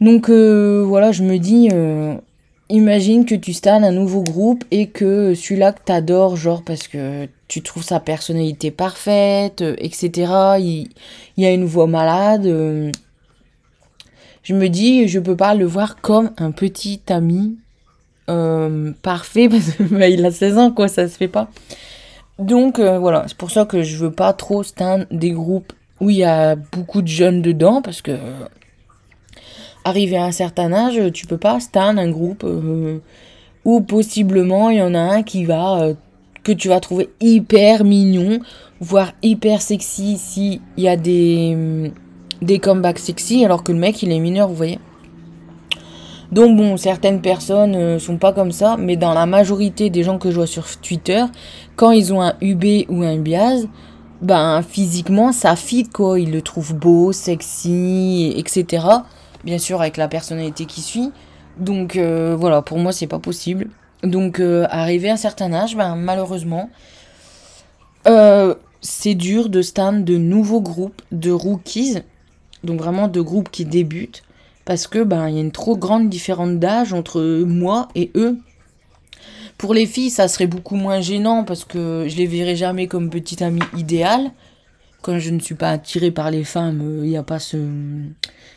Donc 0.00 0.28
voilà 0.28 1.12
je 1.12 1.22
me 1.22 1.38
dis 1.38 1.68
imagine 2.68 3.24
que 3.24 3.34
tu 3.34 3.52
stalles 3.52 3.84
un 3.84 3.92
nouveau 3.92 4.22
groupe 4.22 4.64
et 4.70 4.88
que 4.88 5.34
celui-là 5.34 5.72
que 5.72 5.80
t'adores 5.84 6.36
genre 6.36 6.62
parce 6.62 6.88
que 6.88 7.28
tu 7.48 7.62
trouves 7.62 7.84
sa 7.84 8.00
personnalité 8.00 8.70
parfaite, 8.70 9.62
euh, 9.62 9.76
etc. 9.78 10.58
Il, 10.58 10.88
y 11.36 11.46
a 11.46 11.52
une 11.52 11.64
voix 11.64 11.86
malade. 11.86 12.46
Euh. 12.46 12.90
je 14.42 14.54
me 14.54 14.68
dis, 14.68 15.08
je 15.08 15.18
peux 15.18 15.36
pas 15.36 15.54
le 15.54 15.66
voir 15.66 16.00
comme 16.00 16.30
un 16.38 16.50
petit 16.50 17.00
ami 17.08 17.56
euh, 18.30 18.92
parfait 19.02 19.48
parce 19.50 19.70
qu'il 19.72 19.88
bah, 19.88 20.26
a 20.26 20.30
16 20.30 20.58
ans, 20.58 20.72
quoi, 20.72 20.88
ça 20.88 21.08
se 21.08 21.16
fait 21.16 21.28
pas. 21.28 21.48
Donc 22.38 22.80
voilà, 22.80 23.26
c'est 23.28 23.36
pour 23.36 23.52
ça 23.52 23.64
que 23.64 23.84
je 23.84 23.96
veux 23.96 24.10
pas 24.10 24.32
trop 24.32 24.64
stan 24.64 25.04
des 25.12 25.30
groupes 25.30 25.72
où 26.00 26.10
il 26.10 26.16
y 26.16 26.24
a 26.24 26.56
beaucoup 26.56 27.00
de 27.00 27.06
jeunes 27.06 27.42
dedans 27.42 27.80
parce 27.80 28.02
que 28.02 28.18
arrivé 29.84 30.16
à 30.16 30.24
un 30.24 30.32
certain 30.32 30.72
âge, 30.72 31.00
tu 31.12 31.26
peux 31.26 31.38
pas 31.38 31.60
stan 31.60 31.96
un 31.96 32.10
groupe 32.10 32.46
où 33.64 33.80
possiblement 33.80 34.70
il 34.70 34.78
y 34.78 34.82
en 34.82 34.94
a 34.94 34.98
un 34.98 35.22
qui 35.22 35.44
va 35.44 35.94
que 36.44 36.52
tu 36.52 36.68
vas 36.68 36.78
trouver 36.78 37.08
hyper 37.20 37.84
mignon, 37.84 38.38
voire 38.80 39.12
hyper 39.22 39.62
sexy 39.62 40.18
s'il 40.18 40.60
y 40.76 40.86
a 40.86 40.96
des, 40.96 41.90
des 42.42 42.58
comebacks 42.58 42.98
sexy, 42.98 43.44
alors 43.44 43.64
que 43.64 43.72
le 43.72 43.78
mec 43.78 44.02
il 44.02 44.12
est 44.12 44.20
mineur, 44.20 44.48
vous 44.48 44.54
voyez. 44.54 44.78
Donc 46.30 46.56
bon, 46.56 46.76
certaines 46.76 47.20
personnes 47.20 47.72
ne 47.72 47.78
euh, 47.78 47.98
sont 47.98 48.16
pas 48.16 48.32
comme 48.32 48.52
ça, 48.52 48.76
mais 48.78 48.96
dans 48.96 49.14
la 49.14 49.24
majorité 49.24 49.88
des 49.88 50.02
gens 50.02 50.18
que 50.18 50.30
je 50.30 50.36
vois 50.36 50.46
sur 50.46 50.64
Twitter, 50.80 51.24
quand 51.76 51.92
ils 51.92 52.12
ont 52.12 52.22
un 52.22 52.34
UB 52.40 52.64
ou 52.88 53.02
un 53.02 53.18
biaz, 53.18 53.68
ben 54.20 54.62
physiquement 54.62 55.32
ça 55.32 55.54
fit 55.54 55.88
quoi, 55.88 56.18
ils 56.18 56.32
le 56.32 56.42
trouvent 56.42 56.74
beau, 56.74 57.12
sexy, 57.12 58.34
etc. 58.36 58.86
Bien 59.44 59.58
sûr 59.58 59.80
avec 59.80 59.96
la 59.96 60.08
personnalité 60.08 60.66
qui 60.66 60.80
suit. 60.80 61.12
Donc 61.58 61.96
euh, 61.96 62.36
voilà, 62.38 62.62
pour 62.62 62.78
moi 62.78 62.92
c'est 62.92 63.06
pas 63.06 63.18
possible. 63.18 63.68
Donc, 64.04 64.38
euh, 64.38 64.66
arrivé 64.68 65.08
à 65.08 65.14
un 65.14 65.16
certain 65.16 65.52
âge, 65.52 65.76
ben, 65.76 65.96
malheureusement, 65.96 66.68
euh, 68.06 68.54
c'est 68.82 69.14
dur 69.14 69.48
de 69.48 69.62
stand 69.62 70.04
de 70.04 70.18
nouveaux 70.18 70.60
groupes, 70.60 71.00
de 71.10 71.30
rookies, 71.30 71.98
donc 72.64 72.80
vraiment 72.80 73.08
de 73.08 73.20
groupes 73.22 73.50
qui 73.50 73.64
débutent, 73.64 74.22
parce 74.66 74.86
que 74.86 75.02
ben 75.02 75.28
il 75.28 75.34
y 75.34 75.38
a 75.38 75.40
une 75.40 75.52
trop 75.52 75.76
grande 75.76 76.10
différence 76.10 76.52
d'âge 76.52 76.92
entre 76.92 77.44
moi 77.44 77.88
et 77.94 78.10
eux. 78.14 78.38
Pour 79.56 79.72
les 79.72 79.86
filles, 79.86 80.10
ça 80.10 80.28
serait 80.28 80.46
beaucoup 80.48 80.76
moins 80.76 81.00
gênant 81.00 81.44
parce 81.44 81.64
que 81.64 82.04
je 82.06 82.16
les 82.16 82.26
verrai 82.26 82.56
jamais 82.56 82.88
comme 82.88 83.08
petite 83.08 83.40
amie 83.40 83.62
idéale. 83.76 84.32
Quand 85.04 85.18
je 85.18 85.30
ne 85.30 85.38
suis 85.38 85.54
pas 85.54 85.70
attirée 85.70 86.10
par 86.10 86.30
les 86.30 86.44
femmes, 86.44 87.00
il 87.02 87.10
n'y 87.10 87.16
a 87.18 87.22
pas 87.22 87.38
ce, 87.38 87.58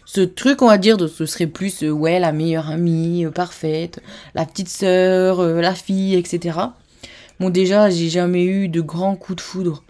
ce 0.06 0.22
truc, 0.22 0.62
on 0.62 0.68
va 0.68 0.78
dire, 0.78 0.96
de 0.96 1.08
ce 1.08 1.26
serait 1.26 1.48
plus, 1.48 1.84
ouais, 1.84 2.20
la 2.20 2.32
meilleure 2.32 2.70
amie, 2.70 3.26
parfaite, 3.36 4.02
la 4.34 4.46
petite 4.46 4.70
sœur, 4.70 5.44
la 5.44 5.76
fille, 5.76 6.16
etc. 6.16 6.58
Bon, 7.42 7.50
déjà, 7.50 7.90
j'ai 7.90 8.08
jamais 8.08 8.46
eu 8.46 8.70
de 8.70 8.80
grands 8.80 9.18
coups 9.18 9.36
de 9.36 9.42
foudre 9.42 9.84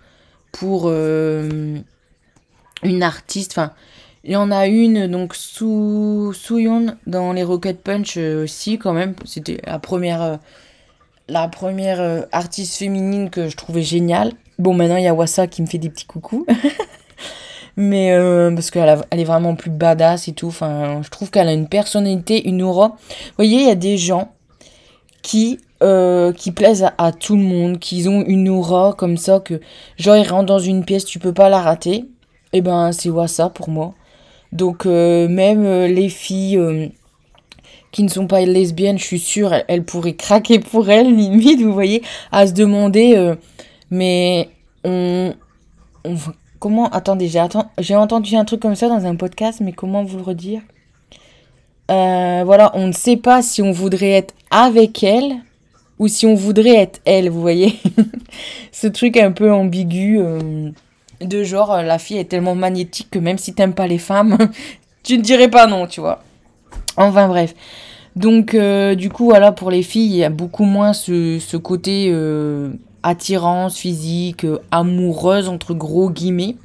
pour 0.52 0.90
une 0.90 1.84
artiste. 3.04 3.52
Enfin, 3.52 3.74
il 4.28 4.32
y 4.32 4.36
en 4.36 4.52
a 4.52 4.68
une, 4.68 5.08
donc 5.08 5.36
Su 5.36 6.34
Suyon 6.34 6.98
dans 7.06 7.32
les 7.32 7.44
Rocket 7.44 7.82
Punch 7.82 8.18
euh, 8.18 8.44
aussi, 8.44 8.78
quand 8.78 8.92
même. 8.92 9.16
C'était 9.24 9.62
la 9.66 9.80
première, 9.80 10.22
euh, 10.22 10.36
la 11.30 11.48
première 11.48 12.02
euh, 12.02 12.22
artiste 12.34 12.76
féminine 12.78 13.30
que 13.30 13.48
je 13.48 13.56
trouvais 13.56 13.84
géniale. 13.84 14.34
Bon, 14.60 14.74
maintenant 14.74 14.98
il 14.98 15.04
y 15.04 15.08
a 15.08 15.14
Wassa 15.14 15.48
qui 15.48 15.62
me 15.62 15.68
fait 15.68 15.78
des 15.78 15.90
petits 15.90 16.06
coucous. 16.06 16.46
Mais 17.80 18.12
parce 18.56 18.72
qu'elle 18.72 19.04
elle 19.12 19.20
est 19.20 19.24
vraiment 19.24 19.56
plus 19.56 19.70
badass 19.70 20.28
et 20.28 20.32
tout. 20.34 20.48
Enfin, 20.48 21.02
je 21.04 21.10
trouve 21.10 21.30
qu'elle 21.30 21.48
a 21.48 21.54
une 21.54 21.68
personnalité, 21.68 22.48
une 22.48 22.64
aura. 22.64 22.88
Vous 22.88 23.34
voyez, 23.38 23.60
il 23.60 23.68
y 23.68 23.72
a 23.72 23.76
des 23.76 23.98
gens 23.98 24.32
qui 25.22 25.60
qui 25.80 26.52
plaisent 26.52 26.84
à, 26.84 26.96
à, 26.98 27.12
tout 27.12 27.36
le 27.36 27.44
monde, 27.44 27.78
qui 27.78 28.08
ont 28.08 28.24
une 28.26 28.50
aura 28.50 28.96
comme 28.98 29.18
ça 29.18 29.40
que 29.40 29.62
genre 29.96 30.18
ils 30.18 30.28
rentrent 30.28 30.48
dans 30.48 30.58
une 30.58 30.86
pièce, 30.86 31.06
tu 31.06 31.20
peux 31.20 31.34
pas 31.34 31.50
la 31.50 31.62
rater. 31.62 32.06
Et 32.54 32.60
eh 32.60 32.62
ben 32.62 32.92
c'est 32.94 33.10
Wassa 33.10 33.50
pour 33.50 33.70
moi. 33.70 33.94
Donc 34.52 34.86
euh, 34.86 35.28
même 35.28 35.66
euh, 35.66 35.88
les 35.88 36.10
filles 36.10 36.58
euh, 36.58 36.88
qui 37.92 38.04
ne 38.04 38.10
sont 38.10 38.28
pas 38.28 38.42
lesbiennes, 38.42 38.98
je 38.98 39.04
suis 39.04 39.20
sûre, 39.20 39.54
elles, 39.68 39.84
pourraient 39.84 40.16
craquer 40.16 40.60
pour 40.60 40.90
elles, 40.90 41.14
limite, 41.16 41.62
vous 41.62 41.74
voyez, 41.74 42.04
à 42.32 42.48
se 42.48 42.54
demander, 42.54 43.34
mais 43.90 44.50
on, 44.84 45.34
comment, 46.60 46.90
attendez, 46.90 47.30
j'ai 47.80 47.96
entendu 47.96 48.36
un 48.36 48.46
truc 48.46 48.62
comme 48.62 48.76
ça 48.76 48.90
dans 48.90 49.06
un 49.06 49.16
podcast, 49.16 49.60
mais 49.62 49.74
comment 49.74 50.04
vous 50.04 50.18
le 50.18 50.24
redire? 50.24 50.62
Voilà, 51.90 52.72
on 52.74 52.88
ne 52.88 52.92
sait 52.94 53.18
pas 53.18 53.42
si 53.42 53.62
on 53.62 53.72
voudrait 53.72 54.12
être 54.12 54.34
avec 54.52 55.04
elle 55.04 55.38
ou 56.00 56.08
si 56.08 56.26
on 56.26 56.36
voudrait 56.36 56.76
être 56.76 57.00
elle, 57.06 57.30
vous 57.30 57.42
voyez? 57.42 57.76
Ce 58.72 58.88
truc 58.88 59.18
un 59.18 59.32
peu 59.32 59.52
ambigu 59.52 60.22
de 61.22 61.44
genre 61.44 61.74
euh, 61.74 61.82
la 61.82 62.00
fille 62.00 62.18
est 62.18 62.26
tellement 62.26 62.56
magnétique 62.56 63.10
que 63.12 63.20
même 63.20 63.38
si 63.38 63.54
t'aimes 63.54 63.74
pas 63.74 63.88
les 63.88 63.98
femmes, 63.98 64.38
tu 65.04 65.18
ne 65.18 65.24
dirais 65.24 65.50
pas 65.50 65.68
non, 65.68 65.88
tu 65.88 66.00
vois? 66.00 66.24
Enfin 66.96 67.28
bref. 67.28 67.54
Donc 68.16 68.56
euh, 68.56 68.96
du 68.96 69.10
coup 69.10 69.26
voilà 69.26 69.52
pour 69.52 69.70
les 69.70 69.84
filles 69.84 70.10
il 70.10 70.16
y 70.16 70.24
a 70.24 70.30
beaucoup 70.30 70.64
moins 70.64 70.94
ce, 70.94 71.58
côté 71.58 72.10
euh, 72.12 72.72
attirance 73.08 73.78
physique, 73.78 74.46
amoureuse 74.72 75.50
entre 75.50 75.74
gros 75.74 76.10
guillemets 76.10 76.56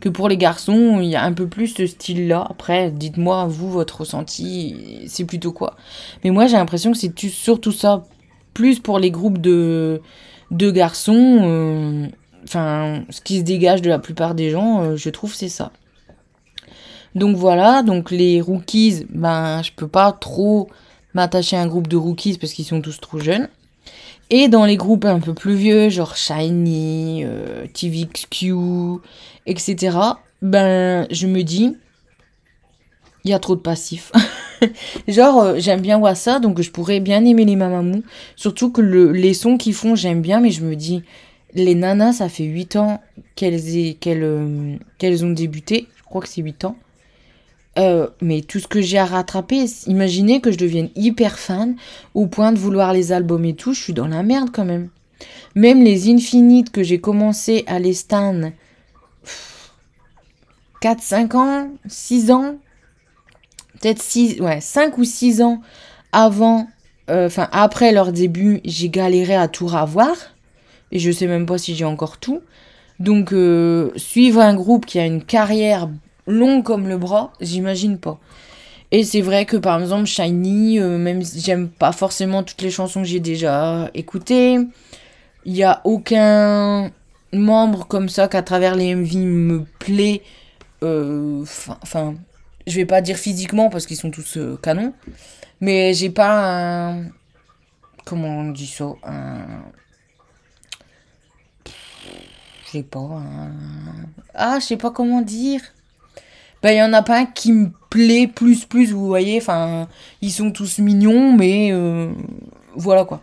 que 0.00 0.08
pour 0.08 0.28
les 0.28 0.36
garçons 0.36 1.00
il 1.00 1.08
y 1.08 1.16
a 1.16 1.22
un 1.22 1.32
peu 1.32 1.46
plus 1.46 1.68
ce 1.68 1.86
style 1.86 2.28
là. 2.28 2.46
Après 2.48 2.90
dites-moi 2.90 3.46
vous 3.46 3.70
votre 3.70 4.00
ressenti 4.00 5.02
c'est 5.06 5.24
plutôt 5.24 5.52
quoi? 5.52 5.76
Mais 6.24 6.30
moi 6.30 6.46
j'ai 6.46 6.56
l'impression 6.56 6.92
que 6.92 6.98
c'est 6.98 7.18
surtout 7.28 7.72
ça 7.72 8.04
plus 8.54 8.80
pour 8.80 8.98
les 8.98 9.10
groupes 9.10 9.38
de, 9.38 10.00
de 10.50 10.70
garçons 10.70 12.10
enfin, 12.44 13.04
ce 13.10 13.20
qui 13.20 13.38
se 13.38 13.44
dégage 13.44 13.82
de 13.82 13.88
la 13.88 13.98
plupart 13.98 14.34
des 14.34 14.50
gens, 14.50 14.82
euh, 14.82 14.96
je 14.96 15.10
trouve, 15.10 15.34
c'est 15.34 15.48
ça. 15.48 15.72
Donc 17.14 17.36
voilà, 17.36 17.82
donc 17.82 18.10
les 18.10 18.40
rookies, 18.40 19.06
ben, 19.10 19.62
je 19.62 19.70
peux 19.72 19.88
pas 19.88 20.12
trop 20.12 20.68
m'attacher 21.14 21.56
à 21.56 21.60
un 21.60 21.66
groupe 21.66 21.88
de 21.88 21.96
rookies 21.96 22.38
parce 22.38 22.52
qu'ils 22.52 22.64
sont 22.64 22.80
tous 22.80 23.00
trop 23.00 23.18
jeunes. 23.18 23.48
Et 24.34 24.48
dans 24.48 24.64
les 24.64 24.78
groupes 24.78 25.04
un 25.04 25.20
peu 25.20 25.34
plus 25.34 25.54
vieux, 25.54 25.90
genre 25.90 26.16
Shiny, 26.16 27.22
euh, 27.22 27.66
TVXQ, 27.74 28.54
etc., 29.44 29.98
ben, 30.40 31.06
je 31.10 31.26
me 31.26 31.42
dis, 31.42 31.76
il 33.24 33.30
y 33.30 33.34
a 33.34 33.38
trop 33.38 33.56
de 33.56 33.60
passifs. 33.60 34.10
genre, 35.06 35.42
euh, 35.42 35.54
j'aime 35.58 35.82
bien 35.82 35.98
Wassa, 35.98 36.40
donc 36.40 36.62
je 36.62 36.70
pourrais 36.70 36.98
bien 36.98 37.22
aimer 37.26 37.44
les 37.44 37.56
Mamamou. 37.56 38.04
Surtout 38.34 38.72
que 38.72 38.80
le, 38.80 39.12
les 39.12 39.34
sons 39.34 39.58
qu'ils 39.58 39.74
font, 39.74 39.96
j'aime 39.96 40.22
bien, 40.22 40.40
mais 40.40 40.50
je 40.50 40.64
me 40.64 40.76
dis, 40.76 41.02
les 41.52 41.74
nanas, 41.74 42.14
ça 42.14 42.30
fait 42.30 42.44
8 42.44 42.76
ans 42.76 43.02
euh, 43.42 44.76
qu'elles 44.96 45.24
ont 45.26 45.30
débuté. 45.30 45.88
Je 45.98 46.02
crois 46.04 46.22
que 46.22 46.28
c'est 46.28 46.40
8 46.40 46.64
ans. 46.64 46.76
Euh, 47.78 48.08
mais 48.20 48.42
tout 48.42 48.58
ce 48.58 48.68
que 48.68 48.82
j'ai 48.82 48.98
à 48.98 49.06
rattraper, 49.06 49.64
imaginez 49.86 50.40
que 50.40 50.52
je 50.52 50.58
devienne 50.58 50.90
hyper 50.94 51.38
fan 51.38 51.76
au 52.12 52.26
point 52.26 52.52
de 52.52 52.58
vouloir 52.58 52.92
les 52.92 53.12
albums 53.12 53.44
et 53.46 53.54
tout, 53.54 53.72
je 53.72 53.80
suis 53.80 53.94
dans 53.94 54.08
la 54.08 54.22
merde 54.22 54.50
quand 54.52 54.66
même. 54.66 54.90
Même 55.54 55.82
les 55.82 56.10
Infinites 56.10 56.70
que 56.70 56.82
j'ai 56.82 57.00
commencé 57.00 57.64
à 57.66 57.78
les 57.78 57.94
stan 57.94 58.52
4, 60.80 61.00
5 61.00 61.34
ans, 61.34 61.70
6 61.86 62.30
ans, 62.30 62.56
peut-être 63.80 64.02
6, 64.02 64.40
ouais, 64.40 64.60
5 64.60 64.98
ou 64.98 65.04
6 65.04 65.40
ans 65.40 65.62
avant, 66.10 66.66
euh, 67.08 67.26
enfin 67.26 67.48
après 67.52 67.92
leur 67.92 68.12
début, 68.12 68.60
j'ai 68.64 68.90
galéré 68.90 69.34
à 69.34 69.48
tout 69.48 69.66
ravoir 69.66 70.14
et 70.90 70.98
je 70.98 71.10
sais 71.10 71.26
même 71.26 71.46
pas 71.46 71.56
si 71.56 71.74
j'ai 71.74 71.84
encore 71.84 72.18
tout. 72.18 72.42
Donc 72.98 73.32
euh, 73.32 73.90
suivre 73.96 74.40
un 74.40 74.54
groupe 74.54 74.84
qui 74.84 74.98
a 74.98 75.06
une 75.06 75.24
carrière 75.24 75.88
longue 76.26 76.62
comme 76.62 76.88
le 76.88 76.98
bras, 76.98 77.32
j'imagine 77.40 77.98
pas. 77.98 78.18
Et 78.90 79.04
c'est 79.04 79.22
vrai 79.22 79.46
que 79.46 79.56
par 79.56 79.80
exemple 79.80 80.06
Shiny, 80.06 80.78
euh, 80.78 80.98
même 80.98 81.22
si 81.22 81.40
j'aime 81.40 81.68
pas 81.68 81.92
forcément 81.92 82.42
toutes 82.42 82.62
les 82.62 82.70
chansons 82.70 83.02
que 83.02 83.08
j'ai 83.08 83.20
déjà 83.20 83.90
écoutées, 83.94 84.58
il 85.44 85.56
y 85.56 85.62
a 85.62 85.80
aucun 85.84 86.90
membre 87.32 87.86
comme 87.86 88.08
ça 88.08 88.28
qu'à 88.28 88.42
travers 88.42 88.74
les 88.74 88.94
MV 88.94 89.16
me 89.16 89.64
plaît. 89.78 90.22
Euh, 90.82 91.44
enfin, 91.82 92.14
je 92.66 92.76
vais 92.76 92.84
pas 92.84 93.00
dire 93.00 93.16
physiquement 93.16 93.70
parce 93.70 93.86
qu'ils 93.86 93.96
sont 93.96 94.10
tous 94.10 94.38
canons, 94.62 94.92
mais 95.60 95.94
j'ai 95.94 96.10
pas 96.10 96.90
un 96.90 97.04
comment 98.04 98.40
on 98.40 98.50
dit 98.50 98.66
ça 98.66 98.92
un 99.04 99.62
je 102.72 102.80
pas. 102.80 102.98
Hein. 103.00 103.52
Ah, 104.34 104.58
je 104.58 104.66
sais 104.66 104.76
pas 104.76 104.90
comment 104.90 105.20
dire. 105.20 105.60
Il 106.64 106.76
y 106.76 106.82
en 106.82 106.92
a 106.92 107.02
pas 107.02 107.18
un 107.18 107.26
qui 107.26 107.52
me 107.52 107.70
plaît 107.90 108.26
plus, 108.26 108.64
plus, 108.64 108.92
vous 108.92 109.06
voyez. 109.06 109.38
Enfin, 109.38 109.88
ils 110.20 110.30
sont 110.30 110.50
tous 110.50 110.78
mignons, 110.78 111.32
mais 111.36 111.70
euh, 111.72 112.12
voilà 112.76 113.04
quoi. 113.04 113.22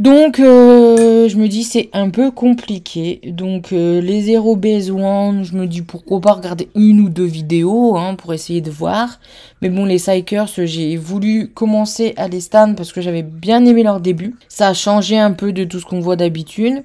Donc, 0.00 0.40
euh, 0.40 1.28
je 1.28 1.36
me 1.36 1.46
dis, 1.46 1.62
c'est 1.62 1.88
un 1.92 2.10
peu 2.10 2.32
compliqué. 2.32 3.20
Donc, 3.26 3.72
euh, 3.72 4.00
les 4.00 4.22
Zero 4.22 4.56
Base 4.56 4.90
One, 4.90 5.44
je 5.44 5.54
me 5.54 5.68
dis, 5.68 5.82
pourquoi 5.82 6.20
pas 6.20 6.32
regarder 6.32 6.68
une 6.74 7.00
ou 7.00 7.08
deux 7.08 7.24
vidéos 7.24 7.96
hein, 7.96 8.16
pour 8.16 8.34
essayer 8.34 8.60
de 8.60 8.72
voir. 8.72 9.20
Mais 9.62 9.68
bon, 9.68 9.84
les 9.84 9.98
Psychers, 9.98 10.46
j'ai 10.66 10.96
voulu 10.96 11.48
commencer 11.48 12.12
à 12.16 12.26
les 12.26 12.40
stand 12.40 12.76
parce 12.76 12.92
que 12.92 13.00
j'avais 13.00 13.22
bien 13.22 13.64
aimé 13.64 13.84
leur 13.84 14.00
début. 14.00 14.34
Ça 14.48 14.68
a 14.68 14.74
changé 14.74 15.16
un 15.16 15.30
peu 15.30 15.52
de 15.52 15.62
tout 15.62 15.78
ce 15.78 15.86
qu'on 15.86 16.00
voit 16.00 16.16
d'habitude. 16.16 16.82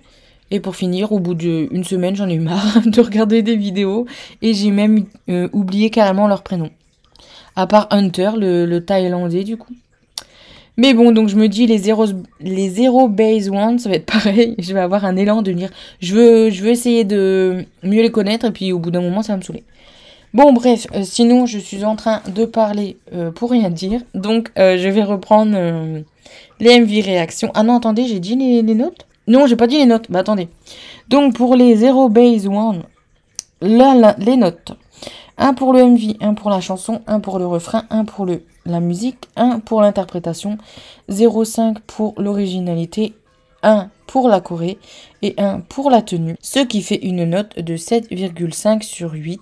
Et 0.52 0.60
pour 0.60 0.76
finir, 0.76 1.12
au 1.12 1.20
bout 1.20 1.36
d'une 1.36 1.84
semaine, 1.84 2.16
j'en 2.16 2.28
ai 2.28 2.34
eu 2.34 2.40
marre 2.40 2.82
de 2.86 3.02
regarder 3.02 3.42
des 3.42 3.56
vidéos 3.56 4.06
et 4.42 4.54
j'ai 4.54 4.72
même 4.72 5.06
euh, 5.30 5.48
oublié 5.54 5.90
carrément 5.90 6.28
leur 6.28 6.44
prénom. 6.44 6.70
À 7.56 7.68
part 7.68 7.88
Hunter, 7.92 8.32
le, 8.36 8.80
Thaïlandais 8.80 9.44
du 9.44 9.58
coup. 9.58 9.74
Mais 10.78 10.94
bon, 10.94 11.12
donc 11.12 11.28
je 11.28 11.36
me 11.36 11.48
dis, 11.48 11.68
les 11.68 11.78
zéro, 11.78 12.06
les 12.40 12.70
zéro 12.70 13.10
base 13.10 13.50
one, 13.50 13.80
ça 13.80 13.90
va 13.90 13.96
être 13.96 14.06
pareil. 14.12 14.56
Je 14.58 14.74
vais 14.74 14.80
avoir 14.80 15.06
un 15.06 15.16
élan 15.18 15.42
de 15.42 15.52
dire, 15.52 15.70
je 16.02 16.16
veux, 16.16 16.50
je 16.50 16.64
veux 16.64 16.70
essayer 16.70 17.04
de 17.04 17.66
mieux 17.84 18.02
les 18.02 18.12
connaître 18.12 18.46
et 18.46 18.52
puis 18.52 18.72
au 18.72 18.80
bout 18.80 18.92
d'un 18.92 19.02
moment, 19.02 19.22
ça 19.22 19.34
va 19.34 19.38
me 19.38 19.44
saouler. 19.44 19.64
Bon, 20.34 20.54
bref, 20.54 20.88
euh, 20.96 21.02
sinon, 21.04 21.48
je 21.48 21.58
suis 21.58 21.84
en 21.86 21.96
train 21.96 22.22
de 22.34 22.46
parler 22.46 22.98
euh, 23.14 23.32
pour 23.32 23.52
rien 23.52 23.70
dire. 23.70 24.02
Donc, 24.14 24.52
je 24.56 24.90
vais 24.90 25.04
reprendre 25.04 26.04
les 26.60 26.80
MV 26.80 27.02
réactions. 27.04 27.52
Ah 27.56 27.64
non, 27.64 27.78
attendez, 27.78 28.06
j'ai 28.06 28.20
dit 28.20 28.36
les 28.36 28.76
notes? 28.76 29.09
Non, 29.30 29.46
j'ai 29.46 29.56
pas 29.56 29.68
dit 29.68 29.78
les 29.78 29.86
notes. 29.86 30.10
Bah 30.10 30.20
attendez. 30.20 30.50
Donc 31.08 31.36
pour 31.36 31.56
les 31.56 31.76
0 31.76 32.10
base 32.10 32.48
1, 32.48 32.82
là, 33.62 34.16
les 34.18 34.36
notes. 34.36 34.74
Un 35.38 35.54
pour 35.54 35.72
le 35.72 35.86
MV, 35.86 36.18
un 36.20 36.34
pour 36.34 36.50
la 36.50 36.60
chanson, 36.60 37.02
un 37.08 37.22
pour 37.22 37.40
le 37.40 37.46
refrain, 37.46 37.86
un 37.92 38.04
pour 38.04 38.26
le, 38.26 38.44
la 38.66 38.82
musique, 38.82 39.30
un 39.38 39.60
pour 39.60 39.82
l'interprétation, 39.82 40.58
0,5 41.10 41.78
pour 41.88 42.14
l'originalité, 42.18 43.14
1 43.64 43.90
pour 44.08 44.28
la 44.28 44.42
Corée 44.42 44.80
et 45.22 45.36
1 45.38 45.62
pour 45.62 45.92
la 45.92 46.02
tenue, 46.02 46.36
ce 46.42 46.60
qui 46.60 46.82
fait 46.82 47.00
une 47.06 47.24
note 47.24 47.58
de 47.58 47.78
7,5 47.78 48.82
sur 48.82 49.14
8. 49.14 49.40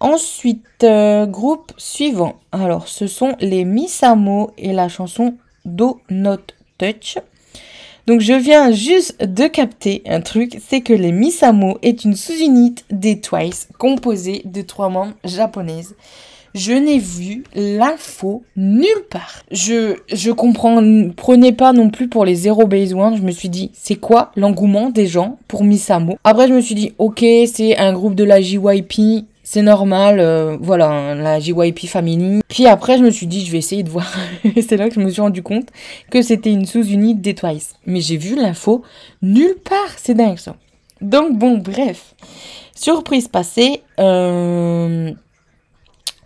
Ensuite, 0.00 0.84
euh, 0.84 1.26
groupe 1.26 1.72
suivant. 1.76 2.36
Alors, 2.52 2.86
ce 2.86 3.08
sont 3.08 3.34
les 3.40 3.64
Misamo 3.64 4.52
et 4.56 4.72
la 4.72 4.88
chanson 4.88 5.34
Do 5.64 6.00
Not 6.08 6.54
Touch. 6.78 7.18
Donc 8.08 8.22
je 8.22 8.32
viens 8.32 8.70
juste 8.70 9.22
de 9.22 9.46
capter 9.48 10.00
un 10.06 10.22
truc, 10.22 10.56
c'est 10.66 10.80
que 10.80 10.94
les 10.94 11.12
Misamo 11.12 11.76
est 11.82 12.06
une 12.06 12.16
sous-unité 12.16 12.82
des 12.90 13.20
Twice 13.20 13.68
composée 13.76 14.40
de 14.46 14.62
trois 14.62 14.88
membres 14.88 15.12
japonaises. 15.24 15.94
Je 16.54 16.72
n'ai 16.72 16.98
vu 16.98 17.44
l'info 17.54 18.44
nulle 18.56 19.04
part. 19.10 19.42
Je 19.50 19.96
je 20.10 20.30
comprends 20.30 20.82
prenez 21.16 21.52
pas 21.52 21.74
non 21.74 21.90
plus 21.90 22.08
pour 22.08 22.24
les 22.24 22.34
zéro 22.34 22.66
base. 22.66 22.88
Je 22.88 23.22
me 23.22 23.30
suis 23.30 23.50
dit 23.50 23.72
c'est 23.74 23.96
quoi 23.96 24.32
l'engouement 24.36 24.88
des 24.88 25.06
gens 25.06 25.36
pour 25.46 25.62
Misamo? 25.62 26.16
Après 26.24 26.48
je 26.48 26.54
me 26.54 26.62
suis 26.62 26.74
dit 26.74 26.94
OK, 26.96 27.22
c'est 27.52 27.76
un 27.76 27.92
groupe 27.92 28.14
de 28.14 28.24
la 28.24 28.40
JYP 28.40 29.26
c'est 29.50 29.62
normal, 29.62 30.20
euh, 30.20 30.58
voilà, 30.60 31.14
la 31.14 31.40
JYP 31.40 31.86
Family. 31.86 32.42
Puis 32.48 32.66
après, 32.66 32.98
je 32.98 33.02
me 33.02 33.10
suis 33.10 33.26
dit, 33.26 33.46
je 33.46 33.50
vais 33.50 33.56
essayer 33.56 33.82
de 33.82 33.88
voir. 33.88 34.12
c'est 34.56 34.76
là 34.76 34.90
que 34.90 34.94
je 34.94 35.00
me 35.00 35.08
suis 35.08 35.22
rendu 35.22 35.42
compte 35.42 35.68
que 36.10 36.20
c'était 36.20 36.52
une 36.52 36.66
sous-unité 36.66 37.18
des 37.18 37.34
Twice. 37.34 37.72
Mais 37.86 38.02
j'ai 38.02 38.18
vu 38.18 38.36
l'info 38.36 38.82
nulle 39.22 39.56
part, 39.64 39.94
c'est 39.96 40.12
dingue 40.12 40.36
ça. 40.36 40.54
Donc 41.00 41.38
bon, 41.38 41.56
bref. 41.56 42.14
Surprise 42.74 43.26
passée, 43.26 43.80
euh, 43.98 45.12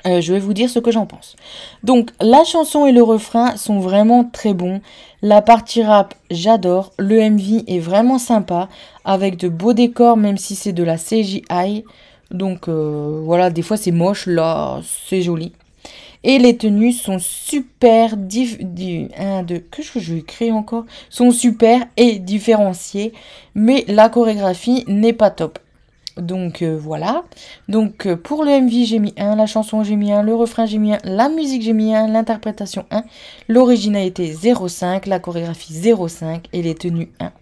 euh, 0.05 0.21
je 0.21 0.33
vais 0.33 0.41
vous 0.41 0.53
dire 0.53 0.69
ce 0.69 0.81
que 0.81 0.91
j'en 0.91 1.07
pense. 1.07 1.37
Donc 1.85 2.11
la 2.21 2.43
chanson 2.43 2.87
et 2.87 2.93
le 2.93 3.05
refrain 3.05 3.57
sont 3.57 3.79
vraiment 3.79 4.25
très 4.25 4.53
bons. 4.53 4.81
La 5.23 5.43
partie 5.43 5.85
rap, 5.85 6.15
j'adore. 6.33 6.93
Le 6.99 7.31
MV 7.31 7.63
est 7.69 7.79
vraiment 7.79 8.19
sympa, 8.19 8.69
avec 9.05 9.37
de 9.37 9.49
beaux 9.49 9.75
décors, 9.75 10.17
même 10.17 10.39
si 10.39 10.57
c'est 10.57 10.73
de 10.73 10.83
la 10.83 10.97
CGI. 10.97 11.85
Donc 12.33 12.69
euh, 12.69 13.21
voilà, 13.25 13.51
des 13.51 13.63
fois 13.63 13.77
c'est 13.77 13.93
moche, 13.93 14.27
là 14.27 14.81
c'est 15.07 15.23
joli. 15.23 15.53
Et 16.25 16.39
les 16.39 16.57
tenues 16.57 16.93
sont 16.93 17.19
super 17.19 18.15
un, 18.15 19.43
deux, 19.43 19.59
que 19.59 19.83
je 19.83 20.15
vais 20.15 20.23
créer 20.23 20.53
encore? 20.53 20.85
Sont 21.11 21.33
super 21.33 21.85
et 21.97 22.21
différenciées, 22.21 23.13
mais 23.57 23.85
la 23.89 24.09
chorégraphie 24.09 24.85
n'est 24.87 25.13
pas 25.13 25.31
top. 25.31 25.59
Donc 26.17 26.63
euh, 26.63 26.79
voilà. 26.81 27.25
Donc 27.69 28.07
euh, 28.07 28.17
pour 28.17 28.45
le 28.45 28.61
MV 28.61 28.85
j'ai 28.85 28.99
mis 28.99 29.15
1, 29.17 29.35
la 29.35 29.47
chanson 29.47 29.83
j'ai 29.83 29.97
mis 29.97 30.13
1, 30.13 30.23
le 30.23 30.35
refrain 30.35 30.67
j'ai 30.67 30.79
mis 30.79 30.95
1, 30.95 30.99
la 31.05 31.29
musique 31.29 31.63
j'ai 31.63 31.73
mis 31.73 31.95
1, 31.95 32.09
l'interprétation 32.09 32.85
1, 32.91 33.03
l'originalité 33.49 34.33
0,5, 34.33 35.09
la 35.09 35.19
chorégraphie 35.19 35.73
0,5 35.73 36.45
et 36.53 36.63
les 36.63 36.75
tenues 36.75 37.11
1. 37.19 37.33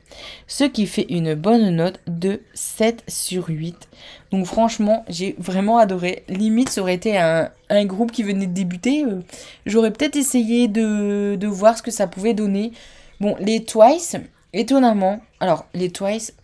Ce 0.46 0.64
qui 0.64 0.86
fait 0.86 1.06
une 1.08 1.34
bonne 1.34 1.70
note 1.76 2.00
de 2.06 2.40
7 2.54 3.04
sur 3.08 3.48
8. 3.48 3.88
Donc 4.30 4.46
franchement 4.46 5.04
j'ai 5.08 5.34
vraiment 5.38 5.78
adoré. 5.78 6.24
Limite 6.28 6.68
ça 6.68 6.80
aurait 6.80 6.94
été 6.94 7.18
un, 7.18 7.50
groupe 7.84 8.12
qui 8.12 8.22
venait 8.22 8.46
de 8.46 8.52
débuter. 8.52 9.04
Euh, 9.04 9.20
j'aurais 9.66 9.92
peut-être 9.92 10.16
essayé 10.16 10.68
de, 10.68 11.36
de 11.36 11.46
voir 11.46 11.76
ce 11.76 11.82
que 11.82 11.90
ça 11.90 12.06
pouvait 12.06 12.34
donner. 12.34 12.72
Bon 13.20 13.36
les 13.38 13.64
Twice, 13.64 14.16
étonnamment, 14.52 15.20
alors 15.40 15.66
les 15.74 15.90
Twice 15.90 16.34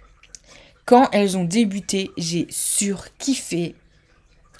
quand 0.87 1.09
elles 1.11 1.37
ont 1.37 1.45
débuté, 1.45 2.12
j'ai 2.17 2.47
surkiffé 2.49 3.75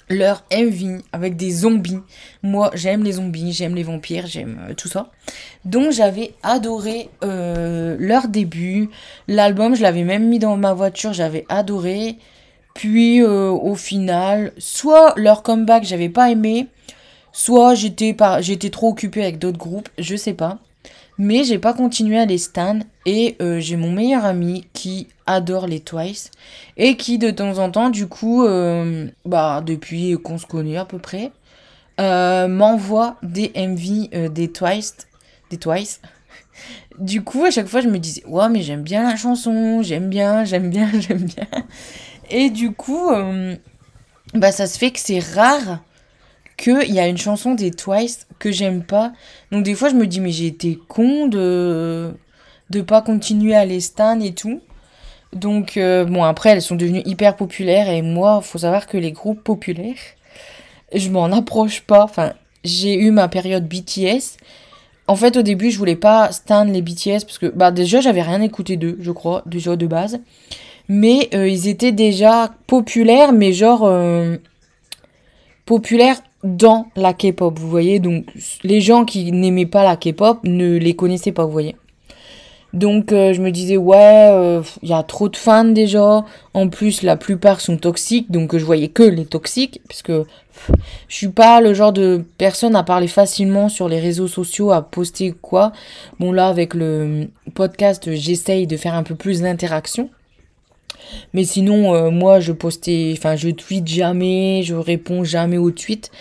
leur 0.09 0.43
MV 0.51 1.01
avec 1.11 1.35
des 1.35 1.51
zombies. 1.51 1.99
Moi, 2.43 2.71
j'aime 2.73 3.03
les 3.03 3.13
zombies, 3.13 3.51
j'aime 3.51 3.75
les 3.75 3.83
vampires, 3.83 4.27
j'aime 4.27 4.59
euh, 4.69 4.73
tout 4.73 4.87
ça. 4.87 5.11
Donc, 5.65 5.91
j'avais 5.91 6.33
adoré 6.43 7.09
euh, 7.23 7.95
leur 7.99 8.27
début. 8.27 8.89
L'album, 9.27 9.75
je 9.75 9.81
l'avais 9.81 10.03
même 10.03 10.27
mis 10.27 10.39
dans 10.39 10.57
ma 10.57 10.73
voiture, 10.73 11.13
j'avais 11.13 11.45
adoré. 11.49 12.17
Puis, 12.73 13.21
euh, 13.21 13.49
au 13.49 13.75
final, 13.75 14.53
soit 14.57 15.13
leur 15.17 15.43
comeback, 15.43 15.83
j'avais 15.83 16.09
pas 16.09 16.29
aimé, 16.29 16.67
soit 17.31 17.73
j'étais 17.75 18.15
j'étais 18.41 18.69
trop 18.69 18.89
occupée 18.89 19.23
avec 19.23 19.39
d'autres 19.39 19.57
groupes, 19.57 19.89
je 19.97 20.15
sais 20.15 20.33
pas. 20.33 20.59
Mais 21.19 21.43
j'ai 21.43 21.57
pas 21.57 21.73
continué 21.73 22.19
à 22.19 22.25
les 22.25 22.37
stan 22.37 22.79
et 23.05 23.37
euh, 23.41 23.59
j'ai 23.59 23.75
mon 23.75 23.91
meilleur 23.91 24.23
ami 24.23 24.67
qui 24.73 25.07
adore 25.25 25.65
les 25.65 25.79
Twice 25.79 26.29
et 26.77 26.95
qui 26.95 27.17
de 27.17 27.31
temps 27.31 27.57
en 27.57 27.71
temps 27.71 27.89
du 27.89 28.07
coup 28.07 28.45
euh, 28.45 29.07
bah 29.25 29.63
depuis 29.65 30.15
qu'on 30.23 30.37
se 30.37 30.45
connaît 30.45 30.77
à 30.77 30.85
peu 30.85 30.99
près 30.99 31.31
euh, 31.99 32.47
m'envoie 32.47 33.17
des 33.23 33.51
MV 33.55 34.29
des 34.29 34.51
Twice 34.51 34.95
des 35.49 35.57
Twice. 35.57 36.01
Du 36.99 37.23
coup 37.23 37.45
à 37.45 37.51
chaque 37.51 37.67
fois 37.67 37.81
je 37.81 37.87
me 37.87 37.99
disais 37.99 38.23
ouais 38.25 38.49
mais 38.49 38.61
j'aime 38.61 38.81
bien 38.81 39.03
la 39.03 39.15
chanson, 39.15 39.83
j'aime 39.83 40.09
bien, 40.09 40.45
j'aime 40.45 40.69
bien, 40.69 40.89
j'aime 40.99 41.23
bien. 41.23 41.47
Et 42.29 42.49
du 42.49 42.71
coup 42.71 43.09
bah 44.33 44.51
ça 44.51 44.67
se 44.67 44.77
fait 44.77 44.91
que 44.91 44.99
c'est 44.99 45.19
rare 45.19 45.79
qu'il 46.57 46.91
y 46.91 46.99
a 46.99 47.07
une 47.07 47.17
chanson 47.17 47.53
des 47.53 47.71
Twice 47.71 48.26
que 48.39 48.51
j'aime 48.51 48.83
pas. 48.83 49.13
Donc 49.51 49.63
des 49.63 49.75
fois 49.75 49.89
je 49.89 49.95
me 49.95 50.07
dis 50.07 50.19
mais 50.19 50.31
j'ai 50.31 50.47
été 50.47 50.77
con 50.87 51.27
de 51.27 52.11
de 52.69 52.81
pas 52.81 53.01
continuer 53.01 53.55
à 53.55 53.65
les 53.65 53.79
stan 53.79 54.19
et 54.19 54.33
tout. 54.33 54.61
Donc 55.33 55.77
euh, 55.77 56.05
bon 56.05 56.23
après 56.23 56.51
elles 56.51 56.61
sont 56.61 56.75
devenues 56.75 57.03
hyper 57.05 57.35
populaires 57.35 57.89
et 57.89 58.01
moi 58.01 58.41
faut 58.41 58.59
savoir 58.59 58.87
que 58.87 58.97
les 58.97 59.11
groupes 59.11 59.43
populaires 59.43 59.95
je 60.93 61.09
m'en 61.09 61.25
approche 61.25 61.81
pas. 61.81 62.03
Enfin 62.03 62.33
j'ai 62.63 62.95
eu 62.95 63.11
ma 63.11 63.27
période 63.27 63.67
BTS. 63.67 64.37
En 65.07 65.15
fait 65.15 65.37
au 65.37 65.41
début 65.41 65.71
je 65.71 65.77
voulais 65.77 65.95
pas 65.95 66.31
stan 66.31 66.65
les 66.65 66.81
BTS 66.81 67.25
parce 67.25 67.37
que 67.37 67.47
bah 67.47 67.71
déjà 67.71 68.01
j'avais 68.01 68.21
rien 68.21 68.41
écouté 68.41 68.77
d'eux 68.77 68.97
je 68.99 69.11
crois 69.11 69.43
déjà 69.45 69.75
de 69.75 69.87
base. 69.87 70.19
Mais 70.89 71.29
euh, 71.33 71.49
ils 71.49 71.67
étaient 71.67 71.91
déjà 71.91 72.51
populaires 72.65 73.33
mais 73.33 73.51
genre 73.51 73.83
euh, 73.83 74.37
populaires 75.65 76.21
dans 76.55 76.87
la 76.95 77.13
K-pop, 77.13 77.57
vous 77.59 77.69
voyez. 77.69 77.99
Donc 77.99 78.25
les 78.63 78.81
gens 78.81 79.05
qui 79.05 79.31
n'aimaient 79.31 79.65
pas 79.65 79.83
la 79.83 79.97
K-pop 79.97 80.39
ne 80.43 80.77
les 80.77 80.95
connaissaient 80.95 81.31
pas, 81.31 81.45
vous 81.45 81.51
voyez. 81.51 81.75
Donc 82.73 83.11
euh, 83.11 83.33
je 83.33 83.41
me 83.41 83.49
disais 83.49 83.77
ouais, 83.77 84.29
euh, 84.31 84.61
il 84.83 84.89
y 84.89 84.93
a 84.93 85.01
trop 85.03 85.29
de 85.29 85.37
fans 85.37 85.63
déjà. 85.63 86.25
En 86.53 86.69
plus 86.69 87.01
la 87.01 87.15
plupart 87.15 87.61
sont 87.61 87.77
toxiques, 87.77 88.29
donc 88.29 88.55
je 88.57 88.65
voyais 88.65 88.89
que 88.89 89.03
les 89.03 89.25
toxiques, 89.25 89.81
parce 89.87 90.01
que 90.01 90.25
je 91.07 91.15
suis 91.15 91.29
pas 91.29 91.61
le 91.61 91.73
genre 91.73 91.93
de 91.93 92.25
personne 92.37 92.75
à 92.75 92.83
parler 92.83 93.07
facilement 93.07 93.69
sur 93.69 93.87
les 93.87 93.99
réseaux 93.99 94.27
sociaux, 94.27 94.71
à 94.71 94.81
poster 94.81 95.33
quoi. 95.41 95.71
Bon 96.19 96.31
là 96.31 96.47
avec 96.47 96.73
le 96.73 97.27
podcast 97.55 98.13
j'essaye 98.13 98.67
de 98.67 98.75
faire 98.75 98.95
un 98.95 99.03
peu 99.03 99.15
plus 99.15 99.41
d'interaction. 99.41 100.09
Mais 101.33 101.43
sinon, 101.43 101.93
euh, 101.93 102.09
moi, 102.09 102.39
je 102.39 102.51
postais, 102.51 103.13
enfin, 103.17 103.35
je 103.35 103.49
tweete 103.49 103.87
jamais, 103.87 104.61
je 104.63 104.75
réponds 104.75 105.23
jamais 105.23 105.57
aux 105.57 105.71
tweets. 105.71 106.11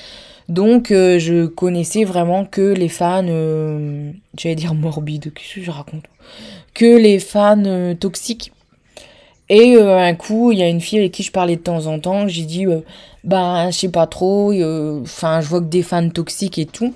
Donc, 0.48 0.90
euh, 0.90 1.18
je 1.18 1.46
connaissais 1.46 2.04
vraiment 2.04 2.44
que 2.44 2.60
les 2.60 2.88
fans, 2.88 3.24
euh, 3.26 4.12
j'allais 4.36 4.54
dire 4.54 4.74
morbides, 4.74 5.32
qu'est-ce 5.34 5.56
que 5.56 5.62
je 5.62 5.70
raconte? 5.70 6.04
Que 6.74 6.96
les 6.96 7.18
fans 7.18 7.94
toxiques. 7.98 8.52
Et 9.48 9.76
un 9.80 10.14
coup, 10.14 10.50
il 10.50 10.58
y 10.58 10.62
a 10.62 10.68
une 10.68 10.80
fille 10.80 10.98
avec 10.98 11.12
qui 11.12 11.22
je 11.22 11.30
parlais 11.30 11.54
de 11.54 11.60
temps 11.60 11.86
en 11.86 12.00
temps, 12.00 12.26
j'ai 12.26 12.42
dit, 12.42 12.66
bah, 13.22 13.70
je 13.70 13.76
sais 13.76 13.88
pas 13.88 14.08
trop, 14.08 14.52
enfin, 15.02 15.40
je 15.40 15.46
vois 15.46 15.60
que 15.60 15.66
des 15.66 15.84
fans 15.84 16.08
toxiques 16.08 16.58
et 16.58 16.66
tout. 16.66 16.92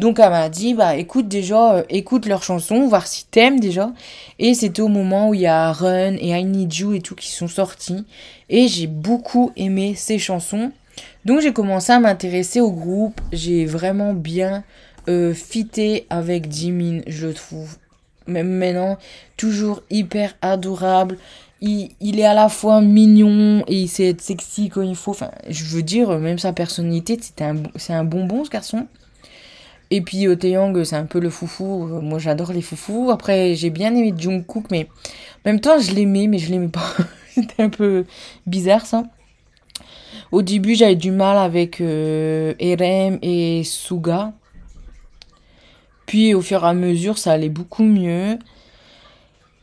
Donc 0.00 0.18
elle 0.18 0.30
m'a 0.30 0.48
dit, 0.48 0.72
bah 0.72 0.96
écoute 0.96 1.28
déjà, 1.28 1.74
euh, 1.74 1.82
écoute 1.90 2.24
leurs 2.24 2.42
chansons, 2.42 2.88
voir 2.88 3.06
si 3.06 3.26
t'aimes 3.26 3.60
déjà. 3.60 3.92
Et 4.38 4.54
c'était 4.54 4.80
au 4.80 4.88
moment 4.88 5.28
où 5.28 5.34
il 5.34 5.42
y 5.42 5.46
a 5.46 5.70
Run 5.72 6.14
et 6.14 6.30
I 6.30 6.42
Need 6.42 6.74
You 6.74 6.94
et 6.94 7.00
tout 7.02 7.14
qui 7.14 7.28
sont 7.28 7.48
sortis. 7.48 8.06
Et 8.48 8.66
j'ai 8.66 8.86
beaucoup 8.86 9.52
aimé 9.56 9.94
ces 9.94 10.18
chansons. 10.18 10.72
Donc 11.26 11.42
j'ai 11.42 11.52
commencé 11.52 11.92
à 11.92 12.00
m'intéresser 12.00 12.62
au 12.62 12.70
groupe. 12.70 13.20
J'ai 13.30 13.66
vraiment 13.66 14.14
bien 14.14 14.64
euh, 15.06 15.34
fité 15.34 16.06
avec 16.08 16.50
Jimin, 16.50 17.02
je 17.06 17.28
trouve. 17.28 17.76
Même 18.26 18.48
maintenant, 18.48 18.96
toujours 19.36 19.82
hyper 19.90 20.34
adorable. 20.40 21.18
Il, 21.60 21.90
il, 22.00 22.18
est 22.18 22.24
à 22.24 22.32
la 22.32 22.48
fois 22.48 22.80
mignon 22.80 23.64
et 23.68 23.82
il 23.82 23.88
sait 23.88 24.08
être 24.08 24.22
sexy 24.22 24.70
quand 24.70 24.80
il 24.80 24.96
faut. 24.96 25.10
Enfin, 25.10 25.30
je 25.46 25.64
veux 25.64 25.82
dire, 25.82 26.18
même 26.18 26.38
sa 26.38 26.54
personnalité, 26.54 27.18
c'est 27.20 27.42
un, 27.42 27.56
un 27.90 28.04
bonbon 28.04 28.46
ce 28.46 28.50
garçon. 28.50 28.86
Et 29.90 30.00
puis 30.02 30.26
euh, 30.26 30.36
Taeyang, 30.36 30.84
c'est 30.84 30.96
un 30.96 31.04
peu 31.04 31.18
le 31.18 31.30
foufou. 31.30 31.88
Euh, 31.88 32.00
moi, 32.00 32.18
j'adore 32.18 32.52
les 32.52 32.62
foufous. 32.62 33.10
Après, 33.10 33.54
j'ai 33.56 33.70
bien 33.70 33.94
aimé 33.94 34.14
Jungkook, 34.16 34.70
mais 34.70 34.86
en 35.44 35.50
même 35.50 35.60
temps, 35.60 35.80
je 35.80 35.92
l'aimais, 35.92 36.28
mais 36.28 36.38
je 36.38 36.50
l'aimais 36.50 36.68
pas. 36.68 36.94
C'était 37.34 37.62
un 37.62 37.68
peu 37.68 38.04
bizarre, 38.46 38.86
ça. 38.86 39.02
Au 40.30 40.42
début, 40.42 40.76
j'avais 40.76 40.94
du 40.94 41.10
mal 41.10 41.36
avec 41.36 41.80
euh, 41.80 42.54
Erem 42.60 43.18
et 43.20 43.62
Suga. 43.64 44.32
Puis, 46.06 46.34
au 46.34 46.40
fur 46.40 46.64
et 46.64 46.68
à 46.68 46.72
mesure, 46.72 47.18
ça 47.18 47.32
allait 47.32 47.48
beaucoup 47.48 47.82
mieux. 47.82 48.38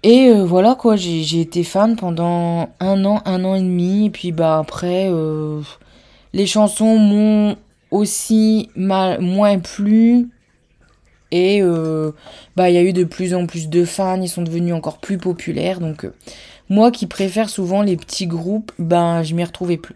Et 0.03 0.30
euh, 0.30 0.43
voilà, 0.43 0.75
quoi, 0.75 0.97
j'ai 0.97 1.39
été 1.39 1.63
fan 1.63 1.95
pendant 1.95 2.69
un 2.82 3.05
an, 3.05 3.21
un 3.25 3.45
an 3.45 3.55
et 3.55 3.61
demi. 3.61 4.07
Et 4.07 4.09
puis, 4.09 4.34
bah, 4.34 4.59
après, 4.59 5.09
les 6.34 6.45
chansons 6.45 6.97
m'ont 6.97 7.55
aussi 7.91 8.69
mal, 8.75 9.21
moins 9.21 9.59
plus. 9.59 10.29
Et 11.31 11.61
euh, 11.61 12.11
bah 12.55 12.69
il 12.69 12.75
y 12.75 12.77
a 12.77 12.83
eu 12.83 12.93
de 12.93 13.03
plus 13.03 13.33
en 13.33 13.45
plus 13.47 13.67
de 13.67 13.83
fans, 13.83 14.21
ils 14.21 14.29
sont 14.29 14.43
devenus 14.43 14.73
encore 14.73 14.99
plus 14.99 15.17
populaires. 15.17 15.79
Donc 15.79 16.05
euh, 16.05 16.13
moi 16.69 16.91
qui 16.91 17.05
préfère 17.05 17.49
souvent 17.49 17.81
les 17.81 17.97
petits 17.97 18.27
groupes, 18.27 18.71
ben 18.79 19.23
je 19.23 19.35
m'y 19.35 19.43
retrouvais 19.43 19.77
plus. 19.77 19.95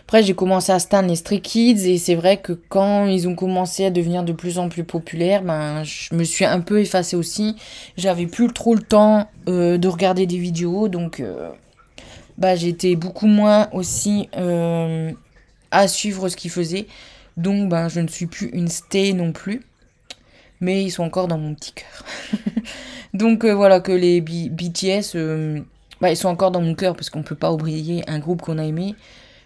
Après 0.00 0.24
j'ai 0.24 0.34
commencé 0.34 0.72
à 0.72 0.80
stan 0.80 1.02
les 1.02 1.14
Stray 1.14 1.40
Kids 1.40 1.88
et 1.88 1.98
c'est 1.98 2.16
vrai 2.16 2.38
que 2.38 2.52
quand 2.52 3.06
ils 3.06 3.28
ont 3.28 3.36
commencé 3.36 3.84
à 3.84 3.90
devenir 3.90 4.24
de 4.24 4.32
plus 4.32 4.58
en 4.58 4.68
plus 4.68 4.82
populaires, 4.82 5.42
ben 5.42 5.84
je 5.84 6.14
me 6.14 6.24
suis 6.24 6.44
un 6.44 6.60
peu 6.60 6.80
effacée 6.80 7.14
aussi. 7.14 7.54
J'avais 7.96 8.26
plus 8.26 8.48
trop 8.52 8.74
le 8.74 8.82
temps 8.82 9.28
euh, 9.48 9.78
de 9.78 9.86
regarder 9.86 10.26
des 10.26 10.38
vidéos, 10.38 10.88
donc 10.88 11.22
bah 12.38 12.56
j'étais 12.56 12.96
beaucoup 12.96 13.28
moins 13.28 13.68
aussi 13.72 14.28
à 15.72 15.88
suivre 15.88 16.28
ce 16.28 16.36
qu'il 16.36 16.50
faisait. 16.50 16.86
Donc 17.36 17.68
ben 17.68 17.88
je 17.88 18.00
ne 18.00 18.08
suis 18.08 18.26
plus 18.26 18.48
une 18.48 18.68
stay 18.68 19.12
non 19.12 19.32
plus. 19.32 19.62
Mais 20.60 20.84
ils 20.84 20.90
sont 20.90 21.02
encore 21.02 21.26
dans 21.26 21.38
mon 21.38 21.54
petit 21.54 21.72
cœur. 21.72 22.04
Donc 23.14 23.44
euh, 23.44 23.52
voilà 23.52 23.80
que 23.80 23.90
les 23.90 24.20
BTS, 24.20 25.16
euh, 25.16 25.60
bah, 26.00 26.10
ils 26.10 26.16
sont 26.16 26.28
encore 26.28 26.52
dans 26.52 26.60
mon 26.60 26.74
cœur 26.74 26.94
parce 26.94 27.10
qu'on 27.10 27.24
peut 27.24 27.34
pas 27.34 27.52
oublier 27.52 28.08
un 28.08 28.20
groupe 28.20 28.42
qu'on 28.42 28.58
a 28.58 28.64
aimé. 28.64 28.94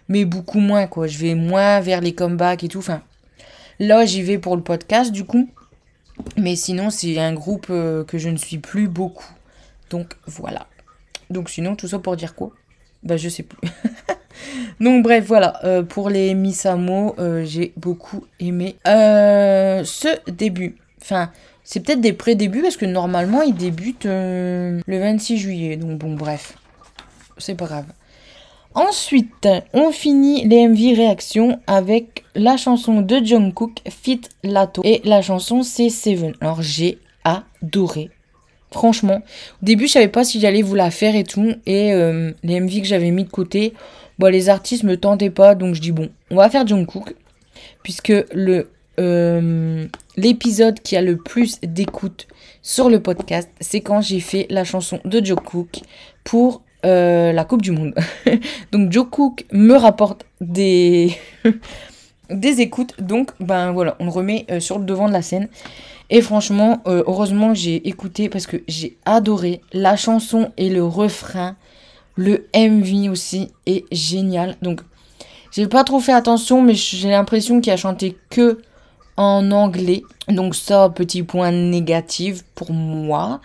Mais 0.09 0.25
beaucoup 0.25 0.59
moins 0.59 0.85
quoi. 0.85 1.07
Je 1.07 1.17
vais 1.17 1.33
moins 1.33 1.79
vers 1.79 2.01
les 2.01 2.13
comebacks 2.13 2.63
et 2.63 2.67
tout. 2.67 2.83
Là 3.79 4.05
j'y 4.05 4.21
vais 4.21 4.37
pour 4.37 4.55
le 4.55 4.61
podcast 4.61 5.11
du 5.11 5.25
coup. 5.25 5.49
Mais 6.37 6.55
sinon 6.55 6.89
c'est 6.89 7.17
un 7.19 7.33
groupe 7.33 7.67
euh, 7.69 8.03
que 8.03 8.17
je 8.17 8.29
ne 8.29 8.37
suis 8.37 8.59
plus 8.59 8.87
beaucoup. 8.87 9.31
Donc 9.89 10.13
voilà. 10.27 10.67
Donc 11.29 11.49
sinon 11.49 11.75
tout 11.75 11.87
ça 11.87 11.99
pour 11.99 12.15
dire 12.15 12.35
quoi? 12.35 12.51
Bah 13.03 13.17
je 13.17 13.29
sais 13.29 13.43
plus. 13.43 13.57
Donc 14.79 15.03
bref, 15.03 15.25
voilà, 15.25 15.59
euh, 15.63 15.81
pour 15.83 16.09
les 16.09 16.35
Misamo, 16.35 17.15
euh, 17.17 17.43
j'ai 17.45 17.73
beaucoup 17.77 18.25
aimé 18.39 18.75
euh, 18.87 19.83
ce 19.83 20.09
début. 20.29 20.75
Enfin, 21.01 21.31
c'est 21.63 21.79
peut-être 21.79 22.01
des 22.01 22.13
pré-débuts 22.13 22.61
parce 22.61 22.77
que 22.77 22.85
normalement 22.85 23.41
ils 23.41 23.55
débutent 23.55 24.05
le 24.05 24.81
26 24.87 25.37
juillet. 25.37 25.77
Donc 25.77 25.97
bon, 25.97 26.13
bref, 26.13 26.57
c'est 27.37 27.55
pas 27.55 27.65
grave. 27.65 27.85
Ensuite, 28.75 29.47
on 29.73 29.91
finit 29.91 30.47
les 30.47 30.67
MV 30.67 30.95
réactions 30.95 31.59
avec 31.65 32.23
la 32.35 32.57
chanson 32.57 33.01
de 33.01 33.25
Jungkook, 33.25 33.79
Fit 33.89 34.21
Lato. 34.43 34.81
Et 34.85 35.01
la 35.03 35.23
chanson 35.23 35.63
c'est 35.63 35.89
Seven. 35.89 36.35
Alors 36.41 36.61
j'ai 36.61 36.99
adoré. 37.23 38.11
Franchement, 38.69 39.21
au 39.63 39.65
début 39.65 39.87
je 39.87 39.93
savais 39.93 40.09
pas 40.09 40.23
si 40.23 40.39
j'allais 40.39 40.61
vous 40.61 40.75
la 40.75 40.91
faire 40.91 41.15
et 41.15 41.23
tout. 41.23 41.55
Et 41.65 41.91
les 42.43 42.59
MV 42.59 42.81
que 42.81 42.87
j'avais 42.87 43.09
mis 43.09 43.23
de 43.23 43.29
côté, 43.29 43.73
Bon, 44.19 44.31
les 44.31 44.49
artistes 44.49 44.83
me 44.83 44.97
tentaient 44.97 45.29
pas, 45.29 45.53
donc 45.53 45.75
je 45.75 45.81
dis 45.81 45.91
bon, 45.91 46.09
on 46.31 46.37
va 46.37 46.49
faire 46.49 46.65
Jungkook, 46.65 47.15
puisque 47.83 48.13
euh, 48.99 49.87
l'épisode 50.15 50.79
qui 50.79 50.97
a 50.97 51.01
le 51.01 51.17
plus 51.17 51.59
d'écoute 51.61 52.27
sur 52.63 52.89
le 52.89 52.99
podcast, 52.99 53.49
c'est 53.59 53.81
quand 53.81 54.01
j'ai 54.01 54.19
fait 54.19 54.47
la 54.49 54.63
chanson 54.63 54.99
de 55.05 55.23
Jungkook 55.23 55.81
pour 56.23 56.63
euh, 56.85 57.31
la 57.31 57.45
Coupe 57.45 57.61
du 57.61 57.71
Monde. 57.71 57.93
donc 58.71 58.91
Jungkook 58.91 59.45
me 59.51 59.75
rapporte 59.75 60.25
des 60.41 61.15
des 62.31 62.61
écoutes, 62.61 62.95
donc 62.99 63.31
ben 63.39 63.71
voilà, 63.71 63.97
on 63.99 64.05
le 64.05 64.11
remet 64.11 64.47
euh, 64.49 64.59
sur 64.59 64.79
le 64.79 64.85
devant 64.85 65.07
de 65.07 65.13
la 65.13 65.21
scène. 65.21 65.47
Et 66.09 66.21
franchement, 66.21 66.81
heureusement 66.85 67.53
j'ai 67.53 67.87
écouté 67.87 68.29
parce 68.29 68.47
que 68.47 68.57
j'ai 68.69 68.97
adoré 69.05 69.61
la 69.73 69.97
chanson 69.97 70.51
et 70.55 70.69
le 70.69 70.83
refrain. 70.83 71.57
Le 72.17 72.47
MV 72.55 73.09
aussi 73.09 73.49
est 73.65 73.85
génial. 73.93 74.57
Donc, 74.61 74.81
j'ai 75.51 75.67
pas 75.67 75.83
trop 75.83 75.99
fait 75.99 76.13
attention, 76.13 76.61
mais 76.61 76.75
j'ai 76.75 77.09
l'impression 77.09 77.61
qu'il 77.61 77.71
a 77.71 77.77
chanté 77.77 78.17
que 78.29 78.59
en 79.17 79.51
anglais. 79.51 80.03
Donc 80.27 80.55
ça, 80.55 80.89
petit 80.89 81.23
point 81.23 81.51
négatif 81.51 82.43
pour 82.55 82.71
moi. 82.71 83.41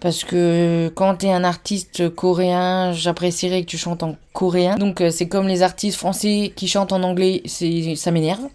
Parce 0.00 0.24
que 0.24 0.90
quand 0.94 1.16
tu 1.16 1.26
es 1.26 1.32
un 1.32 1.44
artiste 1.44 2.12
coréen, 2.14 2.92
j'apprécierais 2.92 3.62
que 3.62 3.68
tu 3.68 3.78
chantes 3.78 4.02
en 4.02 4.16
coréen. 4.32 4.76
Donc 4.76 5.00
euh, 5.00 5.10
c'est 5.10 5.28
comme 5.28 5.46
les 5.46 5.62
artistes 5.62 5.96
français 5.96 6.52
qui 6.56 6.66
chantent 6.66 6.92
en 6.92 7.02
anglais, 7.02 7.42
ça 7.46 8.10
m'énerve. 8.10 8.48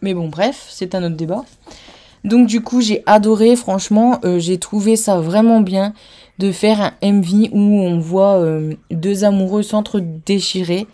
Mais 0.00 0.14
bon, 0.14 0.28
bref, 0.28 0.66
c'est 0.70 0.94
un 0.94 1.04
autre 1.04 1.16
débat. 1.16 1.44
Donc 2.26 2.48
du 2.48 2.60
coup, 2.60 2.80
j'ai 2.80 3.04
adoré, 3.06 3.54
franchement, 3.54 4.18
euh, 4.24 4.40
j'ai 4.40 4.58
trouvé 4.58 4.96
ça 4.96 5.20
vraiment 5.20 5.60
bien 5.60 5.94
de 6.38 6.50
faire 6.50 6.80
un 6.80 7.12
MV 7.12 7.50
où 7.52 7.80
on 7.80 8.00
voit 8.00 8.38
euh, 8.38 8.74
deux 8.90 9.22
amoureux 9.22 9.62
s'entre-déchirer 9.62 10.88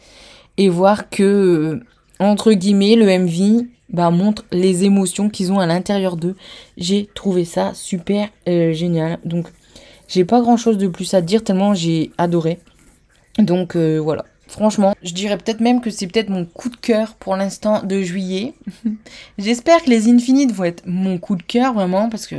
et 0.59 0.69
voir 0.69 1.09
que, 1.09 1.23
euh, 1.23 1.81
entre 2.21 2.53
guillemets, 2.53 2.97
le 2.97 3.07
MV 3.07 3.67
bah, 3.89 4.11
montre 4.11 4.45
les 4.53 4.85
émotions 4.85 5.31
qu'ils 5.31 5.51
ont 5.53 5.59
à 5.59 5.65
l'intérieur 5.65 6.17
d'eux. 6.17 6.37
J'ai 6.77 7.09
trouvé 7.15 7.47
ça 7.47 7.73
super 7.73 8.29
génial. 8.47 9.19
Donc, 9.25 9.49
j'ai 10.09 10.27
pas 10.27 10.43
grand 10.43 10.59
chose 10.59 10.77
de 10.77 10.87
plus 10.87 11.15
à 11.15 11.23
dire 11.23 11.43
tellement 11.43 11.73
j'ai 11.73 12.11
adoré. 12.19 12.59
Donc, 13.39 13.75
voilà. 13.77 14.27
Franchement, 14.53 14.95
je 15.03 15.15
dirais 15.15 15.39
peut-être 15.39 15.61
même 15.61 15.81
que 15.81 15.89
c'est 15.89 16.07
peut-être 16.07 16.29
mon 16.29 16.45
coup 16.45 16.69
de 16.69 16.77
cœur 16.77 17.15
pour 17.15 17.37
l'instant 17.37 17.83
de 17.83 18.03
juillet. 18.03 18.53
J'espère 19.39 19.83
que 19.83 19.89
les 19.89 20.11
Infinites 20.11 20.53
vont 20.53 20.65
être 20.65 20.83
mon 20.87 21.17
coup 21.17 21.37
de 21.37 21.43
cœur 21.43 21.73
vraiment 21.73 22.11
parce 22.11 22.27
que 22.27 22.37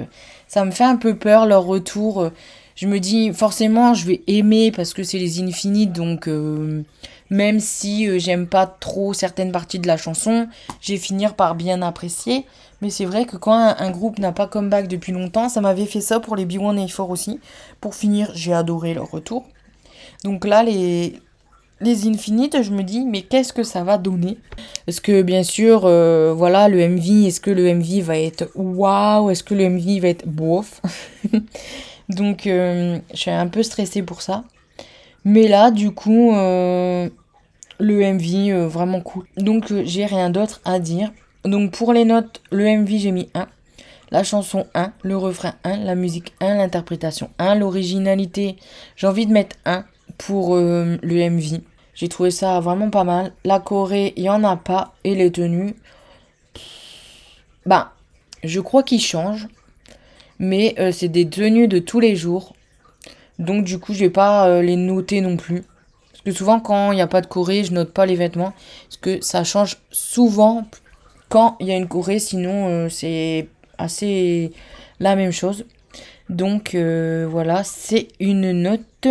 ça 0.47 0.64
me 0.64 0.70
fait 0.70 0.84
un 0.84 0.95
peu 0.95 1.16
peur 1.16 1.47
leur 1.47 1.64
retour. 1.64 2.30
Je 2.76 2.86
me 2.86 2.99
dis 2.99 3.34
forcément 3.34 3.95
je 3.95 4.05
vais 4.05 4.22
aimer 4.28 4.72
parce 4.72 4.93
que 4.93 5.01
c'est 5.01 5.18
les 5.18 5.41
Infinites 5.41 5.91
donc 5.91 6.28
euh, 6.28 6.84
même 7.32 7.59
si 7.59 8.07
euh, 8.07 8.20
j'aime 8.20 8.45
pas 8.45 8.68
trop 8.68 9.16
certaines 9.16 9.51
parties 9.51 9.80
de 9.80 9.88
la 9.88 9.97
chanson, 9.97 10.47
j'ai 10.82 10.97
finir 10.97 11.34
par 11.34 11.55
bien 11.55 11.82
apprécier. 11.82 12.45
Mais 12.84 12.91
c'est 12.91 13.05
vrai 13.05 13.26
que 13.26 13.38
quand 13.38 13.55
un, 13.55 13.89
groupe 13.89 14.20
n'a 14.20 14.34
pas 14.34 14.45
comeback 14.45 14.88
depuis 14.88 15.14
longtemps, 15.14 15.49
ça 15.49 15.61
m'avait 15.61 15.88
fait 15.88 16.01
ça 16.01 16.20
pour 16.20 16.36
les 16.36 16.45
B1A4 16.45 17.09
aussi. 17.09 17.39
Pour 17.82 17.95
finir, 17.95 18.30
j'ai 18.36 18.53
adoré 18.53 18.93
leur 18.93 19.09
retour. 19.09 19.47
Donc 20.24 20.45
là, 20.45 20.61
les, 20.61 21.20
les 21.84 22.08
infinites, 22.08 22.62
je 22.62 22.72
me 22.72 22.84
dis, 22.84 23.06
mais 23.06 23.22
qu'est-ce 23.22 23.54
que 23.54 23.64
ça 23.64 23.84
va 23.84 23.98
donner? 23.98 24.38
Est-ce 24.88 25.02
que, 25.02 25.22
bien 25.22 25.44
sûr, 25.44 25.84
euh, 25.86 26.34
voilà, 26.36 26.68
le 26.68 26.88
MV, 26.88 27.28
est-ce 27.28 27.42
que 27.42 27.52
le 27.52 27.74
MV 27.74 28.02
va 28.02 28.18
être 28.18 28.50
waouh? 28.56 29.30
Est-ce 29.30 29.44
que 29.44 29.54
le 29.54 29.70
MV 29.70 30.00
va 30.00 30.08
être 30.08 30.28
bof? 30.28 30.82
Donc, 32.10 32.48
euh, 32.48 33.00
je 33.14 33.18
suis 33.18 33.32
un 33.32 33.48
peu 33.48 33.64
stressée 33.64 34.02
pour 34.02 34.22
ça. 34.22 34.44
Mais 35.26 35.48
là, 35.48 35.72
du 35.72 35.92
coup, 35.92 36.34
euh, 36.34 37.10
le 37.80 38.14
MV, 38.14 38.68
vraiment 38.68 39.02
cool. 39.02 39.26
Donc, 39.38 39.74
j'ai 39.84 40.06
rien 40.06 40.30
d'autre 40.30 40.62
à 40.66 40.80
dire. 40.80 41.12
Donc, 41.46 41.72
pour 41.72 41.94
les 41.94 42.06
notes, 42.06 42.42
le 42.52 42.66
MV, 42.66 42.98
j'ai 42.98 43.12
mis 43.12 43.30
1. 43.34 43.48
La 44.12 44.24
chanson 44.24 44.68
1, 44.76 44.92
le 45.04 45.18
refrain 45.18 45.56
1, 45.64 45.78
la 45.78 45.96
musique 45.96 46.34
1, 46.40 46.58
l'interprétation 46.58 47.30
1, 47.40 47.56
l'originalité, 47.56 48.58
j'ai 48.96 49.08
envie 49.08 49.26
de 49.26 49.32
mettre 49.32 49.56
1 49.66 49.86
pour 50.18 50.56
le 50.56 51.00
MV. 51.02 51.62
J'ai 51.96 52.10
trouvé 52.10 52.32
ça 52.32 52.60
vraiment 52.60 52.89
pas 52.89 53.04
mal. 53.04 53.34
La 53.46 53.60
Corée, 53.60 54.14
il 54.16 54.24
n'y 54.24 54.30
en 54.30 54.44
a 54.44 54.56
pas. 54.56 54.94
Et 55.04 55.16
les 55.16 55.32
tenues, 55.32 55.76
bah, 57.66 57.94
je 58.44 58.60
crois 58.60 58.84
qu'ils 58.84 59.02
changent. 59.02 59.48
Mais 60.39 60.76
euh, 60.80 60.91
c'est 60.91 61.08
des 61.08 61.30
tenues 61.30 61.68
de 61.68 61.80
tous 61.80 62.00
les 62.00 62.16
jours. 62.16 62.56
Donc 63.39 63.64
du 63.64 63.80
coup, 63.80 63.94
je 63.94 64.00
vais 64.00 64.10
pas 64.10 64.48
euh, 64.48 64.62
les 64.62 64.76
noter 64.76 65.22
non 65.22 65.38
plus. 65.38 65.64
Parce 66.12 66.24
que 66.26 66.32
souvent, 66.32 66.60
quand 66.60 66.91
il 66.91 66.96
n'y 66.96 67.02
a 67.02 67.08
pas 67.08 67.22
de 67.22 67.28
Corée, 67.28 67.64
je 67.64 67.74
note 67.74 67.91
pas 67.91 68.06
les 68.06 68.16
vêtements. 68.16 68.54
Parce 68.86 68.98
que 68.98 69.22
ça 69.22 69.44
change 69.44 69.78
souvent 69.91 70.68
quand 71.30 71.58
il 71.60 71.68
y 71.68 71.72
a 71.72 71.78
une 71.78 71.88
Corée. 71.88 72.20
Sinon, 72.20 72.68
euh, 72.68 72.89
c'est 72.89 73.48
assez 73.78 74.52
la 75.00 75.16
même 75.16 75.32
chose. 75.32 75.66
Donc 76.30 76.76
voilà, 76.76 77.64
c'est 77.64 78.08
une 78.20 78.54
note 78.54 79.08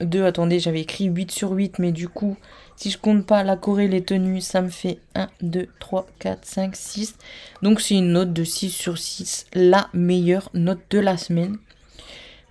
2, 0.00 0.24
attendez, 0.24 0.60
j'avais 0.60 0.80
écrit 0.80 1.06
8 1.06 1.30
sur 1.30 1.52
8, 1.52 1.78
mais 1.78 1.92
du 1.92 2.08
coup, 2.08 2.36
si 2.76 2.90
je 2.90 2.98
compte 2.98 3.24
pas 3.24 3.42
la 3.42 3.56
Corée, 3.56 3.88
les 3.88 4.02
tenues, 4.02 4.40
ça 4.40 4.60
me 4.60 4.68
fait 4.68 4.98
1, 5.14 5.28
2, 5.42 5.68
3, 5.78 6.06
4, 6.18 6.44
5, 6.44 6.76
6. 6.76 7.14
Donc 7.62 7.80
c'est 7.80 7.94
une 7.94 8.12
note 8.12 8.32
de 8.32 8.44
6 8.44 8.70
sur 8.70 8.98
6, 8.98 9.46
la 9.54 9.88
meilleure 9.94 10.50
note 10.54 10.80
de 10.90 10.98
la 10.98 11.16
semaine. 11.16 11.56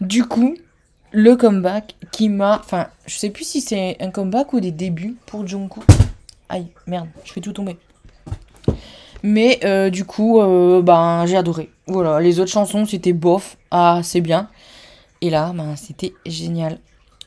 Du 0.01 0.25
coup, 0.25 0.55
le 1.11 1.35
comeback 1.35 1.95
qui 2.11 2.29
m'a... 2.29 2.59
Enfin, 2.59 2.87
je 3.05 3.15
sais 3.15 3.29
plus 3.29 3.45
si 3.45 3.61
c'est 3.61 3.97
un 4.01 4.11
comeback 4.11 4.53
ou 4.53 4.59
des 4.59 4.71
débuts 4.71 5.15
pour 5.25 5.47
Jungkook. 5.47 5.85
Aïe, 6.49 6.67
merde, 6.87 7.07
je 7.23 7.31
fais 7.31 7.41
tout 7.41 7.53
tomber. 7.53 7.77
Mais 9.23 9.59
euh, 9.63 9.89
du 9.89 10.05
coup, 10.05 10.39
euh, 10.39 10.81
ben, 10.81 11.25
j'ai 11.25 11.37
adoré. 11.37 11.71
Voilà, 11.87 12.19
les 12.19 12.39
autres 12.39 12.51
chansons, 12.51 12.85
c'était 12.85 13.13
bof. 13.13 13.57
Ah, 13.71 14.01
c'est 14.03 14.21
bien. 14.21 14.49
Et 15.21 15.29
là, 15.29 15.51
ben, 15.55 15.75
c'était 15.75 16.13
génial. 16.25 16.79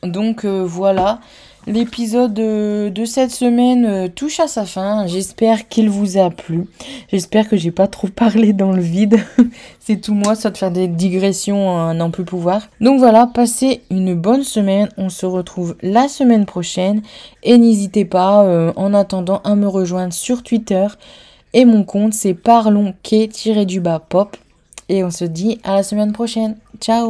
Donc 0.03 0.45
euh, 0.45 0.63
voilà, 0.65 1.19
l'épisode 1.67 2.33
de, 2.33 3.05
cette 3.05 3.31
semaine 3.31 3.85
euh, 3.85 4.07
touche 4.07 4.39
à 4.39 4.47
sa 4.47 4.65
fin. 4.65 5.07
J'espère 5.07 5.67
qu'il 5.67 5.89
vous 5.89 6.17
a 6.17 6.29
plu. 6.29 6.65
J'espère 7.11 7.47
que 7.47 7.57
j'ai 7.57 7.71
pas 7.71 7.87
trop 7.87 8.07
parlé 8.15 8.53
dans 8.53 8.71
le 8.71 8.81
vide. 8.81 9.19
C'est 9.79 10.01
tout 10.01 10.13
moi, 10.13 10.35
ça 10.35 10.49
de 10.49 10.57
faire 10.57 10.71
des 10.71 10.87
digressions 10.87 11.87
à 11.87 11.93
n'en 11.93 12.11
plus 12.11 12.25
pouvoir. 12.25 12.61
Donc 12.81 12.99
voilà, 12.99 13.27
passez 13.27 13.81
une 13.89 14.13
bonne 14.13 14.43
semaine. 14.43 14.89
On 14.97 15.09
se 15.09 15.25
retrouve 15.25 15.75
la 15.81 16.07
semaine 16.07 16.45
prochaine. 16.45 17.01
Et 17.43 17.57
n'hésitez 17.57 18.05
pas, 18.05 18.43
euh, 18.43 18.73
en 18.75 18.93
attendant, 18.93 19.41
à 19.43 19.55
me 19.55 19.67
rejoindre 19.67 20.13
sur 20.13 20.43
Twitter. 20.43 20.87
Et 21.53 21.65
mon 21.65 21.83
compte, 21.83 22.13
c'est 22.13 22.35
parlons 22.35 22.93
du 23.65 23.79
bas 23.79 23.99
pop. 23.99 24.37
Et 24.87 25.03
on 25.03 25.11
se 25.11 25.25
dit 25.25 25.59
à 25.63 25.75
la 25.75 25.83
semaine 25.83 26.13
prochaine. 26.13 26.57
Ciao 26.79 27.07